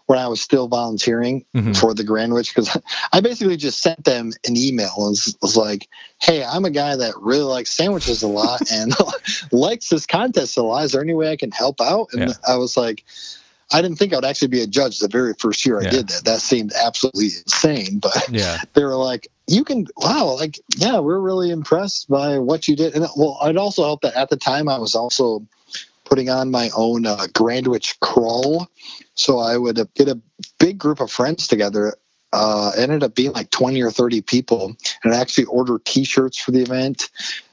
when 0.09 0.17
I 0.17 0.27
was 0.27 0.41
still 0.41 0.67
volunteering 0.67 1.45
mm-hmm. 1.55 1.73
for 1.73 1.93
the 1.93 2.03
Grandwich 2.03 2.49
because 2.49 2.75
I 3.13 3.21
basically 3.21 3.57
just 3.57 3.79
sent 3.79 4.03
them 4.03 4.31
an 4.47 4.57
email 4.57 4.91
and 4.97 5.09
was, 5.09 5.37
was, 5.39 5.55
like, 5.55 5.87
"Hey, 6.19 6.43
I'm 6.43 6.65
a 6.65 6.71
guy 6.71 6.95
that 6.95 7.13
really 7.21 7.43
likes 7.43 7.69
sandwiches 7.69 8.23
a 8.23 8.27
lot 8.27 8.59
and 8.71 8.91
likes 9.51 9.89
this 9.89 10.07
contest 10.07 10.57
a 10.57 10.63
lot. 10.63 10.85
Is 10.85 10.93
there 10.93 11.03
any 11.03 11.13
way 11.13 11.31
I 11.31 11.35
can 11.35 11.51
help 11.51 11.79
out?" 11.79 12.07
And 12.13 12.29
yeah. 12.29 12.33
I 12.47 12.55
was 12.55 12.75
like, 12.75 13.05
I 13.71 13.81
didn't 13.81 13.97
think 13.97 14.13
I 14.13 14.17
would 14.17 14.25
actually 14.25 14.47
be 14.47 14.61
a 14.61 14.67
judge 14.67 14.99
the 14.99 15.07
very 15.07 15.33
first 15.35 15.65
year 15.65 15.79
I 15.79 15.83
yeah. 15.83 15.89
did 15.91 16.07
that. 16.09 16.23
That 16.25 16.41
seemed 16.41 16.73
absolutely 16.73 17.25
insane. 17.25 17.99
But 17.99 18.29
yeah. 18.29 18.57
they 18.73 18.83
were 18.83 18.95
like, 18.95 19.27
you 19.47 19.63
can, 19.63 19.87
wow, 19.97 20.35
like, 20.35 20.59
yeah, 20.77 20.99
we're 20.99 21.19
really 21.19 21.51
impressed 21.51 22.09
by 22.09 22.39
what 22.39 22.67
you 22.67 22.75
did. 22.75 22.95
And 22.95 23.07
well, 23.15 23.37
it 23.43 23.57
also 23.57 23.83
helped 23.83 24.03
that 24.03 24.15
at 24.15 24.29
the 24.29 24.37
time 24.37 24.69
I 24.69 24.79
was 24.79 24.95
also 24.95 25.45
putting 26.05 26.29
on 26.29 26.49
my 26.49 26.71
own 26.75 27.05
uh, 27.05 27.27
Grandwich 27.33 27.99
crawl. 27.99 28.67
So 29.13 29.39
I 29.39 29.57
would 29.57 29.75
get 29.93 30.07
a 30.07 30.19
big 30.59 30.77
group 30.77 30.99
of 30.99 31.11
friends 31.11 31.47
together. 31.47 31.95
Uh, 32.31 32.71
ended 32.77 33.01
up 33.01 33.15
being 33.15 33.31
like 33.31 33.49
20 33.49 33.81
or 33.81 33.89
30 33.89 34.21
people, 34.21 34.75
and 35.03 35.13
I 35.15 35.19
actually 35.19 35.45
ordered 35.45 35.83
T-shirts 35.83 36.37
for 36.37 36.51
the 36.51 36.61
event, 36.61 37.09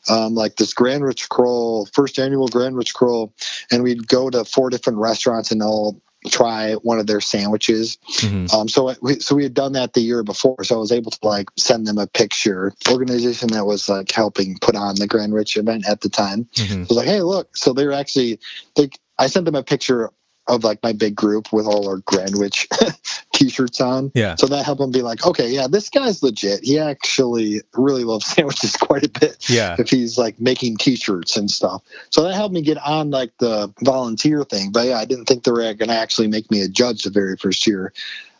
um, 0.06 0.34
like 0.34 0.56
this 0.56 0.74
Grandwich 0.74 1.30
Crawl, 1.30 1.86
first 1.94 2.18
annual 2.18 2.48
Grandwich 2.48 2.92
Crawl, 2.92 3.32
and 3.70 3.82
we'd 3.82 4.06
go 4.06 4.28
to 4.28 4.44
four 4.44 4.68
different 4.68 4.98
restaurants 4.98 5.50
and 5.50 5.62
all 5.62 6.02
try 6.26 6.74
one 6.74 6.98
of 6.98 7.06
their 7.06 7.20
sandwiches. 7.20 7.98
Mm-hmm. 8.18 8.54
Um, 8.54 8.68
so 8.68 8.94
we, 9.00 9.20
so 9.20 9.34
we 9.34 9.42
had 9.42 9.54
done 9.54 9.72
that 9.72 9.92
the 9.92 10.00
year 10.00 10.22
before, 10.22 10.62
so 10.64 10.76
I 10.76 10.78
was 10.78 10.92
able 10.92 11.10
to 11.10 11.18
like 11.22 11.48
send 11.56 11.86
them 11.86 11.98
a 11.98 12.06
picture. 12.06 12.72
Organization 12.90 13.48
that 13.48 13.66
was 13.66 13.88
like 13.88 14.10
helping 14.10 14.58
put 14.58 14.76
on 14.76 14.96
the 14.96 15.06
Grandwich 15.06 15.56
event 15.56 15.88
at 15.88 16.00
the 16.00 16.08
time 16.08 16.44
mm-hmm. 16.54 16.80
was 16.80 16.92
like, 16.92 17.06
hey, 17.06 17.22
look. 17.22 17.56
So 17.56 17.72
they 17.72 17.86
were 17.86 17.92
actually 17.92 18.40
they. 18.74 18.90
I 19.18 19.28
sent 19.28 19.46
them 19.46 19.54
a 19.54 19.62
picture 19.62 20.10
of 20.48 20.64
like 20.64 20.82
my 20.82 20.92
big 20.92 21.14
group 21.14 21.52
with 21.52 21.66
all 21.66 21.88
our 21.88 21.98
Grandwich 21.98 22.68
t-shirts 23.32 23.80
on. 23.80 24.12
Yeah. 24.14 24.36
So 24.36 24.46
that 24.46 24.64
helped 24.64 24.80
him 24.80 24.90
be 24.90 25.02
like, 25.02 25.26
okay, 25.26 25.50
yeah, 25.50 25.66
this 25.66 25.88
guy's 25.88 26.22
legit. 26.22 26.64
He 26.64 26.78
actually 26.78 27.62
really 27.74 28.04
loves 28.04 28.26
sandwiches 28.34 28.76
quite 28.76 29.04
a 29.04 29.08
bit. 29.08 29.48
Yeah. 29.48 29.76
If 29.78 29.90
he's 29.90 30.18
like 30.18 30.40
making 30.40 30.76
t-shirts 30.76 31.36
and 31.36 31.50
stuff. 31.50 31.82
So 32.10 32.22
that 32.22 32.34
helped 32.34 32.54
me 32.54 32.62
get 32.62 32.78
on 32.78 33.10
like 33.10 33.36
the 33.38 33.72
volunteer 33.82 34.44
thing. 34.44 34.72
But 34.72 34.86
yeah, 34.86 34.98
I 34.98 35.04
didn't 35.04 35.26
think 35.26 35.44
they 35.44 35.50
were 35.50 35.74
going 35.74 35.88
to 35.88 35.94
actually 35.94 36.28
make 36.28 36.50
me 36.50 36.62
a 36.62 36.68
judge 36.68 37.02
the 37.02 37.10
very 37.10 37.36
first 37.36 37.66
year. 37.66 37.92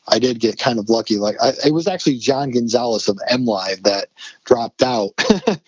I 0.09 0.19
did 0.19 0.39
get 0.39 0.59
kind 0.59 0.79
of 0.79 0.89
lucky. 0.89 1.17
Like 1.19 1.37
I, 1.43 1.53
it 1.67 1.73
was 1.73 1.87
actually 1.89 2.19
John 2.19 2.51
Gonzalez 2.51 3.09
of 3.09 3.17
MLive 3.31 3.83
that 3.83 4.09
dropped 4.45 4.83
out. 4.83 5.11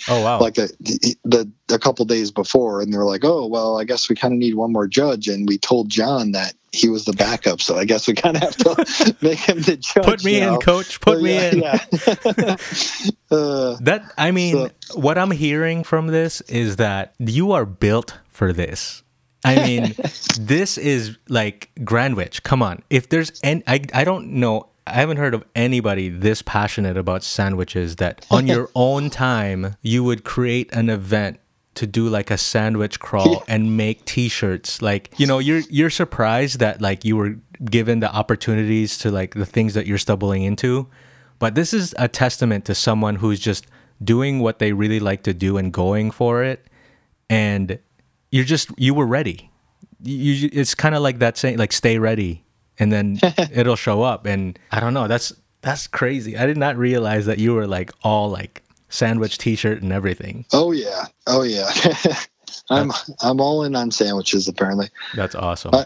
Oh 0.09 0.23
wow. 0.23 0.39
like 0.41 0.59
a, 0.59 0.69
the 0.81 1.51
a 1.71 1.79
couple 1.79 2.05
days 2.05 2.31
before, 2.31 2.81
and 2.81 2.93
they're 2.93 3.05
like, 3.05 3.25
"Oh 3.25 3.47
well, 3.47 3.79
I 3.79 3.85
guess 3.85 4.09
we 4.09 4.15
kind 4.17 4.33
of 4.33 4.39
need 4.39 4.55
one 4.55 4.73
more 4.73 4.87
judge." 4.87 5.29
And 5.29 5.49
we 5.49 5.59
told 5.59 5.89
John 5.89 6.33
that 6.33 6.55
he 6.73 6.89
was 6.89 7.05
the 7.05 7.13
backup, 7.15 7.61
so 7.61 7.77
I 7.77 7.85
guess 7.85 8.07
we 8.07 8.15
kind 8.15 8.37
of 8.37 8.43
have 8.43 8.57
to 8.57 9.17
make 9.21 9.39
him 9.39 9.61
the 9.63 9.77
judge. 9.77 10.05
Put 10.05 10.25
me 10.25 10.41
now. 10.41 10.55
in, 10.55 10.61
coach. 10.61 11.01
Put 11.01 11.17
So, 11.19 11.23
me 11.23 11.35
yeah, 11.35 11.51
in. 11.51 11.59
Yeah. 11.59 12.57
uh, 13.31 13.77
That 13.81 14.13
I 14.17 14.31
mean, 14.31 14.71
what 14.95 15.19
I'm 15.19 15.31
hearing 15.31 15.83
from 15.85 16.09
this 16.09 16.41
is 16.43 16.77
that 16.77 17.15
you 17.19 17.53
are 17.53 17.65
built 17.67 18.19
for 18.29 18.53
this. 18.53 19.03
I 19.49 19.67
mean, 19.67 19.95
this 20.39 20.77
is 20.79 21.17
like 21.29 21.71
Grandwich. 21.85 22.43
Come 22.43 22.63
on. 22.63 22.83
If 22.91 23.09
there's 23.09 23.33
any, 23.43 23.63
I, 23.67 23.81
I 23.95 24.05
don't 24.05 24.33
know. 24.33 24.69
I 24.87 24.93
haven't 24.95 25.19
heard 25.19 25.35
of 25.35 25.45
anybody 25.55 26.09
this 26.09 26.41
passionate 26.43 26.97
about 26.97 27.23
sandwiches 27.23 27.97
that 27.97 28.25
on 28.31 28.47
your 28.47 28.71
own 28.75 29.11
time 29.11 29.77
you 29.83 30.03
would 30.03 30.25
create 30.25 30.73
an 30.73 30.89
event 30.89 31.41
to 31.75 31.87
do 31.87 32.09
like 32.09 32.31
a 32.31 32.39
sandwich 32.39 32.99
crawl 32.99 33.45
and 33.47 33.77
make 33.77 34.05
t-shirts 34.05 34.83
like 34.83 35.13
you 35.17 35.27
know 35.27 35.39
you're 35.39 35.61
you're 35.71 35.91
surprised 35.91 36.59
that 36.59 36.81
like 36.81 37.05
you 37.05 37.17
were 37.17 37.37
given 37.67 38.01
the 38.01 38.13
opportunities 38.13 38.99
to 38.99 39.11
like 39.13 39.35
the 39.35 39.47
things 39.47 39.75
that 39.75 39.87
you're 39.87 39.99
stumbling 39.99 40.43
into 40.43 40.89
but 41.39 41.55
this 41.55 41.73
is 41.73 41.95
a 41.99 42.09
testament 42.09 42.65
to 42.65 42.75
someone 42.75 43.15
who's 43.17 43.39
just 43.39 43.67
doing 44.03 44.41
what 44.41 44.59
they 44.59 44.73
really 44.73 44.99
like 44.99 45.23
to 45.23 45.35
do 45.35 45.57
and 45.57 45.73
going 45.73 46.11
for 46.11 46.43
it 46.43 46.67
and 47.31 47.79
you're 48.31 48.45
just 48.45 48.71
you 48.79 48.95
were 48.95 49.07
ready 49.07 49.51
you, 50.03 50.33
you 50.33 50.51
it's 50.53 50.75
kind 50.75 50.95
of 50.95 51.03
like 51.03 51.19
that 51.21 51.37
saying 51.37 51.59
like 51.59 51.73
stay 51.73 51.99
ready 51.99 52.45
and 52.79 52.93
then 52.93 53.19
it'll 53.53 53.77
show 53.77 54.03
up 54.03 54.27
and 54.27 54.59
i 54.73 54.81
don't 54.81 54.95
know 54.95 55.09
that's 55.09 55.33
that's 55.63 55.87
crazy 55.87 56.37
i 56.37 56.47
did 56.47 56.57
not 56.57 56.77
realize 56.77 57.27
that 57.27 57.39
you 57.39 57.55
were 57.55 57.67
like 57.67 57.91
all 58.03 58.29
like 58.31 58.63
sandwich 58.91 59.39
t-shirt 59.39 59.83
and 59.83 59.93
everything 59.93 60.45
oh 60.53 60.73
yeah, 60.73 61.05
oh 61.27 61.43
yeah. 61.43 61.71
I'm 62.71 62.91
I'm 63.23 63.41
all 63.41 63.65
in 63.65 63.75
on 63.77 63.91
sandwiches 63.91 64.49
apparently. 64.49 64.89
that's 65.15 65.35
awesome 65.35 65.75
Uh, 65.75 65.85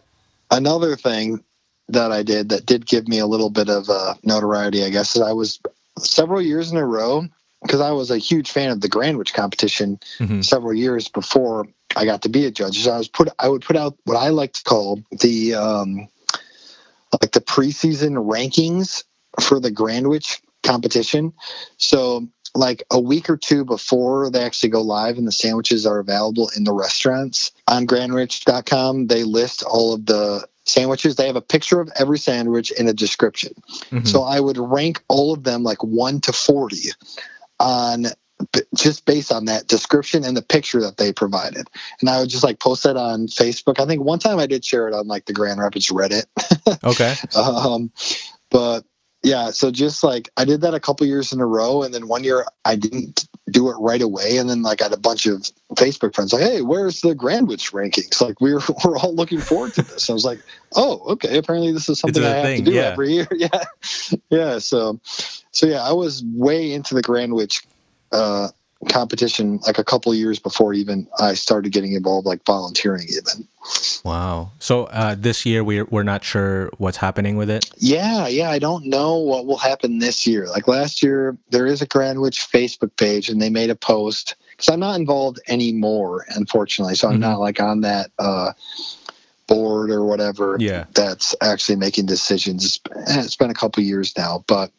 Another 0.51 0.97
thing 0.97 1.43
that 1.89 2.13
I 2.13 2.23
did 2.23 2.49
that 2.51 2.67
did 2.67 2.87
give 2.87 3.09
me 3.09 3.19
a 3.19 3.27
little 3.27 3.51
bit 3.51 3.69
of 3.71 3.89
uh, 3.89 4.15
notoriety, 4.23 4.85
I 4.85 4.91
guess, 4.91 5.17
is 5.17 5.23
I 5.23 5.33
was 5.33 5.59
several 5.99 6.41
years 6.43 6.71
in 6.71 6.77
a 6.77 6.85
row 6.87 7.25
because 7.63 7.81
I 7.81 7.91
was 7.91 8.11
a 8.11 8.19
huge 8.19 8.51
fan 8.51 8.71
of 8.71 8.81
the 8.83 8.89
Grandwich 8.89 9.33
competition 9.35 9.99
Mhm. 10.21 10.45
several 10.45 10.75
years 10.75 11.09
before 11.09 11.67
I 11.97 12.05
got 12.05 12.23
to 12.23 12.29
be 12.29 12.47
a 12.47 12.51
judge. 12.51 12.83
So 12.83 12.93
I 12.93 12.99
was 12.99 13.09
put 13.09 13.29
I 13.39 13.49
would 13.49 13.63
put 13.63 13.77
out 13.77 13.97
what 14.05 14.17
I 14.17 14.29
like 14.29 14.53
to 14.55 14.63
call 14.65 15.03
the 15.21 15.55
um, 15.55 16.09
like 17.21 17.33
the 17.33 17.41
preseason 17.41 18.15
rankings 18.27 19.05
for 19.41 19.61
the 19.61 19.71
Grandwich 19.71 20.41
competition. 20.63 21.33
So 21.77 22.29
like 22.55 22.83
a 22.91 23.01
week 23.01 23.31
or 23.31 23.37
two 23.37 23.65
before 23.65 24.31
they 24.31 24.43
actually 24.43 24.69
go 24.69 24.83
live 24.83 25.17
and 25.19 25.27
the 25.27 25.33
sandwiches 25.33 25.87
are 25.87 25.99
available 25.99 26.51
in 26.57 26.65
the 26.65 26.73
restaurants 26.73 27.51
on 27.67 27.87
grandwich.com 27.87 29.07
they 29.07 29.25
list 29.25 29.63
all 29.63 29.95
of 29.95 30.05
the 30.05 30.47
sandwiches 30.65 31.17
they 31.17 31.27
have 31.27 31.37
a 31.37 31.41
picture 31.41 31.81
of 31.81 31.91
every 31.99 32.19
sandwich 32.19 32.71
in 32.71 32.89
a 32.89 32.93
description 32.93 33.55
Mhm. 33.91 34.07
so 34.07 34.23
i 34.23 34.39
would 34.39 34.59
rank 34.59 35.03
all 35.09 35.33
of 35.33 35.45
them 35.45 35.63
like 35.63 35.83
1 35.83 36.21
to 36.21 36.33
40 36.35 36.91
on 37.59 38.07
just 38.75 39.05
based 39.07 39.33
on 39.33 39.47
that 39.47 39.67
description 39.67 40.25
and 40.25 40.37
the 40.37 40.43
picture 40.43 40.81
that 40.81 40.97
they 40.97 41.13
provided 41.13 41.69
and 42.01 42.11
i 42.11 42.21
would 42.21 42.29
just 42.29 42.45
like 42.45 42.59
post 42.59 42.83
that 42.83 42.97
on 42.97 43.27
facebook 43.27 43.81
i 43.81 43.87
think 43.87 44.03
one 44.03 44.19
time 44.19 44.39
i 44.39 44.47
did 44.47 44.65
share 44.65 44.89
it 44.89 44.95
on 44.95 45.07
like 45.07 45.25
the 45.27 45.33
grand 45.33 45.61
rapids 45.61 45.89
reddit 45.89 46.25
okay 46.85 47.15
um, 47.37 47.91
but 48.51 48.85
yeah, 49.23 49.51
so 49.51 49.71
just 49.71 50.03
like 50.03 50.31
I 50.37 50.45
did 50.45 50.63
that 50.63 50.75
a 50.75 50.81
couple 50.81 51.07
years 51.07 51.33
in 51.33 51.41
a 51.41 51.47
row, 51.47 51.83
and 51.83 51.95
then 51.95 52.09
one 52.09 52.25
year 52.25 52.45
I 52.65 52.75
didn't 52.75 53.29
do 53.51 53.69
it 53.71 53.77
right 53.79 54.03
away, 54.03 54.37
and 54.37 54.51
then 54.51 54.63
like 54.63 54.81
I 54.81 54.87
had 54.87 54.93
a 54.93 54.99
bunch 54.99 55.27
of 55.27 55.43
Facebook 55.75 56.15
friends 56.15 56.33
like, 56.33 56.43
"Hey, 56.43 56.61
where's 56.61 57.03
the 57.03 57.15
Grand 57.15 57.47
Grandwich 57.47 57.71
rankings?" 57.71 58.21
Like 58.21 58.41
we 58.41 58.53
were 58.53 58.61
we're 58.85 58.99
all 58.99 59.15
looking 59.15 59.41
forward 59.41 59.75
to 59.75 59.83
this. 59.83 60.11
I 60.11 60.13
was 60.13 60.25
like, 60.25 60.41
"Oh, 60.75 61.03
okay. 61.13 61.39
Apparently 61.39 61.73
this 61.73 61.89
is 61.89 62.01
something 62.01 62.23
I 62.23 62.29
have 62.29 62.45
thing, 62.45 62.65
to 62.65 62.71
do 62.71 62.77
yeah. 62.77 62.83
every 62.83 63.13
year." 63.13 63.29
Yeah, 63.37 63.65
yeah. 64.31 64.59
So, 64.59 65.01
so 65.53 65.67
yeah, 65.67 65.83
I 65.83 65.93
was 65.93 66.25
way 66.25 66.73
into 66.73 66.95
the 66.95 67.03
Grand 67.03 67.31
Grandwich 67.31 67.63
uh, 68.13 68.49
competition 68.89 69.59
like 69.67 69.79
a 69.79 69.85
couple 69.85 70.13
years 70.15 70.39
before 70.41 70.75
even 70.75 71.07
I 71.21 71.35
started 71.35 71.73
getting 71.73 71.93
involved, 71.93 72.27
like 72.27 72.45
volunteering 72.45 73.07
even. 73.09 73.47
wow 74.05 74.51
so 74.59 74.85
uh, 74.87 75.15
this 75.17 75.47
year 75.47 75.63
we're, 75.63 75.85
we're 75.85 76.03
not 76.03 76.25
sure 76.25 76.69
what's 76.79 76.97
happening 76.97 77.37
with 77.37 77.49
it 77.49 77.65
Yeah, 77.79 78.27
yeah, 78.27 78.51
I 78.51 78.59
don't 78.59 78.87
know 78.87 79.17
what 79.19 79.47
will 79.47 79.57
happen 79.59 79.99
this 80.01 80.27
year. 80.27 80.49
Like 80.49 80.67
last 80.67 81.03
year, 81.03 81.37
there 81.51 81.67
is 81.67 81.81
a 81.81 81.87
Grandwich 81.87 82.41
Facebook 82.53 82.97
page, 82.97 83.29
and 83.29 83.41
they 83.41 83.51
made 83.51 83.71
a 83.71 83.77
post 83.77 84.35
because 84.51 84.69
I'm 84.69 84.81
not 84.81 84.99
involved 84.99 85.39
anymore, 85.49 86.27
unfortunately. 86.35 86.97
So 86.97 87.09
I'm 87.09 87.17
Mhm. 87.17 87.21
not 87.21 87.39
like 87.41 87.61
on 87.61 87.83
that 87.83 88.11
uh, 88.19 88.53
board 89.47 89.91
or 89.91 90.05
whatever 90.05 90.57
yeah 90.61 90.85
that's 90.95 91.35
actually 91.41 91.77
making 91.77 92.07
decisions. 92.07 92.81
It's 93.09 93.37
been 93.37 93.51
a 93.51 93.55
couple 93.55 93.83
years 93.83 94.17
now, 94.17 94.45
but 94.47 94.71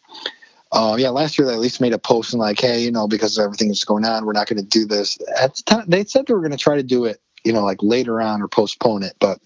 uh, 0.73 0.95
yeah, 0.97 1.09
last 1.09 1.37
year 1.37 1.47
they 1.47 1.53
at 1.53 1.59
least 1.59 1.79
made 1.79 1.93
a 1.93 1.99
post 1.99 2.33
and 2.33 2.39
like, 2.39 2.59
hey, 2.59 2.81
you 2.81 2.91
know, 2.91 3.07
because 3.07 3.37
everything 3.37 3.67
that's 3.67 3.85
going 3.85 4.03
on, 4.03 4.25
we're 4.25 4.33
not 4.33 4.47
going 4.47 4.57
to 4.57 4.67
do 4.67 4.85
this. 4.85 5.19
At 5.39 5.55
the 5.55 5.63
time, 5.63 5.85
they 5.87 6.03
said 6.03 6.25
they 6.25 6.33
were 6.33 6.39
going 6.39 6.51
to 6.51 6.57
try 6.57 6.75
to 6.75 6.83
do 6.83 7.05
it, 7.05 7.21
you 7.43 7.53
know, 7.53 7.63
like 7.63 7.77
later 7.81 8.19
on 8.19 8.41
or 8.41 8.47
postpone 8.47 9.03
it, 9.03 9.13
but 9.19 9.39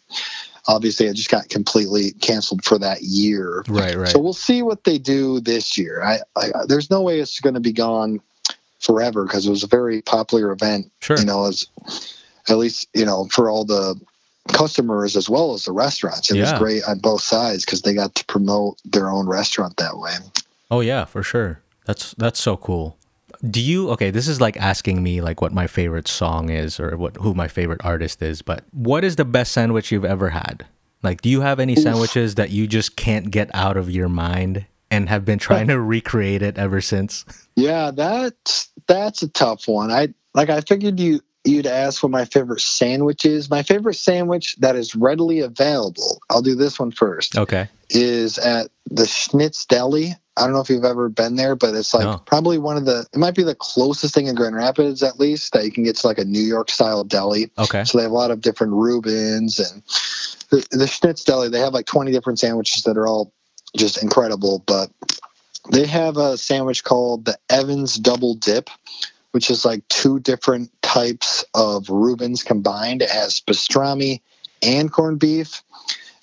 obviously 0.68 1.06
it 1.06 1.16
just 1.16 1.30
got 1.30 1.50
completely 1.50 2.12
canceled 2.22 2.64
for 2.64 2.80
that 2.80 3.02
year. 3.02 3.64
right 3.68 3.98
right 3.98 4.10
So 4.10 4.20
we'll 4.20 4.34
see 4.34 4.62
what 4.62 4.86
they 4.86 4.98
do 4.98 5.42
this 5.42 5.78
year. 5.78 6.02
I, 6.02 6.20
I 6.36 6.50
there's 6.68 6.90
no 6.90 7.02
way 7.02 7.20
it's 7.20 7.40
going 7.42 7.56
to 7.56 7.60
be 7.60 7.74
gone 7.74 8.22
forever 8.80 9.26
because 9.26 9.46
it 9.46 9.50
was 9.50 9.64
a 9.64 9.68
very 9.68 10.02
popular 10.02 10.52
event. 10.52 10.92
sure 11.02 11.18
You 11.18 11.26
know, 11.26 11.46
as 11.46 11.68
at 12.48 12.58
least 12.58 12.88
you 12.94 13.06
know 13.06 13.28
for 13.32 13.50
all 13.50 13.66
the 13.66 14.00
customers 14.54 15.18
as 15.18 15.30
well 15.30 15.54
as 15.54 15.66
the 15.66 15.74
restaurants. 15.74 16.32
It 16.32 16.38
Yeah. 16.38 16.44
was 16.44 16.54
great 16.54 16.84
on 16.86 17.00
both 17.00 17.22
sides 17.22 17.66
because 17.66 17.82
they 17.82 17.94
got 17.94 18.16
to 18.16 18.26
promote 18.26 18.78
their 18.86 19.10
own 19.10 19.28
restaurant 19.28 19.76
that 19.78 19.98
way. 19.98 20.14
Oh 20.70 20.82
yeah, 20.82 21.06
for 21.06 21.24
sure. 21.24 21.62
That's 21.86 22.14
that's 22.18 22.40
so 22.40 22.58
cool. 22.58 22.98
Do 23.50 23.62
you 23.62 23.90
okay, 23.92 24.10
this 24.10 24.28
is 24.28 24.42
like 24.42 24.58
asking 24.58 25.04
me 25.04 25.22
like 25.22 25.42
what 25.42 25.54
my 25.54 25.68
favorite 25.68 26.08
song 26.08 26.50
is 26.50 26.80
or 26.80 26.98
what 26.98 27.18
who 27.18 27.34
my 27.34 27.48
favorite 27.48 27.82
artist 27.84 28.22
is, 28.22 28.42
but 28.42 28.64
what 28.72 29.04
is 29.04 29.16
the 29.16 29.26
best 29.26 29.52
sandwich 29.52 29.92
you've 29.92 30.06
ever 30.06 30.30
had? 30.30 30.66
Like 31.04 31.22
do 31.22 31.30
you 31.30 31.42
have 31.42 31.60
any 31.60 31.76
sandwiches 31.76 32.36
that 32.36 32.50
you 32.50 32.68
just 32.68 32.96
can't 32.96 33.32
get 33.32 33.50
out 33.54 33.78
of 33.78 33.90
your 33.90 34.10
mind 34.10 34.66
and 34.90 35.10
have 35.10 35.26
been 35.26 35.40
trying 35.40 35.68
to 35.68 35.80
recreate 35.80 36.42
it 36.42 36.58
ever 36.58 36.82
since? 36.82 37.26
Yeah, 37.56 37.92
that's 37.92 38.70
that's 38.88 39.22
a 39.22 39.28
tough 39.28 39.68
one. 39.68 39.92
I 39.92 40.14
like 40.34 40.50
I 40.50 40.62
figured 40.62 41.00
you 41.00 41.22
you'd 41.46 41.68
ask 41.68 42.04
what 42.04 42.12
my 42.12 42.26
favorite 42.26 42.62
sandwich 42.62 43.26
is. 43.26 43.50
My 43.50 43.64
favorite 43.64 43.96
sandwich 43.96 44.56
that 44.58 44.76
is 44.76 44.96
readily 44.96 45.40
available. 45.40 46.20
I'll 46.30 46.42
do 46.42 46.56
this 46.56 46.80
one 46.80 46.92
first. 46.92 47.38
Okay. 47.38 47.70
is 47.90 48.38
at 48.38 48.70
the 48.90 49.04
Schnitz 49.06 49.66
Deli. 49.66 50.16
I 50.38 50.42
don't 50.44 50.54
know 50.54 50.62
if 50.62 50.70
you've 50.70 50.86
ever 50.86 51.10
been 51.10 51.36
there, 51.36 51.56
but 51.56 51.74
it's 51.74 51.94
like 51.94 52.04
No. 52.04 52.22
probably 52.26 52.60
one 52.60 52.78
of 52.78 52.86
the, 52.86 53.06
it 53.12 53.18
might 53.18 53.36
be 53.36 53.44
the 53.44 53.56
closest 53.56 54.14
thing 54.14 54.28
in 54.28 54.36
Grand 54.36 54.56
Rapids 54.56 55.02
at 55.02 55.20
least 55.20 55.54
that 55.54 55.66
you 55.66 55.72
can 55.72 55.84
get 55.84 55.96
to 55.98 56.08
like 56.08 56.20
a 56.20 56.26
New 56.26 56.42
York 56.42 56.70
style 56.70 57.04
deli. 57.04 57.50
Okay. 57.58 57.84
So 57.84 57.98
they 57.98 58.04
have 58.04 58.12
a 58.12 58.16
lot 58.16 58.30
of 58.30 58.42
different 58.42 58.74
Reubens 58.74 59.60
and 59.60 59.82
the, 60.50 60.66
the 60.72 60.88
Schnitz 60.88 61.24
Deli, 61.24 61.50
they 61.50 61.60
have 61.60 61.74
like 61.74 61.86
20 61.86 62.12
different 62.12 62.40
sandwiches 62.40 62.84
that 62.84 62.98
are 62.98 63.08
all 63.08 63.32
just 63.76 64.02
incredible. 64.02 64.64
But 64.66 64.90
they 65.72 65.86
have 65.86 66.18
a 66.18 66.38
sandwich 66.38 66.84
called 66.84 67.26
the 67.26 67.38
Evans 67.50 67.96
Double 67.96 68.36
Dip, 68.36 68.70
which 69.32 69.50
is 69.50 69.66
like 69.66 69.88
two 69.88 70.20
different 70.20 70.72
types 70.82 71.44
of 71.54 71.90
Reubens 71.90 72.44
combined. 72.44 73.02
It 73.02 73.10
has 73.10 73.42
pastrami 73.42 74.22
and 74.62 74.92
corned 74.92 75.20
beef, 75.20 75.62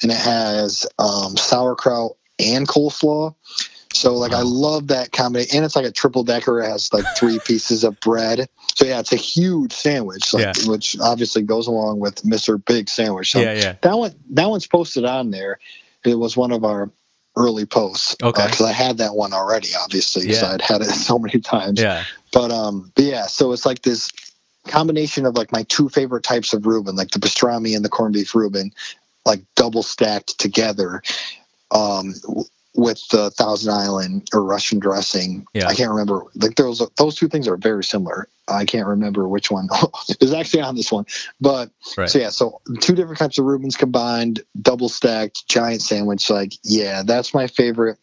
and 0.02 0.10
it 0.10 0.18
has 0.18 0.86
um, 0.98 1.36
sauerkraut 1.36 2.16
and 2.38 2.66
coleslaw. 2.66 3.34
So 3.94 4.14
like 4.14 4.32
I 4.32 4.42
love 4.42 4.88
that 4.88 5.12
combination, 5.12 5.56
and 5.56 5.64
it's 5.64 5.76
like 5.76 5.86
a 5.86 5.92
triple 5.92 6.24
decker. 6.24 6.60
It 6.60 6.68
has 6.68 6.92
like 6.92 7.04
three 7.16 7.38
pieces 7.44 7.84
of 7.84 7.98
bread. 8.00 8.48
So 8.74 8.84
yeah, 8.84 8.98
it's 8.98 9.12
a 9.12 9.16
huge 9.16 9.72
sandwich, 9.72 10.34
like, 10.34 10.56
Yeah. 10.56 10.68
which 10.70 10.98
obviously 11.00 11.42
goes 11.42 11.68
along 11.68 12.00
with 12.00 12.22
Mr. 12.24 12.62
Big 12.62 12.88
Sandwich. 12.88 13.30
So 13.30 13.40
Yeah, 13.40 13.52
yeah. 13.54 13.74
that 13.82 13.96
one 13.96 14.14
that 14.30 14.50
one's 14.50 14.66
posted 14.66 15.04
on 15.04 15.30
there. 15.30 15.60
It 16.04 16.16
was 16.18 16.36
one 16.36 16.50
of 16.50 16.64
our 16.64 16.90
early 17.36 17.66
posts. 17.66 18.16
Okay. 18.22 18.44
Because 18.44 18.60
I 18.62 18.72
had 18.72 18.98
that 18.98 19.14
one 19.14 19.32
already, 19.32 19.68
obviously, 19.80 20.28
Yeah. 20.28 20.52
I'd 20.52 20.60
had 20.60 20.80
it 20.82 20.90
so 20.90 21.18
many 21.18 21.40
times. 21.40 21.80
Yeah. 21.80 22.02
But 22.32 22.50
um, 22.50 22.90
but 22.96 23.04
yeah, 23.04 23.26
so 23.26 23.52
it's 23.52 23.64
like 23.64 23.82
this 23.82 24.10
combination 24.66 25.24
of 25.24 25.36
like 25.36 25.52
my 25.52 25.62
two 25.68 25.88
favorite 25.88 26.24
types 26.24 26.52
of 26.52 26.66
Reuben, 26.66 26.96
like 26.96 27.10
the 27.10 27.20
pastrami 27.20 27.76
and 27.76 27.84
the 27.84 27.88
corned 27.88 28.14
beef 28.14 28.34
Reuben, 28.34 28.72
like 29.24 29.42
double 29.54 29.84
stacked 29.84 30.36
together 30.40 31.00
um, 31.70 32.14
with 32.74 33.06
the 33.08 33.30
Thousand 33.30 33.72
Island 33.72 34.28
or 34.32 34.42
Russian 34.42 34.78
dressing. 34.78 35.46
Yeah. 35.54 35.68
I 35.68 35.74
can't 35.74 35.90
remember. 35.90 36.24
Like 36.34 36.56
those 36.56 36.82
those 36.96 37.14
two 37.14 37.28
things 37.28 37.46
are 37.48 37.56
very 37.56 37.84
similar. 37.84 38.28
I 38.48 38.64
can't 38.64 38.86
remember 38.86 39.26
which 39.28 39.50
one 39.50 39.68
is 40.20 40.32
actually 40.34 40.62
on 40.62 40.74
this 40.76 40.92
one, 40.92 41.06
but 41.40 41.70
Right. 41.96 42.10
so 42.10 42.18
yeah, 42.18 42.30
so 42.30 42.60
two 42.80 42.94
different 42.94 43.18
types 43.18 43.38
of 43.38 43.44
Reubens 43.46 43.76
combined, 43.76 44.42
double 44.60 44.88
stacked, 44.88 45.48
giant 45.48 45.82
sandwich. 45.82 46.28
Like 46.28 46.52
yeah, 46.62 47.02
that's 47.04 47.32
my 47.32 47.46
favorite 47.46 47.98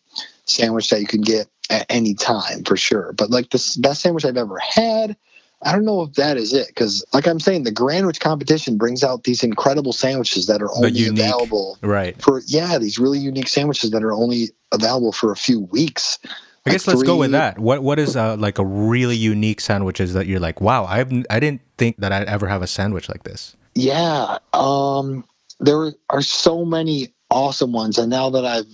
sandwich 0.45 0.89
that 0.89 1.01
you 1.01 1.07
can 1.07 1.21
get 1.21 1.47
at 1.69 1.85
any 1.89 2.13
time 2.13 2.63
for 2.63 2.75
sure. 2.77 3.13
But 3.13 3.29
like 3.29 3.49
the 3.49 3.77
best 3.81 4.01
sandwich 4.01 4.25
I've 4.25 4.37
ever 4.37 4.57
had. 4.57 5.15
I 5.63 5.71
don't 5.73 5.85
know 5.85 6.01
if 6.01 6.13
that 6.13 6.37
is 6.37 6.53
it 6.53 6.67
because, 6.67 7.05
like 7.13 7.27
I'm 7.27 7.39
saying, 7.39 7.63
the 7.63 7.71
Grandwich 7.71 8.19
competition 8.19 8.77
brings 8.77 9.03
out 9.03 9.23
these 9.25 9.43
incredible 9.43 9.93
sandwiches 9.93 10.47
that 10.47 10.61
are 10.61 10.71
only 10.73 11.07
available 11.07 11.77
Right. 11.81 12.19
for 12.21 12.41
yeah 12.47 12.77
these 12.79 12.97
really 12.97 13.19
unique 13.19 13.47
sandwiches 13.47 13.91
that 13.91 14.03
are 14.03 14.13
only 14.13 14.49
available 14.71 15.11
for 15.11 15.31
a 15.31 15.35
few 15.35 15.59
weeks 15.61 16.17
I 16.65 16.69
guess 16.71 16.85
Like 16.87 16.95
let's 16.97 17.07
go 17.07 17.17
with 17.17 17.31
that. 17.31 17.57
What 17.59 17.81
what 17.83 17.97
is 17.99 18.15
uh, 18.15 18.37
like 18.37 18.59
a 18.59 18.65
really 18.65 19.15
unique 19.15 19.59
sandwiches 19.61 20.13
that 20.13 20.27
you're 20.27 20.39
like, 20.39 20.61
wow, 20.61 20.85
I've 20.85 21.11
I 21.29 21.39
didn't 21.39 21.61
think 21.77 21.97
that 21.97 22.11
I'd 22.11 22.27
ever 22.27 22.47
have 22.47 22.61
a 22.61 22.67
sandwich 22.67 23.09
like 23.09 23.23
this. 23.23 23.55
yeah 23.73 24.37
um 24.53 25.23
there 25.59 25.91
are 26.09 26.21
so 26.21 26.63
many 26.65 27.13
awesome 27.29 27.71
ones 27.71 27.97
and 27.97 28.09
now 28.09 28.29
that 28.31 28.45
i've 28.45 28.65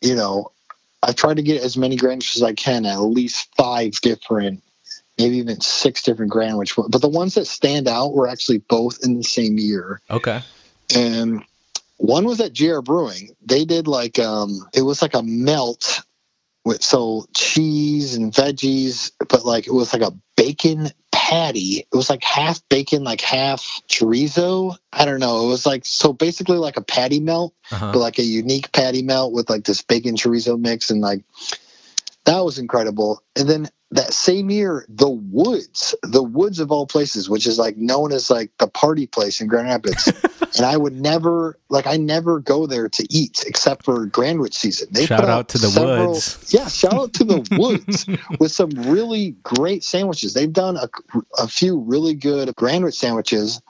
you 0.00 0.14
know 0.14 0.50
i've 1.02 1.14
tried 1.16 1.36
to 1.36 1.42
get 1.42 1.62
as 1.62 1.76
many 1.76 1.94
grandwich 1.96 2.34
as 2.36 2.42
i 2.42 2.52
can 2.54 2.86
at 2.86 2.96
least 3.00 3.48
five 3.56 3.92
different 4.00 4.62
maybe 5.18 5.38
even 5.38 5.60
six 5.60 6.02
different 6.02 6.30
grandwich 6.30 6.74
but 6.76 7.00
the 7.00 7.08
ones 7.08 7.34
that 7.34 7.46
stand 7.46 7.88
out 7.88 8.14
were 8.14 8.28
actually 8.28 8.58
both 8.58 8.98
in 9.04 9.16
the 9.16 9.24
same 9.24 9.58
year 9.58 10.00
Okay. 10.10 10.40
and 10.94 11.42
one 11.96 12.24
was 12.26 12.40
at 12.40 12.56
GR 12.56 12.80
Brewing. 12.80 13.34
They 13.44 13.64
did 13.64 13.88
like 13.88 14.20
um 14.20 14.66
it 14.72 14.82
was 14.82 15.02
like 15.02 15.14
a 15.14 15.22
melt 15.22 16.02
with 16.64 16.80
so 16.82 17.26
cheese 17.34 18.14
and 18.14 18.32
veggies, 18.32 19.10
but 19.28 19.44
like 19.44 19.66
it 19.66 19.72
was 19.72 19.92
like 19.92 20.02
a 20.02 20.12
bacon 20.36 20.90
patty. 21.10 21.86
It 21.90 21.96
was 21.96 22.08
like 22.08 22.22
half 22.22 22.60
bacon, 22.68 23.02
like 23.02 23.20
half 23.20 23.82
chorizo. 23.88 24.76
I 24.92 25.04
don't 25.06 25.18
know. 25.18 25.46
It 25.46 25.48
was 25.48 25.66
like 25.66 25.84
so 25.84 26.12
basically 26.12 26.58
like 26.58 26.76
a 26.76 26.82
patty 26.82 27.18
melt, 27.18 27.52
Uh-huh. 27.72 27.90
but 27.92 27.98
like 27.98 28.18
a 28.20 28.22
unique 28.24 28.70
patty 28.72 29.02
melt 29.02 29.32
with 29.32 29.50
like 29.50 29.64
this 29.64 29.82
bacon 29.82 30.14
chorizo 30.14 30.56
mix 30.58 30.90
and 30.90 31.00
like 31.00 31.24
that 32.28 32.44
was 32.44 32.58
incredible. 32.58 33.22
And 33.36 33.48
then 33.48 33.68
that 33.90 34.12
same 34.12 34.50
year, 34.50 34.84
the 34.88 35.08
Woods, 35.08 35.94
the 36.02 36.22
Woods 36.22 36.60
of 36.60 36.70
all 36.70 36.86
places, 36.86 37.30
which 37.30 37.46
is 37.46 37.58
like 37.58 37.78
known 37.78 38.12
as 38.12 38.30
like 38.30 38.50
the 38.58 38.66
party 38.68 39.06
place 39.06 39.40
in 39.40 39.46
Grand 39.48 39.68
Rapids. 39.68 40.12
and 40.58 40.66
I 40.66 40.76
would 40.76 40.92
never, 40.92 41.58
like, 41.70 41.86
I 41.86 41.96
never 41.96 42.38
go 42.40 42.66
there 42.66 42.90
to 42.90 43.06
eat 43.08 43.44
except 43.46 43.86
for 43.86 44.04
Grandwich 44.04 44.54
season. 44.54 44.88
They 44.90 45.06
Shout 45.06 45.20
put 45.20 45.30
out 45.30 45.48
to 45.50 45.58
the 45.58 45.68
several- 45.68 46.12
Woods. 46.12 46.52
Yeah, 46.52 46.68
shout 46.68 46.94
out 46.94 47.14
to 47.14 47.24
the 47.24 47.48
Woods 47.58 48.06
with 48.38 48.52
some 48.52 48.70
really 48.70 49.30
great 49.42 49.82
sandwiches. 49.82 50.34
They've 50.34 50.52
done 50.52 50.76
a, 50.76 50.88
a 51.38 51.48
few 51.48 51.78
really 51.78 52.14
good 52.14 52.54
Grandwich 52.56 52.94
sandwiches. 52.94 53.62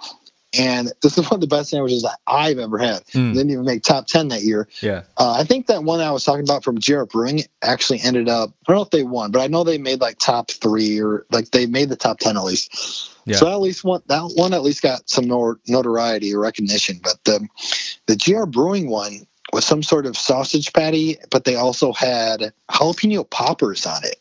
And 0.58 0.92
this 1.02 1.16
is 1.16 1.30
one 1.30 1.36
of 1.36 1.40
the 1.40 1.46
best 1.46 1.70
sandwiches 1.70 2.02
that 2.02 2.18
I've 2.26 2.58
ever 2.58 2.78
had. 2.78 3.04
Mm. 3.06 3.34
Didn't 3.34 3.50
even 3.50 3.64
make 3.64 3.82
top 3.84 4.08
10 4.08 4.28
that 4.28 4.42
year. 4.42 4.68
Yeah. 4.82 5.02
Uh, 5.16 5.36
I 5.38 5.44
think 5.44 5.68
that 5.68 5.84
one 5.84 6.00
I 6.00 6.10
was 6.10 6.24
talking 6.24 6.44
about 6.44 6.64
from 6.64 6.80
GR 6.80 7.04
Brewing 7.04 7.42
actually 7.62 8.00
ended 8.00 8.28
up. 8.28 8.50
I 8.50 8.72
don't 8.72 8.76
know 8.76 8.82
if 8.82 8.90
they 8.90 9.04
won, 9.04 9.30
but 9.30 9.40
I 9.40 9.46
know 9.46 9.62
they 9.62 9.78
made 9.78 10.00
like 10.00 10.18
top 10.18 10.50
three 10.50 11.00
or 11.00 11.26
like 11.30 11.52
they 11.52 11.66
made 11.66 11.88
the 11.88 11.96
top 11.96 12.18
ten 12.18 12.36
at 12.36 12.42
least. 12.42 13.14
Yeah. 13.24 13.36
So 13.36 13.48
at 13.48 13.60
least 13.60 13.84
one 13.84 14.02
that 14.06 14.32
one 14.34 14.52
at 14.52 14.62
least 14.62 14.82
got 14.82 15.08
some 15.08 15.26
notoriety 15.26 16.34
or 16.34 16.40
recognition. 16.40 16.98
But 17.02 17.22
the 17.24 17.46
the 18.06 18.16
GR 18.16 18.46
Brewing 18.46 18.90
one 18.90 19.26
was 19.52 19.64
some 19.64 19.82
sort 19.82 20.06
of 20.06 20.16
sausage 20.16 20.72
patty, 20.72 21.16
but 21.30 21.44
they 21.44 21.54
also 21.54 21.92
had 21.92 22.52
jalapeno 22.70 23.28
poppers 23.28 23.86
on 23.86 24.04
it 24.04 24.16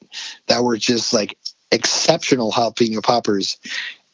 that 0.47 0.63
were 0.63 0.77
just 0.77 1.13
like 1.13 1.37
exceptional 1.71 2.51
jalapeno 2.51 3.03
poppers. 3.03 3.57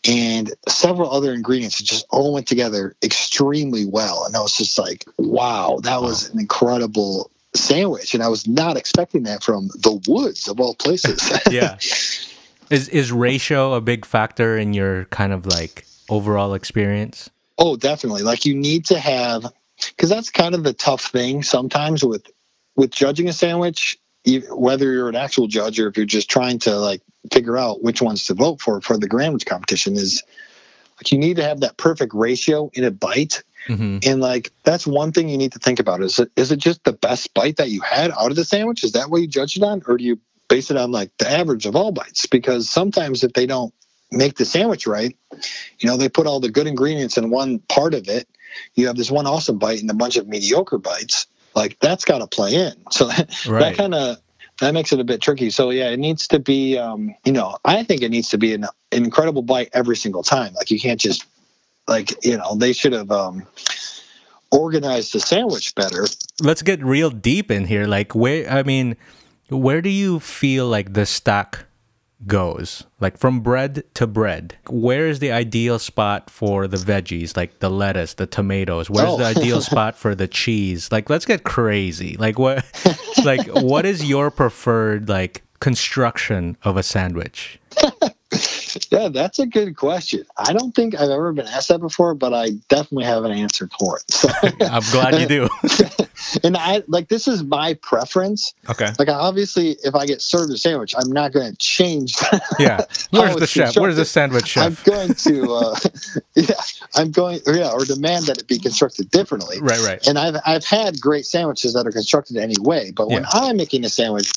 And 0.05 0.53
several 0.67 1.11
other 1.11 1.33
ingredients 1.33 1.77
that 1.77 1.85
just 1.85 2.05
all 2.09 2.33
went 2.33 2.47
together 2.47 2.95
extremely 3.01 3.85
well. 3.85 4.25
And 4.25 4.35
I 4.35 4.41
was 4.41 4.55
just 4.55 4.77
like, 4.77 5.05
wow, 5.17 5.79
that 5.83 6.01
was 6.01 6.29
an 6.29 6.39
incredible 6.39 7.31
sandwich. 7.55 8.13
And 8.13 8.21
I 8.21 8.27
was 8.27 8.47
not 8.47 8.75
expecting 8.75 9.23
that 9.23 9.43
from 9.43 9.67
the 9.67 10.01
woods 10.07 10.47
of 10.47 10.59
all 10.59 10.75
places. 10.75 11.31
Yeah. 11.51 11.77
is 12.69 12.89
is 12.89 13.11
ratio 13.11 13.73
a 13.73 13.81
big 13.81 14.05
factor 14.05 14.57
in 14.57 14.73
your 14.73 15.05
kind 15.05 15.31
of 15.31 15.45
like 15.45 15.85
overall 16.09 16.53
experience? 16.53 17.29
Oh, 17.57 17.77
definitely. 17.77 18.23
Like 18.23 18.45
you 18.45 18.55
need 18.55 18.85
to 18.85 18.99
have 18.99 19.45
because 19.77 20.09
that's 20.09 20.29
kind 20.29 20.55
of 20.55 20.63
the 20.63 20.73
tough 20.73 21.05
thing 21.05 21.43
sometimes 21.43 22.03
with 22.03 22.25
with 22.75 22.91
judging 22.91 23.29
a 23.29 23.33
sandwich, 23.33 23.99
whether 24.49 24.91
you're 24.91 25.09
an 25.09 25.15
actual 25.15 25.47
judge 25.47 25.79
or 25.79 25.87
if 25.87 25.97
you're 25.97 26.05
just 26.05 26.29
trying 26.29 26.59
to 26.59 26.77
like 26.77 27.01
figure 27.31 27.57
out 27.57 27.83
which 27.83 28.01
ones 28.01 28.25
to 28.27 28.33
vote 28.33 28.61
for 28.61 28.81
for 28.81 28.97
the 28.97 29.07
Grandwich 29.07 29.45
competition 29.45 29.95
is 29.95 30.23
like 30.97 31.11
you 31.11 31.17
need 31.17 31.37
to 31.37 31.43
have 31.43 31.61
that 31.61 31.77
perfect 31.77 32.13
ratio 32.13 32.69
in 32.73 32.83
a 32.83 32.91
bite. 32.91 33.43
hmm 33.67 33.99
And 34.05 34.21
like 34.21 34.51
that's 34.63 34.87
one 34.87 35.11
thing 35.11 35.29
you 35.29 35.37
need 35.37 35.53
to 35.53 35.59
think 35.59 35.79
about 35.79 36.01
is 36.01 36.19
it 36.19 36.31
is 36.35 36.51
it 36.51 36.57
just 36.57 36.83
the 36.83 36.93
best 36.93 37.33
bite 37.33 37.57
that 37.57 37.69
you 37.69 37.81
had 37.81 38.11
out 38.11 38.29
of 38.29 38.35
the 38.35 38.45
sandwich? 38.45 38.83
Is 38.83 38.93
that 38.93 39.09
what 39.09 39.21
you 39.21 39.27
judge 39.27 39.57
it 39.57 39.63
on, 39.63 39.81
or 39.87 39.97
do 39.97 40.03
you 40.03 40.19
base 40.49 40.71
it 40.71 40.77
on 40.77 40.91
like 40.91 41.11
the 41.17 41.29
average 41.29 41.65
of 41.65 41.75
all 41.75 41.91
bites? 41.91 42.25
Because 42.25 42.69
sometimes 42.69 43.23
if 43.23 43.33
they 43.33 43.45
don't 43.45 43.73
make 44.11 44.35
the 44.35 44.45
sandwich 44.45 44.85
right, 44.85 45.17
you 45.79 45.89
know 45.89 45.97
they 45.97 46.09
put 46.09 46.27
all 46.27 46.39
the 46.39 46.51
good 46.51 46.67
ingredients 46.67 47.17
in 47.17 47.29
one 47.29 47.59
part 47.59 47.93
of 47.93 48.07
it. 48.07 48.27
You 48.75 48.87
have 48.87 48.95
this 48.95 49.09
one 49.09 49.25
awesome 49.25 49.57
bite 49.57 49.81
and 49.81 49.89
a 49.89 49.95
bunch 49.95 50.15
of 50.15 50.27
mediocre 50.27 50.77
bites. 50.77 51.25
Like 51.55 51.79
that's 51.79 52.05
got 52.05 52.19
to 52.19 52.27
play 52.27 52.55
in. 52.55 52.73
So 52.91 53.07
that, 53.07 53.29
Right. 53.47 53.59
that 53.59 53.77
kind 53.77 53.93
of 53.95 54.17
that 54.59 54.73
makes 54.73 54.93
it 54.93 54.99
a 54.99 55.03
bit 55.03 55.21
tricky. 55.21 55.49
So 55.49 55.71
yeah, 55.71 55.89
it 55.89 55.97
needs 55.99 56.27
to 56.27 56.39
be. 56.39 56.77
Um, 56.77 57.15
you 57.25 57.31
know, 57.31 57.57
I 57.65 57.83
think 57.83 58.01
it 58.01 58.09
needs 58.09 58.29
to 58.29 58.37
be 58.37 58.53
an 58.53 58.65
incredible 58.91 59.41
bite 59.41 59.69
every 59.73 59.95
single 59.95 60.23
time. 60.23 60.53
Like 60.53 60.69
you 60.71 60.79
can't 60.79 60.99
just 60.99 61.25
like 61.87 62.23
you 62.23 62.37
know 62.37 62.55
they 62.55 62.73
should 62.73 62.93
have 62.93 63.11
um 63.11 63.45
organized 64.51 65.13
the 65.13 65.19
sandwich 65.19 65.73
better 65.75 66.05
Let's 66.41 66.61
get 66.61 66.83
real 66.83 67.09
deep 67.09 67.51
in 67.51 67.65
here. 67.65 67.85
Like 67.85 68.13
where 68.15 68.49
I 68.49 68.63
mean, 68.63 68.95
where 69.49 69.81
do 69.81 69.89
you 69.89 70.19
feel 70.19 70.67
like 70.67 70.93
the 70.93 71.05
stack 71.05 71.65
goes? 72.27 72.85
Like 72.99 73.17
from 73.17 73.41
bread 73.41 73.83
to 73.95 74.07
bread. 74.07 74.55
Where 74.69 75.07
is 75.07 75.19
the 75.19 75.31
ideal 75.31 75.79
spot 75.79 76.29
for 76.29 76.67
the 76.67 76.77
veggies, 76.77 77.35
like 77.35 77.59
the 77.59 77.69
lettuce, 77.69 78.13
the 78.15 78.25
tomatoes? 78.27 78.89
Where's 78.89 79.09
Oh. 79.09 79.17
the 79.17 79.25
ideal 79.25 79.61
spot 79.71 79.95
for 79.97 80.15
the 80.15 80.27
cheese? 80.27 80.91
Like 80.91 81.09
let's 81.09 81.25
get 81.25 81.43
crazy. 81.43 82.15
Like 82.17 82.39
what 82.39 82.65
like 83.25 83.45
what 83.47 83.85
is 83.85 84.03
your 84.05 84.31
preferred 84.31 85.09
like 85.09 85.43
construction 85.59 86.57
of 86.63 86.77
a 86.77 86.83
sandwich? 86.83 87.59
Yeah 88.91 89.09
that's 89.09 89.39
a 89.39 89.45
good 89.45 89.75
question 89.75 90.25
i 90.37 90.53
don't 90.53 90.73
think 90.75 90.95
i've 90.95 91.09
ever 91.09 91.31
been 91.33 91.47
asked 91.47 91.69
that 91.69 91.79
before 91.79 92.13
but 92.13 92.33
i 92.33 92.49
definitely 92.69 93.05
have 93.05 93.23
an 93.23 93.31
answer 93.31 93.69
for 93.79 93.97
it 93.97 94.11
so, 94.11 94.29
I'm 94.61 94.83
glad 94.91 95.19
you 95.19 95.27
do. 95.27 95.49
and 96.43 96.57
i 96.57 96.83
like 96.87 97.07
this 97.09 97.27
is 97.27 97.43
my 97.43 97.73
preference 97.75 98.53
okay. 98.69 98.89
like 98.99 99.09
obviously 99.09 99.77
if 99.83 99.95
i 99.95 100.05
get 100.05 100.21
served 100.21 100.51
a 100.51 100.57
sandwich 100.57 100.93
i'm 100.97 101.11
not 101.11 101.31
going 101.33 101.51
to 101.51 101.57
change 101.57 102.15
Yeah. 102.59 102.85
Where's 103.11 103.35
the 103.35 103.47
chef? 103.47 103.75
Where's 103.77 103.95
the 103.95 104.05
sandwich 104.05 104.57
i'm 104.57 104.77
going 104.83 105.13
to 105.13 105.53
uh 105.53 105.79
yeah 106.35 106.55
i'm 106.95 107.11
going 107.11 107.39
yeah 107.47 107.71
or 107.71 107.85
demand 107.85 108.25
that 108.25 108.37
it 108.37 108.47
be 108.47 108.59
constructed 108.59 109.09
differently 109.11 109.59
Right, 109.61 109.79
right. 109.81 110.07
and 110.07 110.17
I've 110.17 110.35
I've 110.45 110.65
had 110.65 110.99
great 110.99 111.25
sandwiches 111.25 111.73
that 111.73 111.85
are 111.87 111.91
constructed 111.91 112.37
anyway. 112.37 112.91
But 112.91 113.09
when 113.09 113.23
Yeah. 113.23 113.29
I'm 113.33 113.57
making 113.57 113.85
a 113.85 113.89
sandwich, 113.89 114.31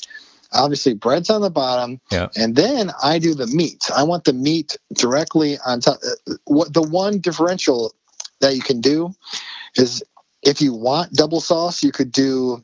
obviously 0.53 0.93
bread's 0.93 1.29
on 1.29 1.41
the 1.41 1.49
bottom, 1.49 1.99
Yeah. 2.11 2.27
and 2.35 2.55
then 2.55 2.91
I 3.03 3.19
do 3.19 3.33
the 3.35 3.47
meat. 3.47 3.89
I 3.95 4.03
want 4.03 4.23
the 4.25 4.33
meat 4.33 4.77
directly 4.93 5.57
on 5.65 5.81
top. 5.81 5.99
uh, 6.05 6.33
What 6.45 6.73
the 6.73 6.81
one 6.81 7.19
differential 7.19 7.93
that 8.41 8.55
you 8.55 8.61
can 8.61 8.81
do 8.81 9.13
is 9.75 10.03
if 10.43 10.61
you 10.61 10.73
want 10.73 11.13
double 11.13 11.41
sauce, 11.41 11.83
you 11.83 11.91
could 11.91 12.11
do 12.11 12.63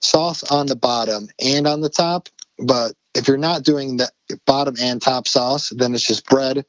sauce 0.00 0.42
on 0.44 0.66
the 0.66 0.76
bottom 0.76 1.28
and 1.44 1.66
on 1.66 1.80
the 1.80 1.88
top. 1.88 2.28
But 2.58 2.94
if 3.14 3.28
you're 3.28 3.38
not 3.38 3.62
doing 3.62 3.96
the 3.96 4.10
bottom 4.46 4.74
and 4.80 5.00
top 5.00 5.28
sauce, 5.28 5.70
then 5.70 5.94
it's 5.94 6.04
just 6.06 6.26
bread, 6.26 6.64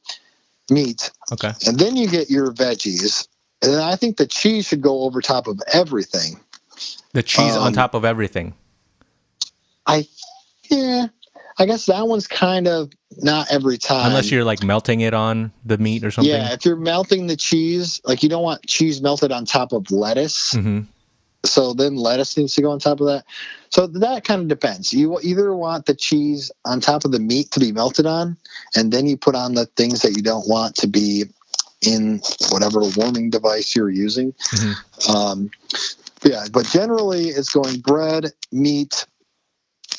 meat, 0.70 1.10
Okay. 1.32 1.52
and 1.66 1.78
then 1.78 1.96
you 1.96 2.08
get 2.08 2.30
your 2.30 2.52
veggies. 2.52 3.28
And 3.62 3.74
then 3.74 3.80
I 3.82 3.96
think 3.96 4.16
the 4.16 4.26
cheese 4.26 4.66
should 4.66 4.80
go 4.80 5.02
over 5.02 5.20
top 5.20 5.46
of 5.46 5.60
everything. 5.72 6.40
The 7.12 7.22
cheese 7.22 7.56
on 7.56 7.68
Um, 7.68 7.72
top 7.74 7.94
of 7.94 8.04
everything. 8.04 8.54
I, 9.86 10.06
yeah, 10.70 11.06
I 11.58 11.66
guess 11.66 11.86
that 11.86 12.06
one's 12.06 12.26
kind 12.26 12.66
of 12.66 12.90
not 13.18 13.48
every 13.50 13.78
time. 13.78 14.06
Unless 14.06 14.30
you're 14.30 14.44
like 14.44 14.62
melting 14.62 15.00
it 15.00 15.14
on 15.14 15.52
the 15.64 15.78
meat 15.78 16.04
or 16.04 16.10
something. 16.10 16.32
yeah, 16.32 16.52
if 16.52 16.64
you're 16.64 16.76
melting 16.76 17.26
the 17.26 17.36
cheese, 17.36 18.00
like 18.04 18.22
you 18.22 18.28
don't 18.28 18.42
want 18.42 18.66
cheese 18.66 19.02
melted 19.02 19.32
on 19.32 19.44
top 19.44 19.72
of 19.72 19.90
lettuce. 19.90 20.52
hmm 20.52 20.80
So 21.44 21.74
then 21.74 21.96
lettuce 21.96 22.36
needs 22.36 22.54
to 22.54 22.62
go 22.62 22.70
on 22.70 22.78
top 22.78 23.00
of 23.00 23.06
that. 23.06 23.24
So 23.70 23.86
that 23.86 24.24
kind 24.24 24.42
of 24.42 24.48
depends. 24.48 24.92
You 24.92 25.18
either 25.22 25.54
want 25.54 25.86
the 25.86 25.94
cheese 25.94 26.50
on 26.64 26.80
top 26.80 27.04
of 27.04 27.12
the 27.12 27.20
meat 27.20 27.50
to 27.52 27.60
be 27.60 27.72
melted 27.72 28.06
on, 28.06 28.36
and 28.74 28.92
then 28.92 29.06
you 29.06 29.16
put 29.16 29.34
on 29.34 29.54
the 29.54 29.66
things 29.66 30.02
that 30.02 30.16
you 30.16 30.22
don't 30.22 30.48
want 30.48 30.76
to 30.76 30.86
be 30.86 31.24
in 31.82 32.20
whatever 32.50 32.80
warming 32.96 33.30
device 33.30 33.74
you're 33.74 33.90
using. 33.90 34.32
Mm-hmm. 34.32 35.16
Um, 35.16 35.50
yeah, 36.22 36.44
but 36.52 36.66
generally 36.66 37.28
it's 37.28 37.50
going 37.50 37.80
bread, 37.80 38.32
meat, 38.52 39.06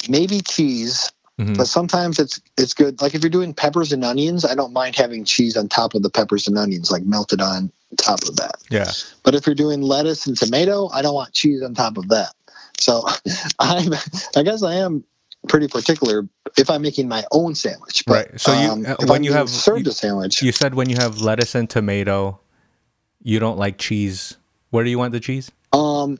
maybe 0.09 0.41
cheese. 0.41 1.11
Mm-hmm. 1.39 1.53
But 1.53 1.67
sometimes 1.67 2.19
it's 2.19 2.39
it's 2.57 2.73
good. 2.73 3.01
Like 3.01 3.15
if 3.15 3.23
you're 3.23 3.29
doing 3.29 3.53
peppers 3.53 3.91
and 3.91 4.03
onions, 4.03 4.45
I 4.45 4.53
don't 4.53 4.73
mind 4.73 4.95
having 4.95 5.25
cheese 5.25 5.57
on 5.57 5.69
top 5.69 5.95
of 5.95 6.03
the 6.03 6.09
peppers 6.09 6.47
and 6.47 6.57
onions, 6.57 6.91
like 6.91 7.03
melted 7.03 7.41
on 7.41 7.71
top 7.97 8.21
of 8.23 8.35
that. 8.35 8.55
Yeah. 8.69 8.91
But 9.23 9.33
if 9.33 9.45
you're 9.45 9.55
doing 9.55 9.81
lettuce 9.81 10.27
and 10.27 10.37
tomato, 10.37 10.89
I 10.89 11.01
don't 11.01 11.15
want 11.15 11.33
cheese 11.33 11.63
on 11.63 11.73
top 11.73 11.97
of 11.97 12.09
that. 12.09 12.33
So 12.77 13.07
I'm 13.59 13.93
I 14.35 14.43
guess 14.43 14.61
I 14.61 14.75
am 14.75 15.03
pretty 15.47 15.67
particular 15.67 16.27
if 16.57 16.69
I'm 16.69 16.81
making 16.81 17.07
my 17.07 17.23
own 17.31 17.55
sandwich. 17.55 18.03
But, 18.05 18.13
right. 18.13 18.39
So 18.39 18.53
you 18.53 18.69
um, 18.69 18.85
uh, 18.85 18.95
when 18.99 19.17
I'm 19.17 19.23
you 19.23 19.33
have 19.33 19.49
served 19.49 19.85
you, 19.85 19.91
a 19.91 19.93
sandwich, 19.93 20.41
you 20.41 20.51
said 20.51 20.75
when 20.75 20.89
you 20.89 20.97
have 20.97 21.21
lettuce 21.21 21.55
and 21.55 21.69
tomato, 21.69 22.39
you 23.23 23.39
don't 23.39 23.57
like 23.57 23.77
cheese. 23.77 24.37
Where 24.69 24.83
do 24.83 24.89
you 24.89 24.97
want 24.97 25.11
the 25.11 25.19
cheese? 25.19 25.51
Um, 25.73 26.19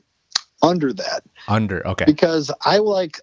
under 0.62 0.92
that. 0.92 1.22
Under 1.48 1.86
okay. 1.86 2.04
Because 2.04 2.50
I 2.64 2.78
like. 2.78 3.20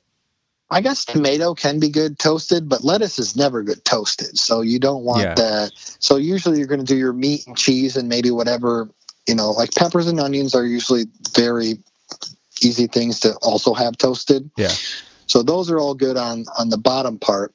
I 0.71 0.81
guess 0.81 1.05
tomato 1.05 1.55
can 1.55 1.79
be 1.79 1.89
good 1.89 2.19
toasted, 2.19 2.69
but 2.69 2.83
lettuce 2.83 3.17
is 3.17 3.35
never 3.35 3.63
good 3.63 3.83
toasted. 3.85 4.37
So 4.37 4.61
you 4.61 4.79
don't 4.79 5.03
want 5.03 5.23
yeah. 5.23 5.33
that. 5.35 5.71
So 5.99 6.17
usually 6.17 6.59
you're 6.59 6.67
going 6.67 6.79
to 6.79 6.85
do 6.85 6.97
your 6.97 7.13
meat 7.13 7.47
and 7.47 7.57
cheese 7.57 7.97
and 7.97 8.07
maybe 8.07 8.29
whatever, 8.29 8.89
you 9.27 9.35
know, 9.35 9.51
like 9.51 9.73
peppers 9.73 10.07
and 10.07 10.19
onions 10.19 10.53
are 10.53 10.65
usually 10.65 11.05
very 11.33 11.79
easy 12.61 12.87
things 12.87 13.21
to 13.21 13.33
also 13.41 13.73
have 13.73 13.97
toasted. 13.97 14.49
Yeah. 14.57 14.71
So 15.25 15.43
those 15.43 15.71
are 15.71 15.79
all 15.79 15.95
good 15.95 16.17
on 16.17 16.45
on 16.57 16.69
the 16.69 16.77
bottom 16.77 17.17
part. 17.17 17.53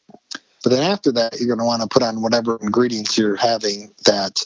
But 0.62 0.71
then 0.71 0.83
after 0.83 1.12
that, 1.12 1.39
you're 1.39 1.49
going 1.49 1.59
to 1.59 1.65
want 1.65 1.83
to 1.83 1.89
put 1.89 2.03
on 2.03 2.23
whatever 2.23 2.59
ingredients 2.62 3.19
you're 3.19 3.37
having 3.37 3.93
that 4.07 4.43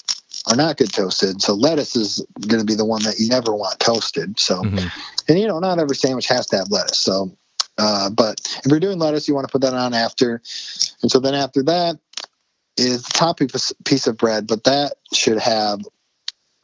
are 0.49 0.57
not 0.57 0.77
good 0.77 0.93
toasted. 0.93 1.41
So 1.41 1.55
lettuce 1.55 1.95
is 1.95 2.27
going 2.47 2.61
to 2.61 2.67
be 2.67 2.75
the 2.75 2.85
one 2.85 3.03
that 3.05 3.19
you 3.19 3.29
never 3.29 3.55
want 3.55 3.79
toasted. 3.79 4.39
So, 4.39 4.63
mm-hmm. 4.63 4.89
and 5.29 5.39
you 5.39 5.47
know, 5.47 5.61
not 5.61 5.79
every 5.79 5.95
sandwich 5.95 6.27
has 6.27 6.47
to 6.49 6.57
have 6.57 6.71
lettuce. 6.71 6.99
So, 6.99 7.37
uh, 7.79 8.11
but 8.11 8.41
if 8.65 8.71
you're 8.71 8.81
doing 8.81 8.99
lettuce, 8.99 9.29
you 9.29 9.35
want 9.35 9.47
to 9.47 9.53
put 9.53 9.63
that 9.63 9.75
on 9.75 9.95
after. 9.95 10.43
And 11.03 11.11
so 11.11 11.21
then 11.21 11.35
after 11.35 11.63
that 11.65 11.99
is 12.77 13.03
the 13.05 13.13
top 13.13 13.41
piece 13.85 14.07
of 14.07 14.17
bread, 14.17 14.47
but 14.47 14.65
that 14.65 14.95
should 15.13 15.39
have 15.39 15.81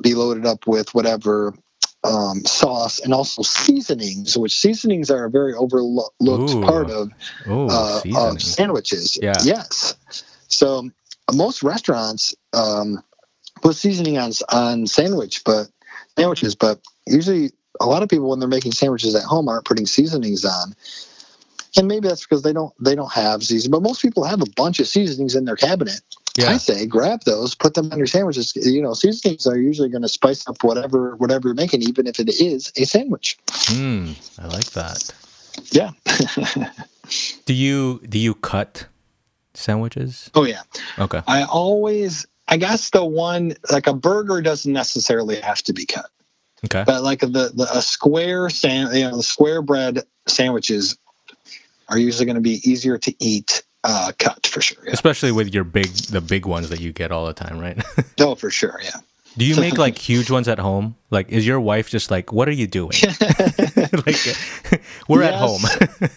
be 0.02 0.14
loaded 0.14 0.44
up 0.44 0.66
with 0.66 0.94
whatever 0.94 1.54
um, 2.02 2.40
sauce 2.44 2.98
and 2.98 3.14
also 3.14 3.42
seasonings, 3.42 4.36
which 4.36 4.58
seasonings 4.58 5.10
are 5.10 5.24
a 5.24 5.30
very 5.30 5.54
overlooked 5.54 6.10
Ooh. 6.22 6.62
part 6.62 6.90
of, 6.90 7.10
Ooh, 7.48 7.68
uh, 7.68 8.02
of 8.16 8.42
sandwiches. 8.42 9.18
Yeah. 9.20 9.38
Yes. 9.42 9.94
So 10.48 10.90
most 11.32 11.62
restaurants 11.62 12.34
um, 12.52 13.02
put 13.62 13.76
seasoning 13.76 14.18
on 14.18 14.32
on 14.52 14.86
sandwich, 14.86 15.42
but 15.44 15.68
sandwiches, 16.18 16.54
but 16.54 16.80
usually 17.06 17.52
a 17.80 17.86
lot 17.86 18.02
of 18.02 18.08
people 18.08 18.30
when 18.30 18.40
they're 18.40 18.48
making 18.48 18.72
sandwiches 18.72 19.14
at 19.14 19.22
home 19.22 19.48
aren't 19.48 19.64
putting 19.64 19.86
seasonings 19.86 20.44
on. 20.44 20.74
And 21.76 21.88
maybe 21.88 22.06
that's 22.06 22.22
because 22.22 22.42
they 22.42 22.52
don't 22.52 22.72
they 22.80 22.94
don't 22.94 23.12
have 23.12 23.42
seasoning, 23.42 23.72
but 23.72 23.82
most 23.82 24.00
people 24.00 24.24
have 24.24 24.40
a 24.40 24.50
bunch 24.56 24.78
of 24.78 24.86
seasonings 24.86 25.34
in 25.34 25.44
their 25.44 25.56
cabinet 25.56 26.00
yeah. 26.36 26.50
I 26.50 26.56
say 26.56 26.86
grab 26.86 27.22
those, 27.22 27.54
put 27.54 27.74
them 27.74 27.92
on 27.92 27.98
your 27.98 28.08
sandwiches. 28.08 28.54
You 28.56 28.82
know, 28.82 28.92
seasonings 28.94 29.46
are 29.46 29.56
usually 29.56 29.88
going 29.88 30.02
to 30.02 30.08
spice 30.08 30.46
up 30.48 30.64
whatever 30.64 31.14
whatever 31.16 31.48
you're 31.48 31.54
making, 31.54 31.82
even 31.82 32.06
if 32.06 32.18
it 32.18 32.28
is 32.28 32.72
a 32.76 32.84
sandwich. 32.84 33.38
Mm, 33.46 34.16
I 34.38 34.48
like 34.48 34.70
that. 34.72 35.14
Yeah. 35.70 35.92
do 37.44 37.54
you 37.54 38.00
do 38.08 38.18
you 38.18 38.34
cut 38.34 38.86
sandwiches? 39.54 40.30
Oh 40.34 40.44
yeah. 40.44 40.62
Okay. 40.98 41.22
I 41.28 41.44
always, 41.44 42.26
I 42.48 42.56
guess 42.56 42.90
the 42.90 43.04
one 43.04 43.54
like 43.70 43.86
a 43.86 43.94
burger 43.94 44.42
doesn't 44.42 44.72
necessarily 44.72 45.40
have 45.40 45.62
to 45.62 45.72
be 45.72 45.86
cut. 45.86 46.10
Okay. 46.64 46.84
But 46.86 47.02
like 47.02 47.20
the, 47.20 47.52
the 47.54 47.68
a 47.72 47.82
square 47.82 48.50
sand, 48.50 48.96
you 48.96 49.04
know, 49.04 49.16
the 49.16 49.22
square 49.22 49.62
bread 49.62 50.02
sandwiches 50.26 50.98
are 51.88 51.98
usually 51.98 52.26
going 52.26 52.36
to 52.36 52.42
be 52.42 52.60
easier 52.68 52.98
to 52.98 53.14
eat 53.18 53.62
uh, 53.84 54.12
cut 54.18 54.46
for 54.46 54.60
sure. 54.60 54.82
Yeah. 54.84 54.92
Especially 54.92 55.30
with 55.30 55.52
your 55.52 55.64
big, 55.64 55.86
the 55.86 56.20
big 56.20 56.46
ones 56.46 56.70
that 56.70 56.80
you 56.80 56.92
get 56.92 57.12
all 57.12 57.26
the 57.26 57.34
time, 57.34 57.58
right? 57.58 57.82
oh, 58.20 58.34
for 58.34 58.50
sure. 58.50 58.80
Yeah. 58.82 59.00
Do 59.36 59.44
you 59.44 59.56
make 59.56 59.78
like 59.78 59.98
huge 60.08 60.30
ones 60.30 60.48
at 60.48 60.58
home? 60.58 60.96
Like, 61.10 61.30
is 61.30 61.46
your 61.46 61.60
wife 61.60 61.90
just 61.90 62.10
like, 62.10 62.32
what 62.32 62.48
are 62.48 62.52
you 62.52 62.66
doing? 62.66 62.92
like, 64.06 64.16
we're 65.08 65.22
yes. 65.22 65.32
at 65.32 65.34
home. 65.34 66.10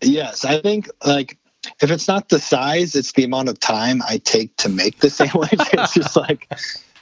yes. 0.00 0.44
I 0.44 0.60
think 0.60 0.88
like, 1.04 1.36
if 1.82 1.90
it's 1.90 2.06
not 2.06 2.28
the 2.28 2.38
size, 2.38 2.94
it's 2.94 3.12
the 3.12 3.24
amount 3.24 3.48
of 3.48 3.58
time 3.58 4.00
I 4.08 4.18
take 4.18 4.56
to 4.58 4.68
make 4.68 4.98
the 4.98 5.10
sandwich. 5.10 5.50
it's 5.52 5.94
just 5.94 6.16
like, 6.16 6.48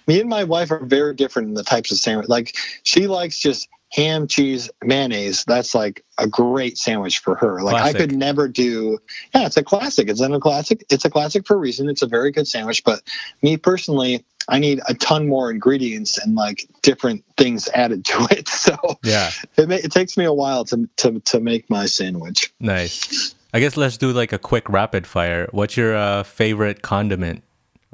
me 0.07 0.20
and 0.20 0.28
my 0.28 0.44
wife 0.44 0.70
are 0.70 0.84
very 0.84 1.14
different 1.14 1.48
in 1.48 1.54
the 1.54 1.64
types 1.64 1.90
of 1.90 1.98
sandwich. 1.98 2.28
Like, 2.28 2.57
she 2.82 3.07
likes 3.07 3.38
just 3.38 3.68
ham, 3.92 4.26
cheese, 4.26 4.70
mayonnaise, 4.84 5.44
that's 5.44 5.74
like 5.74 6.04
a 6.18 6.26
great 6.26 6.78
sandwich 6.78 7.18
for 7.18 7.34
her. 7.36 7.62
Like 7.62 7.76
classic. 7.76 7.96
I 7.96 7.98
could 7.98 8.16
never 8.16 8.48
do 8.48 8.98
yeah, 9.34 9.46
it's 9.46 9.57
a 9.57 9.62
classic. 9.62 10.09
It's 10.09 10.20
a 10.20 10.38
classic. 10.38 10.84
It's 10.90 11.04
a 11.04 11.11
classic 11.11 11.46
for 11.46 11.54
a 11.54 11.59
reason. 11.59 11.88
It's 11.88 12.02
a 12.02 12.07
very 12.07 12.30
good 12.30 12.48
sandwich. 12.48 12.84
But 12.84 13.02
me 13.42 13.57
personally, 13.57 14.24
I 14.48 14.59
need 14.59 14.80
a 14.88 14.94
ton 14.94 15.28
more 15.28 15.50
ingredients 15.50 16.18
and 16.18 16.34
like 16.34 16.68
different 16.82 17.24
things 17.36 17.68
added 17.68 18.04
to 18.07 18.28
it. 18.30 18.48
So 18.48 18.76
yeah, 19.02 19.30
it, 19.57 19.70
it 19.70 19.92
takes 19.92 20.16
me 20.16 20.24
a 20.24 20.32
while 20.32 20.64
to, 20.66 20.88
to 20.98 21.20
to 21.20 21.40
make 21.40 21.70
my 21.70 21.86
sandwich. 21.86 22.52
Nice. 22.61 23.34
I 23.54 23.61
guess 23.61 23.76
let's 23.76 23.96
do 23.96 24.12
like 24.12 24.32
a 24.32 24.38
quick 24.38 24.68
rapid 24.68 25.07
fire. 25.07 25.48
What's 25.52 25.76
your 25.76 25.96
uh, 25.96 26.24
favorite 26.24 26.82
condiment 26.82 27.42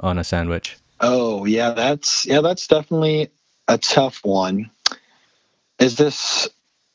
on 0.01 0.19
a 0.19 0.25
sandwich? 0.25 0.79
Oh 1.03 1.45
yeah, 1.45 1.71
that's 1.71 2.25
yeah, 2.27 2.41
that's 2.41 2.69
definitely 2.69 3.31
a 3.69 3.77
tough 3.77 4.21
one. 4.25 4.71
Is 5.79 5.97
this 5.97 6.49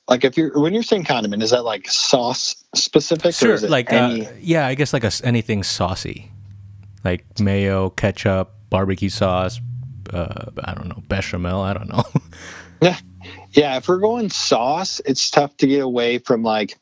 like 0.08 0.24
if 0.24 0.38
you're 0.38 0.58
when 0.60 0.74
you're 0.74 0.84
saying 0.84 1.04
condiment 1.04 1.44
is 1.44 1.52
that 1.52 1.66
like 1.66 1.90
sauce 1.90 2.64
specific 2.74 3.34
sure 3.34 3.58
like 3.60 3.92
uh, 3.92 3.96
any... 3.96 4.26
uh, 4.26 4.32
yeah 4.40 4.66
i 4.66 4.76
guess 4.76 4.94
like 4.94 5.04
a, 5.04 5.12
anything 5.24 5.64
saucy. 5.64 6.32
Like 7.04 7.40
mayo 7.40 7.90
ketchup 7.90 8.52
barbecue 8.70 9.10
sauce 9.10 9.62
uh, 10.14 10.46
i 10.64 10.74
don't 10.74 10.88
know 10.88 11.04
bechamel 11.08 11.62
i 11.62 11.74
don't 11.74 11.90
know. 11.90 12.04
Yeah. 12.80 12.98
Yeah 13.52 13.78
if 13.78 13.88
we're 13.88 13.98
going 13.98 14.30
sauce 14.30 15.02
it's 15.04 15.32
tough 15.32 15.58
to 15.58 15.68
get 15.68 15.82
away 15.82 16.20
from 16.20 16.44
like 16.44 16.78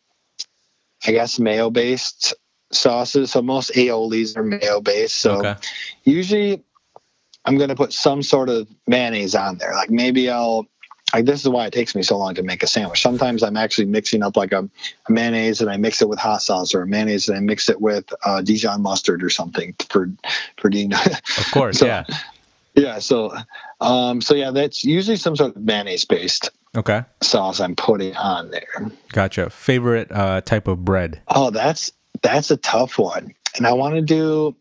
i 1.08 1.12
guess 1.12 1.40
mayo 1.40 1.70
based 1.70 2.34
sauces. 2.72 3.32
So 3.32 3.42
most 3.42 3.72
aiolis 3.72 4.36
are 4.36 4.44
mayo 4.44 4.82
based 4.82 5.16
so 5.18 5.38
okay. 5.38 5.56
usually 6.04 6.64
i'm 7.46 7.58
going 7.58 7.70
to 7.70 7.76
put 7.76 7.94
some 7.94 8.22
sort 8.22 8.50
of 8.50 8.68
mayonnaise 8.88 9.36
on 9.36 9.58
there 9.58 9.74
like 9.74 9.90
maybe 9.90 10.30
i'll 10.30 10.68
like 11.16 11.26
this 11.26 11.42
is 11.42 11.50
why 11.50 11.66
it 11.66 11.72
takes 11.72 11.96
me 11.96 12.04
so 12.04 12.18
long 12.18 12.36
to 12.36 12.44
make 12.44 12.62
a 12.62 12.68
sandwich. 12.68 13.02
Sometimes 13.02 13.42
I'm 13.42 13.56
actually 13.56 13.86
mixing 13.86 14.22
up 14.22 14.36
like 14.36 14.52
a, 14.52 14.68
a 15.08 15.12
mayonnaise 15.12 15.62
and 15.62 15.70
I 15.70 15.78
mix 15.78 16.02
it 16.02 16.10
with 16.10 16.20
hot 16.20 16.42
sauce, 16.42 16.76
or 16.76 16.82
a 16.82 16.88
mayonnaise 16.88 17.30
and 17.30 17.38
I 17.38 17.42
mix 17.42 17.70
it 17.70 17.80
with 17.80 18.12
uh, 18.26 18.42
Dijon 18.42 18.82
mustard 18.82 19.24
or 19.24 19.30
something 19.30 19.74
for 19.90 20.12
for 20.58 20.70
Dean. 20.70 20.94
Of 21.38 21.52
course, 21.52 21.80
so, 21.80 21.86
yeah, 21.86 22.04
yeah. 22.76 23.00
So, 23.00 23.36
um, 23.80 24.22
so 24.22 24.36
yeah, 24.36 24.52
that's 24.52 24.84
usually 24.84 25.18
some 25.18 25.36
sort 25.36 25.56
of 25.56 25.62
mayonnaise 25.64 26.06
based 26.06 26.50
okay 26.76 27.04
sauce 27.22 27.60
I'm 27.62 27.76
putting 27.76 28.16
on 28.16 28.52
there. 28.52 28.92
Gotcha. 29.10 29.50
Favorite 29.50 30.12
uh, 30.12 30.42
type 30.42 30.68
of 30.68 30.84
bread? 30.84 31.22
Oh, 31.28 31.50
that's 31.50 31.92
that's 32.22 32.52
a 32.52 32.58
tough 32.58 32.98
one, 32.98 33.34
and 33.56 33.66
I 33.66 33.74
want 33.74 33.96
to 33.96 34.02
do 34.02 34.56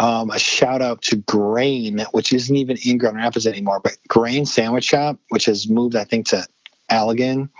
um, 0.00 0.30
a 0.30 0.38
shout 0.38 0.80
out 0.80 1.02
to 1.02 1.16
Grain, 1.16 2.00
which 2.12 2.32
isn't 2.32 2.56
even 2.56 2.78
in 2.86 2.96
Grand 2.96 3.16
Rapids 3.16 3.46
anymore, 3.46 3.80
but 3.80 3.98
Grain 4.08 4.46
Sandwich 4.46 4.84
Shop, 4.84 5.18
which 5.28 5.44
has 5.44 5.68
moved, 5.68 5.94
I 5.94 6.04
think, 6.04 6.28
to 6.28 6.46
Allegan 6.90 7.50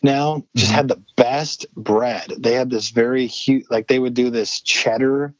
now, 0.00 0.44
just 0.54 0.68
mm-hmm. 0.68 0.76
had 0.76 0.88
the 0.88 1.02
best 1.16 1.66
bread. 1.74 2.32
They 2.38 2.52
had 2.52 2.70
this 2.70 2.90
very 2.90 3.26
huge, 3.26 3.64
like 3.70 3.88
they 3.88 3.98
would 3.98 4.14
do 4.14 4.30
this 4.30 4.60
cheddar 4.60 5.34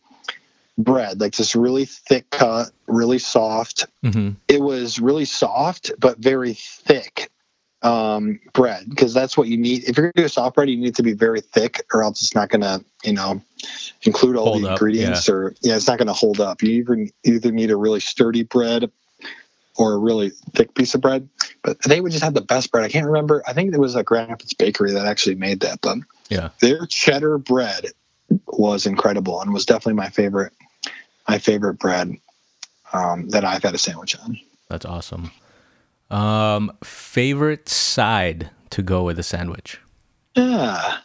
bread, 0.77 1.21
like 1.21 1.37
this 1.37 1.55
really 1.55 1.85
thick 1.85 2.29
cut, 2.31 2.73
really 2.89 3.21
soft. 3.21 3.87
Mm-hmm. 4.05 4.31
It 4.49 4.61
was 4.61 4.99
really 4.99 5.27
soft, 5.27 5.93
but 6.01 6.19
very 6.19 6.55
thick 6.55 7.31
um, 7.83 8.41
bread 8.55 8.87
because 8.89 9.15
that's 9.15 9.37
what 9.37 9.47
you 9.47 9.57
need. 9.57 9.85
If 9.85 9.97
you're 9.97 10.07
going 10.07 10.15
to 10.15 10.23
do 10.23 10.27
a 10.27 10.29
soft 10.29 10.57
bread, 10.57 10.69
you 10.69 10.79
need 10.79 10.97
to 10.97 11.05
be 11.05 11.13
very 11.13 11.43
thick, 11.43 11.85
or 11.93 12.03
else 12.03 12.23
it's 12.23 12.35
not 12.35 12.49
going 12.49 12.63
to, 12.63 12.85
you 13.05 13.13
know, 13.13 13.41
include 14.03 14.37
all 14.37 14.47
hold 14.47 14.63
the 14.63 14.69
up, 14.69 14.73
ingredients, 14.73 15.29
yeah. 15.29 15.35
or 15.35 15.55
yeah, 15.63 15.77
it's 15.77 15.87
not 15.87 15.99
going 15.99 16.09
to 16.09 16.15
hold 16.15 16.41
up. 16.41 16.63
You 16.63 16.71
either 16.71 17.07
either 17.25 17.53
need 17.53 17.71
a 17.71 17.77
really 17.77 18.01
sturdy 18.01 18.43
bread 18.43 18.91
or 19.77 19.93
a 19.93 19.99
really 19.99 20.31
thick 20.55 20.75
piece 20.75 20.95
of 20.95 21.01
bread. 21.01 21.29
But 21.63 21.83
they 21.83 22.01
would 22.01 22.13
just 22.13 22.23
have 22.25 22.35
the 22.35 22.41
best 22.41 22.71
bread. 22.71 22.85
I 22.85 22.89
can't 22.89 23.07
remember. 23.07 23.43
I 23.47 23.53
think 23.53 23.75
it 23.75 23.81
was 23.81 23.97
a 23.97 24.03
Grand 24.03 24.31
Rapids 24.31 24.55
Bakery 24.55 24.93
that 24.93 25.07
actually 25.07 25.35
made 25.35 25.61
that, 25.61 25.81
but 25.81 25.99
yeah, 26.29 26.51
their 26.61 26.87
cheddar 26.87 27.39
bread 27.39 27.87
was 28.47 28.87
incredible 28.87 29.41
and 29.41 29.53
was 29.53 29.67
definitely 29.67 29.95
my 29.95 30.11
favorite. 30.11 30.53
My 31.27 31.39
favorite 31.39 31.79
bread 31.79 32.19
um, 32.93 33.31
that 33.31 33.47
I've 33.47 33.63
had 33.63 33.75
a 33.75 33.79
sandwich 33.79 34.19
on. 34.19 34.39
That's 34.69 34.85
awesome. 34.85 35.31
Um, 36.11 36.73
favorite 36.83 37.69
side 37.69 38.51
to 38.71 38.83
go 38.83 39.05
with 39.05 39.19
a 39.19 39.23
sandwich? 39.23 39.81
Yeah. 40.35 40.99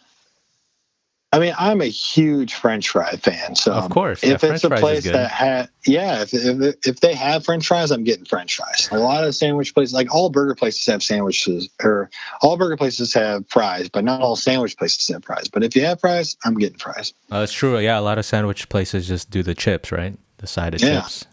I 1.32 1.38
mean, 1.38 1.54
I'm 1.60 1.80
a 1.80 1.86
huge 1.86 2.56
French 2.56 2.90
fry 2.90 3.12
fan. 3.12 3.56
So 3.56 3.72
of 3.72 3.92
course, 3.92 4.24
if 4.24 4.42
yeah, 4.42 4.54
it's 4.54 4.64
a 4.64 4.70
place 4.72 5.04
that 5.04 5.30
had, 5.30 5.70
yeah, 5.86 6.24
if, 6.24 6.34
if 6.34 6.88
if 6.88 7.00
they 7.02 7.14
have 7.14 7.46
French 7.46 7.68
fries, 7.68 7.92
I'm 7.92 8.04
getting 8.04 8.26
French 8.26 8.56
fries. 8.56 8.90
A 8.92 8.98
lot 8.98 9.24
of 9.24 9.36
sandwich 9.36 9.76
places, 9.76 9.94
like 9.94 10.14
all 10.14 10.32
burger 10.32 10.56
places, 10.56 10.84
have 10.88 11.04
sandwiches, 11.04 11.70
or 11.84 12.10
all 12.42 12.58
burger 12.58 12.78
places 12.78 13.14
have 13.14 13.48
fries, 13.48 13.90
but 13.90 14.04
not 14.04 14.22
all 14.22 14.36
sandwich 14.36 14.76
places 14.76 15.08
have 15.10 15.24
fries. 15.24 15.48
But 15.48 15.64
if 15.64 15.76
you 15.76 15.86
have 15.86 16.00
fries, 16.00 16.36
I'm 16.44 16.58
getting 16.58 16.80
fries. 16.80 17.14
Uh, 17.30 17.42
that's 17.42 17.54
true. 17.54 17.78
Yeah, 17.78 18.00
a 18.00 18.02
lot 18.02 18.18
of 18.18 18.26
sandwich 18.26 18.68
places 18.68 19.08
just 19.08 19.30
do 19.30 19.44
the 19.44 19.54
chips, 19.54 19.92
right? 19.92 20.18
The 20.38 20.48
side 20.48 20.74
of 20.74 20.82
yeah. 20.82 21.02
chips. 21.02 21.28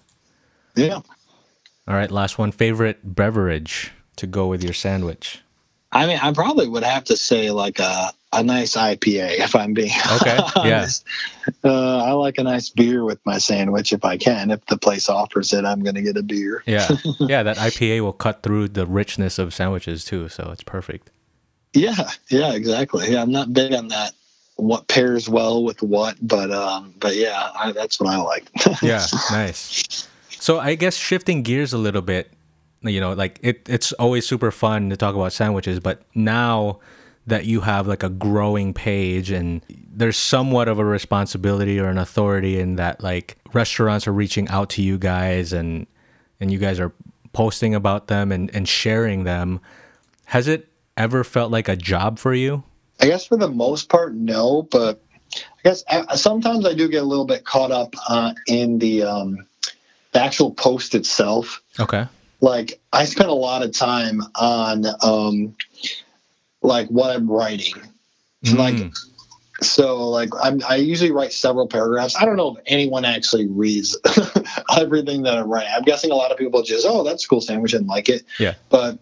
Yeah. 0.74 1.01
All 1.88 1.94
right, 1.94 2.11
last 2.11 2.38
one. 2.38 2.53
Favorite 2.53 3.14
beverage 3.14 3.92
to 4.16 4.26
go 4.26 4.47
with 4.47 4.62
your 4.62 4.74
sandwich? 4.74 5.42
I 5.92 6.07
mean, 6.07 6.18
I 6.20 6.32
probably 6.32 6.68
would 6.68 6.82
have 6.82 7.05
to 7.05 7.16
say 7.16 7.51
like 7.51 7.78
a 7.78 8.12
a 8.37 8.43
nice 8.43 8.76
IPA 8.76 9.39
if 9.39 9.55
I'm 9.55 9.72
being 9.74 9.91
okay. 10.20 10.39
honest. 10.57 11.05
Yeah. 11.47 11.70
Uh, 11.70 12.05
I 12.05 12.12
like 12.12 12.39
a 12.39 12.43
nice 12.43 12.68
beer 12.68 13.05
with 13.05 13.24
my 13.24 13.39
sandwich 13.39 13.93
if 13.93 14.05
I 14.05 14.16
can. 14.16 14.51
If 14.51 14.64
the 14.66 14.76
place 14.76 15.09
offers 15.09 15.53
it, 15.53 15.64
I'm 15.64 15.82
going 15.82 15.95
to 15.95 16.03
get 16.03 16.16
a 16.16 16.22
beer. 16.22 16.62
yeah, 16.66 16.89
yeah. 17.20 17.43
That 17.43 17.57
IPA 17.57 18.03
will 18.03 18.12
cut 18.12 18.43
through 18.43 18.68
the 18.68 18.87
richness 18.87 19.39
of 19.39 19.55
sandwiches 19.55 20.05
too, 20.05 20.28
so 20.28 20.51
it's 20.53 20.62
perfect. 20.62 21.11
Yeah, 21.72 22.11
yeah, 22.28 22.53
exactly. 22.55 23.12
Yeah, 23.12 23.22
I'm 23.22 23.32
not 23.32 23.53
big 23.53 23.72
on 23.72 23.89
that. 23.89 24.12
What 24.57 24.89
pairs 24.89 25.28
well 25.28 25.62
with 25.62 25.82
what, 25.82 26.16
but 26.22 26.51
um, 26.51 26.95
but 26.99 27.14
yeah, 27.14 27.51
I, 27.55 27.72
that's 27.72 28.01
what 28.01 28.12
I 28.12 28.16
like. 28.16 28.49
yeah, 28.82 29.05
nice. 29.30 30.09
So 30.30 30.59
I 30.59 30.74
guess 30.74 30.97
shifting 30.97 31.43
gears 31.43 31.72
a 31.74 31.78
little 31.78 32.03
bit, 32.03 32.32
you 32.82 33.01
know, 33.01 33.12
like 33.12 33.39
it, 33.43 33.68
it's 33.68 33.93
always 33.95 34.26
super 34.26 34.51
fun 34.51 34.91
to 34.91 34.97
talk 34.97 35.14
about 35.14 35.32
sandwiches, 35.32 35.80
but 35.80 36.03
now 36.14 36.80
that 37.26 37.44
you 37.44 37.60
have 37.62 37.86
like 37.86 38.02
a 38.02 38.08
growing 38.08 38.72
page 38.72 39.30
and 39.30 39.60
there's 39.68 40.16
somewhat 40.16 40.68
of 40.68 40.78
a 40.78 40.84
responsibility 40.84 41.80
or 41.80 41.88
an 41.88 41.98
authority 41.98 42.60
in 42.60 42.76
that 42.76 43.02
like 43.02 43.36
restaurants 43.52 44.06
are 44.06 44.12
reaching 44.12 44.48
out 44.48 44.70
to 44.70 44.82
you 44.82 44.98
guys 44.98 45.52
and 45.52 45.86
and 46.38 46.52
you 46.52 46.58
guys 46.58 46.78
are 46.78 46.92
posting 47.32 47.74
about 47.74 48.08
them 48.08 48.30
and, 48.30 48.54
and 48.54 48.68
sharing 48.68 49.24
them. 49.24 49.60
Has 50.26 50.48
it 50.48 50.68
ever 50.96 51.24
felt 51.24 51.50
like 51.50 51.68
a 51.68 51.76
job 51.76 52.18
for 52.18 52.34
you? 52.34 52.62
I 53.00 53.06
guess 53.06 53.26
for 53.26 53.36
the 53.36 53.48
most 53.48 53.88
part 53.88 54.14
no 54.14 54.62
but 54.62 55.02
i 55.34 55.44
guess 55.64 55.84
sometimes 56.14 56.64
i 56.64 56.72
do 56.72 56.88
get 56.88 57.02
a 57.02 57.06
little 57.06 57.26
bit 57.26 57.44
caught 57.44 57.70
up 57.70 57.94
uh, 58.08 58.32
in 58.46 58.78
the 58.78 59.02
um, 59.02 59.46
the 60.12 60.22
actual 60.22 60.50
post 60.50 60.94
itself. 60.94 61.62
Okay. 61.78 62.06
Like 62.40 62.80
i 62.92 63.04
spent 63.04 63.28
a 63.28 63.34
lot 63.34 63.62
of 63.62 63.72
time 63.72 64.22
on 64.34 64.86
um, 65.02 65.56
like 66.66 66.88
what 66.88 67.10
I'm 67.10 67.30
writing. 67.30 67.74
Mm. 68.44 68.58
Like 68.58 68.92
so 69.62 70.08
like 70.10 70.30
I'm 70.40 70.60
I 70.68 70.76
usually 70.76 71.12
write 71.12 71.32
several 71.32 71.66
paragraphs. 71.66 72.16
I 72.16 72.24
don't 72.26 72.36
know 72.36 72.56
if 72.56 72.62
anyone 72.66 73.04
actually 73.04 73.46
reads 73.46 73.96
everything 74.76 75.22
that 75.22 75.38
I 75.38 75.42
write. 75.42 75.66
I'm 75.70 75.82
guessing 75.82 76.10
a 76.10 76.14
lot 76.14 76.30
of 76.30 76.36
people 76.38 76.62
just, 76.62 76.86
oh, 76.86 77.04
that's 77.04 77.24
a 77.24 77.28
cool 77.28 77.40
sandwich 77.40 77.72
and 77.72 77.86
like 77.86 78.08
it. 78.08 78.24
Yeah. 78.38 78.54
But 78.68 78.98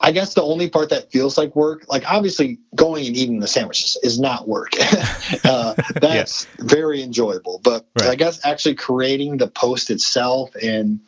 I 0.00 0.12
guess 0.12 0.32
the 0.32 0.42
only 0.42 0.70
part 0.70 0.88
that 0.90 1.12
feels 1.12 1.36
like 1.36 1.54
work, 1.54 1.84
like 1.88 2.10
obviously 2.10 2.58
going 2.74 3.06
and 3.06 3.14
eating 3.14 3.38
the 3.38 3.46
sandwiches 3.46 3.98
is 4.02 4.18
not 4.18 4.48
work. 4.48 4.72
uh, 5.44 5.74
that's 6.00 6.46
yeah. 6.58 6.64
very 6.64 7.02
enjoyable. 7.02 7.60
But 7.62 7.84
right. 8.00 8.08
I 8.08 8.14
guess 8.14 8.40
actually 8.46 8.76
creating 8.76 9.36
the 9.36 9.48
post 9.48 9.90
itself 9.90 10.54
and 10.54 11.00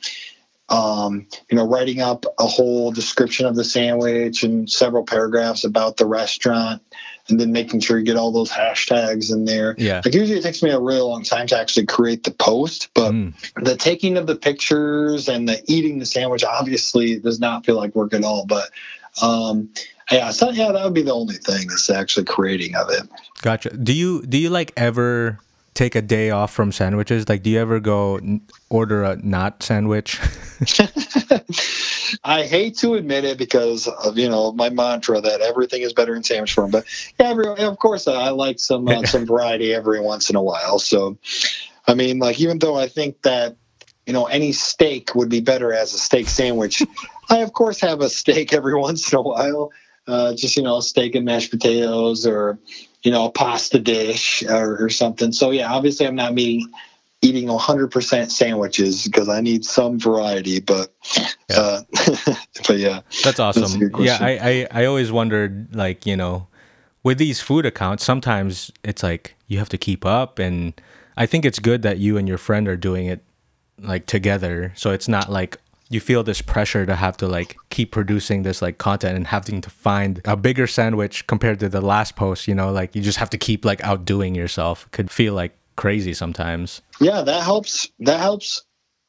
um, 0.72 1.26
you 1.50 1.56
know, 1.56 1.66
writing 1.66 2.00
up 2.00 2.24
a 2.38 2.46
whole 2.46 2.90
description 2.90 3.44
of 3.44 3.54
the 3.54 3.62
sandwich 3.62 4.42
and 4.42 4.68
several 4.68 5.04
paragraphs 5.04 5.64
about 5.64 5.98
the 5.98 6.06
restaurant, 6.06 6.82
and 7.28 7.38
then 7.38 7.52
making 7.52 7.80
sure 7.80 7.98
you 7.98 8.04
get 8.04 8.16
all 8.16 8.32
those 8.32 8.50
hashtags 8.50 9.30
in 9.30 9.44
there. 9.44 9.74
Yeah. 9.76 10.00
Like 10.02 10.14
usually 10.14 10.38
it 10.38 10.42
takes 10.42 10.62
me 10.62 10.70
a 10.70 10.80
really 10.80 11.02
long 11.02 11.24
time 11.24 11.46
to 11.48 11.58
actually 11.58 11.86
create 11.86 12.24
the 12.24 12.30
post, 12.30 12.88
but 12.94 13.12
mm. 13.12 13.34
the 13.62 13.76
taking 13.76 14.16
of 14.16 14.26
the 14.26 14.34
pictures 14.34 15.28
and 15.28 15.46
the 15.46 15.62
eating 15.66 15.98
the 15.98 16.06
sandwich 16.06 16.42
obviously 16.42 17.18
does 17.18 17.38
not 17.38 17.66
feel 17.66 17.76
like 17.76 17.94
work 17.94 18.14
at 18.14 18.24
all. 18.24 18.46
But 18.46 18.70
um, 19.20 19.68
yeah, 20.10 20.30
so 20.30 20.50
yeah, 20.50 20.72
that 20.72 20.82
would 20.82 20.94
be 20.94 21.02
the 21.02 21.12
only 21.12 21.36
thing 21.36 21.70
is 21.70 21.90
actually 21.90 22.24
creating 22.24 22.76
of 22.76 22.88
it. 22.88 23.02
Gotcha. 23.42 23.76
Do 23.76 23.92
you 23.92 24.22
do 24.22 24.38
you 24.38 24.48
like 24.48 24.72
ever 24.76 25.38
take 25.74 25.94
a 25.94 26.02
day 26.02 26.30
off 26.30 26.52
from 26.52 26.72
sandwiches? 26.72 27.28
Like, 27.28 27.42
do 27.42 27.50
you 27.50 27.58
ever 27.58 27.78
go 27.78 28.20
order 28.72 29.04
a 29.04 29.16
not 29.16 29.62
sandwich? 29.62 30.18
I 32.24 32.44
hate 32.44 32.76
to 32.78 32.94
admit 32.94 33.24
it 33.24 33.38
because 33.38 33.86
of 33.86 34.18
you 34.18 34.28
know 34.28 34.52
my 34.52 34.70
mantra 34.70 35.20
that 35.20 35.40
everything 35.40 35.82
is 35.82 35.92
better 35.92 36.14
in 36.14 36.22
sandwich 36.22 36.54
form. 36.54 36.70
But 36.70 36.84
yeah, 37.20 37.30
every, 37.30 37.46
of 37.46 37.78
course 37.78 38.08
I 38.08 38.30
like 38.30 38.58
some 38.58 38.88
uh, 38.88 39.02
some 39.04 39.26
variety 39.26 39.74
every 39.74 40.00
once 40.00 40.30
in 40.30 40.36
a 40.36 40.42
while. 40.42 40.78
So, 40.78 41.18
I 41.86 41.94
mean, 41.94 42.18
like 42.18 42.40
even 42.40 42.58
though 42.58 42.76
I 42.76 42.88
think 42.88 43.22
that 43.22 43.56
you 44.06 44.12
know 44.12 44.24
any 44.24 44.52
steak 44.52 45.14
would 45.14 45.28
be 45.28 45.40
better 45.40 45.72
as 45.72 45.92
a 45.92 45.98
steak 45.98 46.28
sandwich, 46.28 46.82
I 47.28 47.38
of 47.38 47.52
course 47.52 47.80
have 47.80 48.00
a 48.00 48.08
steak 48.08 48.52
every 48.52 48.74
once 48.74 49.12
in 49.12 49.18
a 49.18 49.22
while. 49.22 49.70
Uh, 50.04 50.34
just 50.34 50.56
you 50.56 50.64
know, 50.64 50.80
steak 50.80 51.14
and 51.14 51.24
mashed 51.24 51.52
potatoes 51.52 52.26
or 52.26 52.58
you 53.02 53.10
know, 53.10 53.26
a 53.26 53.32
pasta 53.32 53.78
dish 53.78 54.44
or, 54.44 54.84
or 54.84 54.88
something. 54.88 55.32
So 55.32 55.50
yeah, 55.50 55.72
obviously 55.72 56.06
I'm 56.06 56.14
not 56.14 56.34
meeting 56.34 56.70
eating 57.22 57.46
100% 57.46 58.30
sandwiches 58.30 59.04
because 59.04 59.28
I 59.28 59.40
need 59.40 59.64
some 59.64 59.98
variety, 59.98 60.60
but 60.60 60.92
yeah. 61.48 61.56
Uh, 61.56 61.82
but 62.66 62.78
yeah. 62.78 63.00
That's 63.22 63.40
awesome. 63.40 63.80
That's 63.80 64.00
yeah, 64.00 64.18
I, 64.20 64.66
I 64.72 64.82
I 64.82 64.84
always 64.84 65.12
wondered 65.12 65.74
like, 65.74 66.04
you 66.04 66.16
know, 66.16 66.48
with 67.02 67.18
these 67.18 67.40
food 67.40 67.64
accounts, 67.64 68.04
sometimes 68.04 68.70
it's 68.84 69.02
like 69.02 69.34
you 69.46 69.58
have 69.58 69.68
to 69.70 69.78
keep 69.78 70.04
up 70.04 70.38
and 70.38 70.74
I 71.16 71.26
think 71.26 71.44
it's 71.44 71.58
good 71.58 71.82
that 71.82 71.98
you 71.98 72.16
and 72.16 72.26
your 72.26 72.38
friend 72.38 72.66
are 72.68 72.76
doing 72.76 73.06
it 73.06 73.24
like 73.78 74.06
together. 74.06 74.72
So 74.76 74.90
it's 74.90 75.08
not 75.08 75.30
like 75.30 75.58
you 75.90 76.00
feel 76.00 76.22
this 76.22 76.40
pressure 76.40 76.86
to 76.86 76.96
have 76.96 77.16
to 77.18 77.28
like 77.28 77.56
keep 77.68 77.92
producing 77.92 78.42
this 78.42 78.62
like 78.62 78.78
content 78.78 79.14
and 79.14 79.26
having 79.26 79.60
to 79.60 79.70
find 79.70 80.22
a 80.24 80.36
bigger 80.36 80.66
sandwich 80.66 81.26
compared 81.26 81.60
to 81.60 81.68
the 81.68 81.82
last 81.82 82.16
post 82.16 82.48
you 82.48 82.54
know 82.54 82.72
like 82.72 82.96
you 82.96 83.02
just 83.02 83.18
have 83.18 83.28
to 83.28 83.36
keep 83.36 83.62
like 83.62 83.84
outdoing 83.84 84.34
yourself 84.34 84.88
could 84.92 85.10
feel 85.10 85.34
like 85.34 85.52
crazy 85.76 86.14
sometimes. 86.14 86.82
Yeah 87.00 87.22
that 87.22 87.42
helps 87.42 87.88
that 88.00 88.20
helps 88.20 88.62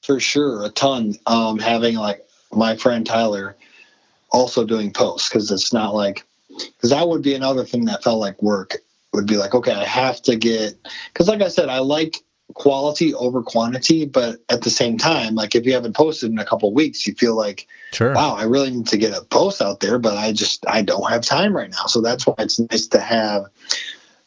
for 0.03 0.19
sure 0.19 0.65
a 0.65 0.69
ton 0.69 1.15
um 1.25 1.59
having 1.59 1.95
like 1.95 2.25
my 2.51 2.75
friend 2.75 3.05
tyler 3.05 3.55
also 4.31 4.65
doing 4.65 4.91
posts 4.91 5.29
because 5.29 5.49
it's 5.49 5.73
not 5.73 5.95
like 5.95 6.25
because 6.49 6.89
that 6.89 7.07
would 7.07 7.21
be 7.21 7.33
another 7.33 7.63
thing 7.63 7.85
that 7.85 8.03
felt 8.03 8.19
like 8.19 8.41
work 8.41 8.77
would 9.13 9.25
be 9.25 9.37
like 9.37 9.55
okay 9.55 9.71
i 9.71 9.85
have 9.85 10.21
to 10.21 10.35
get 10.35 10.75
because 11.11 11.27
like 11.27 11.41
i 11.41 11.47
said 11.47 11.69
i 11.69 11.79
like 11.79 12.17
quality 12.53 13.13
over 13.15 13.41
quantity 13.41 14.05
but 14.05 14.39
at 14.49 14.61
the 14.61 14.69
same 14.69 14.97
time 14.97 15.33
like 15.33 15.55
if 15.55 15.65
you 15.65 15.73
haven't 15.73 15.95
posted 15.95 16.29
in 16.29 16.37
a 16.37 16.45
couple 16.45 16.71
weeks 16.73 17.07
you 17.07 17.13
feel 17.15 17.35
like 17.35 17.67
sure. 17.93 18.13
wow 18.13 18.35
i 18.35 18.43
really 18.43 18.69
need 18.69 18.85
to 18.85 18.97
get 18.97 19.17
a 19.17 19.23
post 19.25 19.61
out 19.61 19.79
there 19.79 19.97
but 19.97 20.17
i 20.17 20.31
just 20.31 20.63
i 20.67 20.81
don't 20.81 21.09
have 21.09 21.21
time 21.21 21.55
right 21.55 21.71
now. 21.71 21.85
So 21.85 22.01
that's 22.01 22.27
why 22.27 22.35
it's 22.39 22.59
nice 22.59 22.87
to 22.87 22.99
have 22.99 23.45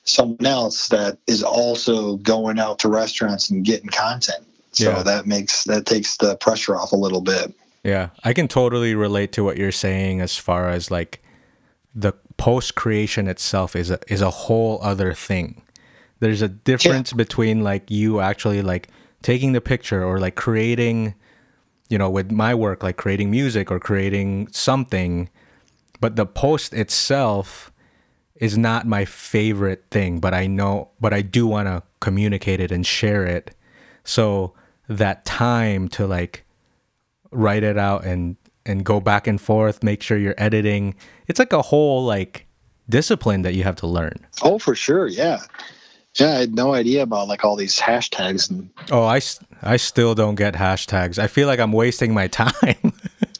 someone 0.07 0.47
else 0.47 0.89
that 0.89 1.19
is 1.27 1.43
also 1.43 2.17
going 2.19 2.59
out 2.59 2.79
to 2.79 2.89
restaurants 2.89 3.51
and 3.51 3.65
getting 3.65 3.89
content 3.89 4.45
so 4.73 4.91
yeah. 4.91 5.03
that 5.03 5.27
makes 5.27 5.65
that 5.65 5.85
takes 5.85 6.17
the 6.17 6.37
pressure 6.37 6.77
off 6.77 6.93
a 6.93 6.97
little 6.97 7.21
bit 7.21 7.53
yeah 7.85 8.09
i 8.25 8.33
can 8.33 8.49
totally 8.49 8.95
relate 8.95 9.33
to 9.33 9.45
what 9.45 9.57
you're 9.57 9.73
saying 9.73 10.21
as 10.21 10.37
far 10.37 10.69
as 10.69 10.91
like 10.91 11.23
the 11.95 12.13
post 12.37 12.75
creation 12.75 13.27
itself 13.27 13.75
is 13.75 13.91
a 13.91 13.99
is 14.09 14.21
a 14.21 14.31
whole 14.31 14.79
other 14.83 15.13
thing 15.13 15.63
there's 16.21 16.43
a 16.43 16.49
difference 16.49 17.13
yeah. 17.13 17.17
between 17.17 17.63
like 17.63 17.91
you 17.91 18.21
actually 18.21 18.63
like 18.63 18.89
taking 19.23 19.53
the 19.53 19.61
picture 19.61 20.05
or 20.05 20.21
like 20.21 20.35
creating 20.37 21.15
you 21.89 21.99
know 21.99 22.11
with 22.11 22.31
my 22.31 22.55
work 22.55 22.83
like 22.83 22.97
creating 22.97 23.31
music 23.31 23.71
or 23.71 23.81
creating 23.81 24.47
something 24.53 25.29
but 26.01 26.17
the 26.17 26.27
post 26.27 26.73
itself 26.73 27.73
is 28.41 28.57
not 28.57 28.87
my 28.87 29.05
favorite 29.05 29.85
thing 29.91 30.21
but 30.21 30.35
i 30.35 30.47
know 30.47 30.89
but 31.01 31.13
i 31.13 31.23
do 31.23 31.47
want 31.47 31.67
to 31.67 31.83
communicate 32.01 32.61
it 32.61 32.71
and 32.71 32.87
share 32.87 33.25
it 33.25 33.55
so 34.05 34.53
that 34.89 35.25
time 35.25 35.89
to 35.89 36.07
like 36.07 36.45
write 37.31 37.63
it 37.63 37.79
out 37.79 38.05
and 38.05 38.37
and 38.65 38.85
go 38.85 39.01
back 39.01 39.27
and 39.27 39.41
forth 39.41 39.83
make 39.83 40.03
sure 40.03 40.19
you're 40.19 40.35
editing 40.39 40.95
it's 41.27 41.39
like 41.39 41.53
a 41.53 41.63
whole 41.63 42.05
like 42.05 42.47
discipline 42.89 43.43
that 43.43 43.55
you 43.55 43.65
have 43.65 43.77
to 43.77 43.87
learn 43.87 44.15
oh 44.43 44.59
for 44.59 44.75
sure 44.75 45.07
yeah 45.07 45.41
yeah, 46.19 46.29
I 46.29 46.41
had 46.41 46.55
no 46.55 46.73
idea 46.73 47.03
about 47.03 47.29
like 47.29 47.45
all 47.45 47.57
these 47.57 47.79
hashtags 47.79 48.51
and. 48.51 48.71
Oh, 48.91 49.05
I, 49.05 49.21
I 49.63 49.77
still 49.77 50.15
don't 50.15 50.35
get 50.35 50.55
hashtags. 50.55 51.19
I 51.19 51.27
feel 51.27 51.47
like 51.47 51.61
I'm 51.61 51.73
wasting 51.73 52.15
my 52.15 52.27
time. 52.29 52.93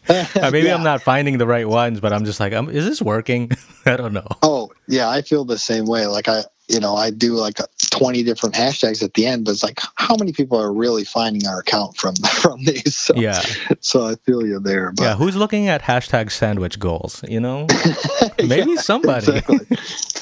Uh, 0.37 0.51
maybe 0.51 0.69
yeah. 0.69 0.75
I'm 0.75 0.85
not 0.85 1.03
finding 1.03 1.39
the 1.39 1.47
right 1.47 1.69
ones, 1.69 2.01
but 2.01 2.13
I'm 2.13 2.25
just 2.25 2.39
like, 2.41 2.53
is 2.53 2.85
this 2.85 3.03
working? 3.03 3.51
I 3.87 3.97
don't 3.97 4.13
know. 4.13 4.27
Oh 4.43 4.71
yeah, 4.87 5.09
I 5.09 5.23
feel 5.23 5.45
the 5.45 5.59
same 5.59 5.87
way. 5.87 6.07
Like 6.07 6.29
I, 6.29 6.45
you 6.69 6.81
know, 6.81 6.97
I 6.97 7.11
do 7.11 7.35
like 7.35 7.59
20 7.91 8.23
different 8.25 8.55
hashtags 8.55 9.03
at 9.03 9.15
the 9.15 9.27
end, 9.27 9.45
but 9.45 9.53
it's 9.53 9.63
like 9.63 9.81
how 9.95 10.17
many 10.17 10.33
people 10.33 10.59
are 10.61 10.73
really 10.73 11.05
finding 11.05 11.47
our 11.47 11.61
account 11.61 11.97
from 11.97 12.15
from 12.43 12.65
these? 12.65 12.97
So, 12.97 13.15
yeah. 13.15 13.41
So 13.81 14.07
I 14.07 14.17
feel 14.17 14.45
you 14.45 14.59
there. 14.59 14.93
But. 14.93 15.03
Yeah, 15.03 15.15
who's 15.15 15.37
looking 15.37 15.69
at 15.69 15.83
hashtag 15.83 16.31
sandwich 16.33 16.79
goals? 16.79 17.23
You 17.29 17.41
know, 17.41 17.67
maybe 18.39 18.73
yeah, 18.73 18.81
somebody. 18.81 19.43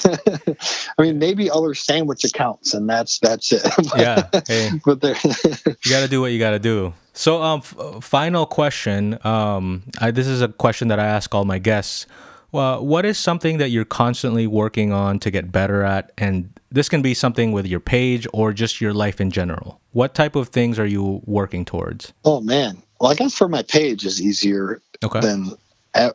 I 0.05 1.01
mean, 1.01 1.17
maybe 1.17 1.49
other 1.49 1.73
sandwich 1.73 2.23
accounts, 2.23 2.73
and 2.73 2.87
that's 2.87 3.17
that's 3.19 3.51
it. 3.51 3.63
but, 3.63 3.97
yeah. 3.97 4.29
Hey, 4.47 4.71
but 4.85 5.01
there, 5.01 5.15
you 5.23 5.91
got 5.91 6.01
to 6.01 6.07
do 6.07 6.21
what 6.21 6.31
you 6.31 6.39
got 6.39 6.51
to 6.51 6.59
do. 6.59 6.93
So, 7.13 7.41
um, 7.41 7.61
f- 7.61 8.03
final 8.03 8.45
question. 8.45 9.17
Um, 9.25 9.83
I, 9.99 10.11
this 10.11 10.27
is 10.27 10.41
a 10.41 10.49
question 10.49 10.89
that 10.89 10.99
I 10.99 11.05
ask 11.05 11.33
all 11.33 11.45
my 11.45 11.59
guests. 11.59 12.05
Well, 12.55 12.85
what 12.85 13.03
is 13.03 13.17
something 13.17 13.57
that 13.57 13.67
you're 13.67 13.83
constantly 13.83 14.47
working 14.47 14.93
on 14.93 15.19
to 15.19 15.29
get 15.29 15.51
better 15.51 15.83
at? 15.83 16.13
And 16.17 16.57
this 16.71 16.87
can 16.87 17.01
be 17.01 17.13
something 17.13 17.51
with 17.51 17.67
your 17.67 17.81
page 17.81 18.25
or 18.31 18.53
just 18.53 18.79
your 18.79 18.93
life 18.93 19.19
in 19.19 19.29
general. 19.29 19.81
What 19.91 20.15
type 20.15 20.37
of 20.37 20.47
things 20.47 20.79
are 20.79 20.85
you 20.85 21.21
working 21.25 21.65
towards? 21.65 22.13
Oh 22.23 22.39
man, 22.39 22.81
well, 23.01 23.11
I 23.11 23.15
guess 23.15 23.35
for 23.35 23.49
my 23.49 23.61
page 23.61 24.05
is 24.05 24.21
easier 24.21 24.81
okay. 25.03 25.19
than 25.19 25.51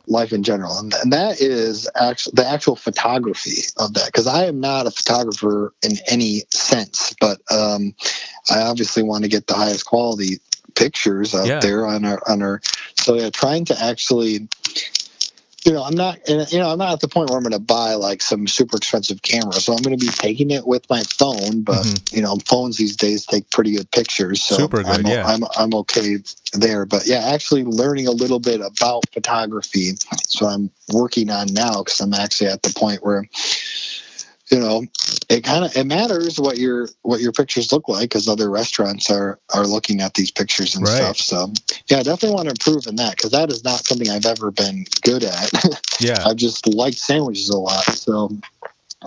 life 0.07 0.33
in 0.33 0.41
general, 0.41 0.79
and, 0.79 0.91
and 1.03 1.13
that 1.13 1.41
is 1.41 1.87
actually 1.93 2.33
the 2.37 2.47
actual 2.47 2.75
photography 2.75 3.61
of 3.77 3.93
that. 3.93 4.07
Because 4.07 4.25
I 4.25 4.45
am 4.45 4.59
not 4.59 4.87
a 4.87 4.91
photographer 4.91 5.73
in 5.83 5.97
any 6.07 6.41
sense, 6.49 7.15
but 7.21 7.39
um, 7.51 7.93
I 8.49 8.61
obviously 8.61 9.03
want 9.03 9.25
to 9.25 9.29
get 9.29 9.45
the 9.45 9.53
highest 9.53 9.85
quality 9.85 10.39
pictures 10.73 11.35
out 11.35 11.45
yeah. 11.45 11.59
there 11.59 11.85
on 11.85 12.03
our 12.03 12.19
on 12.27 12.41
our. 12.41 12.61
So 12.95 13.13
yeah, 13.13 13.29
trying 13.29 13.65
to 13.65 13.79
actually 13.79 14.47
you 15.65 15.71
know, 15.71 15.83
I'm 15.83 15.93
not, 15.93 16.27
you 16.27 16.57
know, 16.57 16.71
I'm 16.71 16.79
not 16.79 16.93
at 16.93 16.99
the 17.01 17.07
point 17.07 17.29
where 17.29 17.37
I'm 17.37 17.43
going 17.43 17.53
to 17.53 17.59
buy 17.59 17.93
like 17.93 18.21
some 18.21 18.47
super 18.47 18.77
expensive 18.77 19.21
camera. 19.21 19.53
So 19.53 19.73
I'm 19.73 19.81
going 19.83 19.97
to 19.97 20.03
be 20.03 20.11
taking 20.11 20.49
it 20.49 20.65
with 20.65 20.89
my 20.89 21.03
phone. 21.03 21.61
But 21.61 21.83
mm-hmm. 21.83 22.15
you 22.15 22.21
know, 22.23 22.37
phones 22.45 22.77
these 22.77 22.95
days 22.95 23.25
take 23.25 23.49
pretty 23.51 23.73
good 23.73 23.91
pictures. 23.91 24.41
So 24.43 24.55
super 24.55 24.83
good, 24.83 25.05
I'm, 25.05 25.05
yeah. 25.05 25.25
I'm, 25.25 25.43
I'm 25.57 25.73
okay 25.75 26.17
there. 26.53 26.85
But 26.85 27.05
yeah, 27.05 27.29
actually 27.31 27.63
learning 27.63 28.07
a 28.07 28.11
little 28.11 28.39
bit 28.39 28.59
about 28.59 29.03
photography. 29.13 29.91
So 30.27 30.47
I'm 30.47 30.71
working 30.91 31.29
on 31.29 31.53
now 31.53 31.83
because 31.83 31.99
I'm 31.99 32.13
actually 32.13 32.47
at 32.47 32.63
the 32.63 32.73
point 32.73 33.03
where 33.03 33.27
you 34.51 34.59
know 34.59 34.83
it 35.29 35.43
kind 35.43 35.63
of 35.65 35.75
it 35.75 35.85
matters 35.85 36.39
what 36.39 36.57
your 36.57 36.89
what 37.03 37.21
your 37.21 37.31
pictures 37.31 37.71
look 37.71 37.87
like 37.87 38.03
because 38.03 38.27
other 38.27 38.49
restaurants 38.49 39.09
are 39.09 39.39
are 39.53 39.65
looking 39.65 40.01
at 40.01 40.13
these 40.13 40.29
pictures 40.29 40.75
and 40.75 40.85
right. 40.85 40.97
stuff 40.97 41.17
so 41.17 41.51
yeah 41.87 41.99
i 41.99 42.03
definitely 42.03 42.35
want 42.35 42.45
to 42.45 42.51
improve 42.51 42.85
in 42.85 42.97
that 42.97 43.15
because 43.15 43.31
that 43.31 43.49
is 43.49 43.63
not 43.63 43.85
something 43.85 44.09
i've 44.09 44.25
ever 44.25 44.51
been 44.51 44.85
good 45.01 45.23
at 45.23 45.51
yeah 45.99 46.23
i 46.25 46.33
just 46.33 46.67
like 46.67 46.93
sandwiches 46.93 47.49
a 47.49 47.57
lot 47.57 47.83
so 47.85 48.29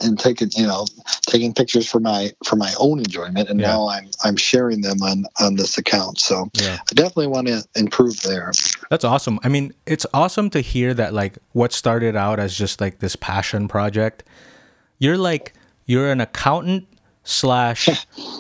and 0.01 0.19
taking 0.19 0.51
you 0.57 0.67
know 0.67 0.87
taking 1.23 1.53
pictures 1.53 1.89
for 1.89 2.01
my 2.01 2.33
for 2.45 2.57
my 2.57 2.73
own 2.81 2.99
enjoyment 2.99 3.49
and 3.49 3.61
yeah. 3.61 3.69
now 3.69 3.89
i'm 3.89 4.09
i'm 4.25 4.37
sharing 4.37 4.81
them 4.81 5.01
on 5.03 5.25
on 5.41 5.55
this 5.55 5.79
account 5.79 6.19
so 6.19 6.49
yeah. 6.55 6.79
i 6.91 6.95
definitely 6.95 7.29
want 7.29 7.47
to 7.47 7.63
improve 7.77 8.21
there 8.23 8.51
that's 8.91 9.05
awesome 9.05 9.39
i 9.45 9.49
mean 9.49 9.73
it's 9.87 10.07
awesome 10.13 10.51
to 10.51 10.61
hear 10.61 10.95
that 10.95 11.15
like 11.15 11.39
what 11.53 11.73
started 11.73 12.17
out 12.17 12.41
as 12.41 12.57
just 12.57 12.81
like 12.81 12.99
this 12.99 13.15
passion 13.17 13.69
project 13.69 14.25
you're 14.99 15.19
like 15.19 15.53
you're 15.87 16.11
an 16.11 16.21
accountant 16.21 16.87
slash 17.25 17.89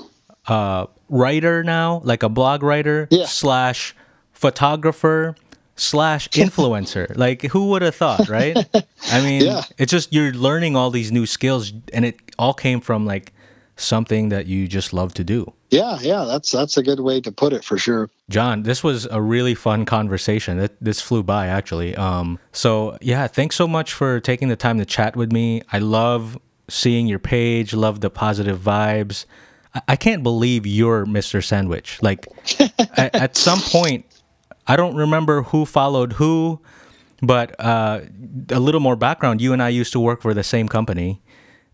uh, 0.46 0.86
writer 1.08 1.62
now, 1.62 2.00
like 2.04 2.22
a 2.22 2.28
blog 2.28 2.62
writer 2.62 3.08
yeah. 3.10 3.26
slash 3.26 3.94
photographer 4.32 5.34
slash 5.76 6.28
influencer. 6.30 7.16
like 7.16 7.42
who 7.42 7.68
would 7.70 7.82
have 7.82 7.94
thought, 7.94 8.28
right? 8.28 8.56
I 9.12 9.20
mean, 9.22 9.44
yeah. 9.44 9.62
it's 9.78 9.90
just 9.90 10.12
you're 10.12 10.32
learning 10.32 10.76
all 10.76 10.90
these 10.90 11.12
new 11.12 11.26
skills, 11.26 11.72
and 11.92 12.04
it 12.04 12.18
all 12.38 12.54
came 12.54 12.80
from 12.80 13.04
like 13.06 13.32
something 13.76 14.28
that 14.28 14.46
you 14.46 14.68
just 14.68 14.92
love 14.92 15.14
to 15.14 15.24
do. 15.24 15.52
Yeah, 15.70 15.98
yeah, 16.00 16.24
that's 16.24 16.50
that's 16.50 16.76
a 16.76 16.82
good 16.82 17.00
way 17.00 17.20
to 17.20 17.32
put 17.32 17.52
it 17.52 17.64
for 17.64 17.78
sure. 17.78 18.08
John, 18.28 18.62
this 18.62 18.84
was 18.84 19.06
a 19.06 19.20
really 19.20 19.54
fun 19.54 19.84
conversation. 19.84 20.58
That 20.58 20.72
this 20.80 21.00
flew 21.00 21.22
by 21.22 21.48
actually. 21.48 21.96
Um, 21.96 22.38
so 22.52 22.96
yeah, 23.00 23.26
thanks 23.26 23.56
so 23.56 23.66
much 23.66 23.92
for 23.92 24.20
taking 24.20 24.48
the 24.48 24.56
time 24.56 24.78
to 24.78 24.84
chat 24.84 25.16
with 25.16 25.32
me. 25.32 25.62
I 25.72 25.78
love 25.78 26.38
seeing 26.68 27.06
your 27.06 27.18
page, 27.18 27.74
love 27.74 28.00
the 28.00 28.10
positive 28.10 28.58
vibes. 28.58 29.26
I, 29.74 29.82
I 29.88 29.96
can't 29.96 30.22
believe 30.22 30.66
you're 30.66 31.04
Mr. 31.06 31.44
Sandwich. 31.44 31.98
Like 32.02 32.28
at, 32.96 33.14
at, 33.14 33.36
some 33.36 33.60
point, 33.60 34.06
I 34.66 34.76
don't 34.76 34.94
remember 34.94 35.42
who 35.42 35.66
followed 35.66 36.14
who, 36.14 36.60
but 37.20 37.58
uh, 37.60 38.02
a 38.50 38.60
little 38.60 38.80
more 38.80 38.96
background. 38.96 39.40
You 39.40 39.52
and 39.52 39.62
I 39.62 39.70
used 39.70 39.92
to 39.92 40.00
work 40.00 40.22
for 40.22 40.34
the 40.34 40.44
same 40.44 40.68
company. 40.68 41.20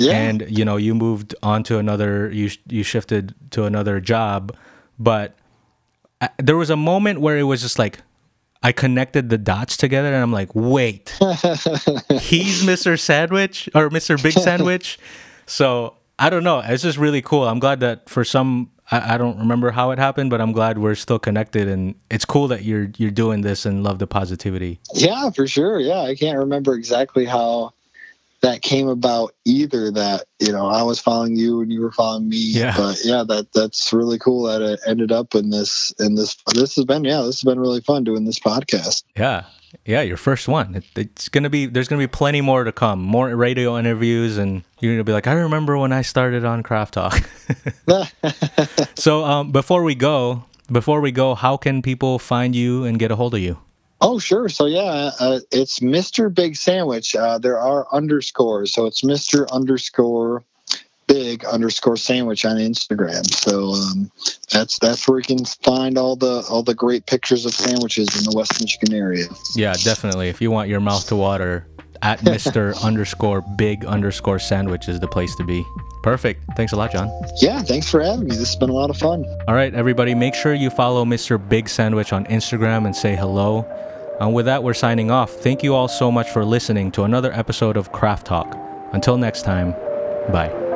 Yeah. 0.01 0.13
And 0.13 0.47
you 0.49 0.65
know, 0.65 0.77
you 0.77 0.95
moved 0.95 1.35
on 1.43 1.63
to 1.65 1.79
another. 1.79 2.31
You 2.33 2.51
you 2.69 2.83
shifted 2.83 3.35
to 3.51 3.65
another 3.65 4.01
job, 4.01 4.57
but 4.99 5.37
I, 6.21 6.31
there 6.39 6.57
was 6.57 6.71
a 6.71 6.77
moment 6.77 7.21
where 7.21 7.37
it 7.37 7.43
was 7.43 7.61
just 7.61 7.79
like, 7.79 7.99
I 8.63 8.73
connected 8.73 9.29
the 9.29 9.39
dots 9.39 9.77
together, 9.77 10.09
and 10.09 10.23
I'm 10.23 10.33
like, 10.33 10.55
wait, 10.55 11.11
he's 12.21 12.63
Mr. 12.65 12.99
Sandwich 12.99 13.69
or 13.75 13.91
Mr. 13.91 14.23
Big 14.23 14.33
Sandwich. 14.33 14.99
So 15.47 15.97
I 16.19 16.31
don't 16.31 16.45
know. 16.45 16.61
It's 16.61 16.83
just 16.83 16.99
really 16.99 17.23
cool. 17.23 17.47
I'm 17.49 17.59
glad 17.59 17.81
that 17.81 18.09
for 18.09 18.25
some, 18.25 18.71
I, 18.91 19.15
I, 19.15 19.19
don't 19.19 19.39
remember 19.39 19.71
how 19.71 19.91
it 19.91 19.99
happened, 19.99 20.31
but 20.31 20.41
I'm 20.41 20.53
glad 20.53 20.79
we're 20.79 20.95
still 20.95 21.19
connected, 21.19 21.69
and 21.69 21.95
it's 22.11 22.25
cool 22.25 22.49
that 22.49 22.65
you're 22.65 22.91
you're 22.97 23.11
doing 23.11 23.41
this 23.43 23.67
and 23.67 23.83
love 23.83 23.99
the 23.99 24.07
positivity. 24.07 24.81
Yeah, 24.95 25.31
for 25.31 25.47
sure. 25.47 25.79
Yeah, 25.79 26.01
I 26.01 26.15
can't 26.15 26.39
remember 26.39 26.75
exactly 26.75 27.25
how 27.25 27.73
that 28.43 28.62
came 28.62 28.88
about 28.88 29.34
either 29.45 29.91
that 29.91 30.24
you 30.38 30.53
know 30.53 30.66
I 30.66 30.82
was 30.82 30.99
following 30.99 31.36
you 31.36 31.61
and 31.61 31.72
you 31.72 31.80
were 31.80 31.93
following 31.93 32.28
me. 32.28 32.38
Yeah. 32.38 32.76
But 32.76 32.99
yeah, 33.05 33.24
that 33.28 33.53
that's 33.53 33.93
really 33.93 34.18
cool 34.18 34.45
that 34.45 34.62
it 34.62 34.80
ended 34.86 35.12
up 35.12 35.34
in 35.34 35.51
this 35.51 35.93
in 35.99 36.14
this 36.14 36.36
this 36.55 36.76
has 36.76 36.84
been 36.84 37.05
yeah, 37.05 37.22
this 37.22 37.41
has 37.41 37.45
been 37.45 37.61
really 37.61 37.80
fun 37.80 38.05
doing 38.05 38.24
this 38.24 38.38
podcast. 38.38 39.05
Yeah. 39.16 39.45
Yeah, 39.86 40.03
your 40.03 40.16
first 40.16 40.49
one. 40.49 40.74
It, 40.74 40.84
it's 40.97 41.28
gonna 41.28 41.51
be 41.51 41.66
there's 41.66 41.86
gonna 41.86 42.03
be 42.03 42.09
plenty 42.09 42.41
more 42.41 42.64
to 42.64 42.72
come, 42.72 43.01
more 43.01 43.34
radio 43.36 43.78
interviews, 43.78 44.36
and 44.36 44.64
you're 44.80 44.95
gonna 44.95 45.05
be 45.05 45.12
like, 45.12 45.28
I 45.28 45.32
remember 45.34 45.78
when 45.78 45.93
I 45.93 46.03
started 46.03 46.45
on 46.45 46.64
Craft 46.64 46.95
Talk. 46.95 47.22
so 48.97 49.24
um, 49.24 49.53
before 49.53 49.84
we 49.84 49.95
go, 49.95 50.45
before 50.72 51.01
we 51.01 51.12
go, 51.12 51.36
how 51.36 51.57
can 51.57 51.82
people 51.82 52.18
find 52.18 52.57
you 52.57 52.84
and 52.84 52.99
get 52.99 53.12
a 53.12 53.16
hold 53.16 53.34
of 53.34 53.41
you? 53.41 53.59
Oh, 54.01 54.19
sure. 54.19 54.49
So, 54.49 54.67
yeah, 54.67 55.11
uh, 55.21 55.41
it's 55.51 55.81
Mr. 55.81 56.33
Big 56.33 56.57
Sandwich. 56.57 57.15
Uh, 57.15 57.39
there 57.39 57.59
are 57.59 57.87
underscores. 57.93 58.73
So 58.73 58.87
it's 58.87 59.03
Mr. 59.03 59.51
underscore 59.51 60.45
big 61.11 61.45
underscore 61.45 61.97
sandwich 61.97 62.45
on 62.45 62.57
Instagram. 62.57 63.27
So 63.35 63.73
um, 63.73 64.11
that's 64.53 64.79
that's 64.79 65.09
where 65.09 65.19
you 65.19 65.25
can 65.25 65.45
find 65.45 65.99
all 65.99 66.15
the 66.15 66.47
all 66.49 66.63
the 66.63 66.75
great 66.75 67.07
pictures 67.07 67.45
of 67.45 67.53
sandwiches 67.53 68.17
in 68.17 68.31
the 68.31 68.37
West 68.37 68.61
Michigan 68.61 68.95
area. 68.95 69.27
Yeah, 69.57 69.73
definitely. 69.73 70.29
If 70.29 70.41
you 70.41 70.51
want 70.51 70.69
your 70.69 70.81
mouth 70.81 71.07
to 71.09 71.17
water, 71.17 71.67
at 72.03 72.19
Mr. 72.21 72.81
underscore 72.83 73.41
big 73.41 73.85
underscore 73.85 74.39
sandwich 74.39 74.89
is 74.89 75.01
the 75.01 75.09
place 75.09 75.35
to 75.37 75.45
be. 75.45 75.65
Perfect. 76.03 76.43
Thanks 76.57 76.73
a 76.73 76.77
lot, 76.77 76.93
John. 76.93 77.11
Yeah, 77.41 77.63
thanks 77.63 77.91
for 77.91 78.01
having 78.01 78.25
me. 78.25 78.31
This 78.31 78.39
has 78.39 78.57
been 78.57 78.71
a 78.71 78.75
lot 78.75 78.91
of 78.91 78.97
fun. 78.97 79.25
All 79.47 79.55
right, 79.55 79.75
everybody, 79.75 80.15
make 80.15 80.35
sure 80.35 80.55
you 80.55 80.71
follow 80.71 81.05
Mr. 81.05 81.37
Big 81.49 81.69
Sandwich 81.69 82.13
on 82.13 82.25
Instagram 82.27 82.87
and 82.87 82.97
say 82.97 83.15
hello. 83.15 83.67
And 84.21 84.35
with 84.35 84.47
that, 84.47 84.63
we're 84.63 84.75
signing 84.75 85.11
off. 85.11 85.31
Thank 85.31 85.63
you 85.63 85.75
all 85.75 85.89
so 85.89 86.11
much 86.11 86.31
for 86.31 86.45
listening 86.45 86.91
to 86.93 87.05
another 87.05 87.33
episode 87.33 87.77
of 87.77 87.93
Craft 87.93 88.27
Talk. 88.27 88.57
Until 88.93 89.17
next 89.17 89.43
time, 89.43 89.73
bye. 90.33 90.70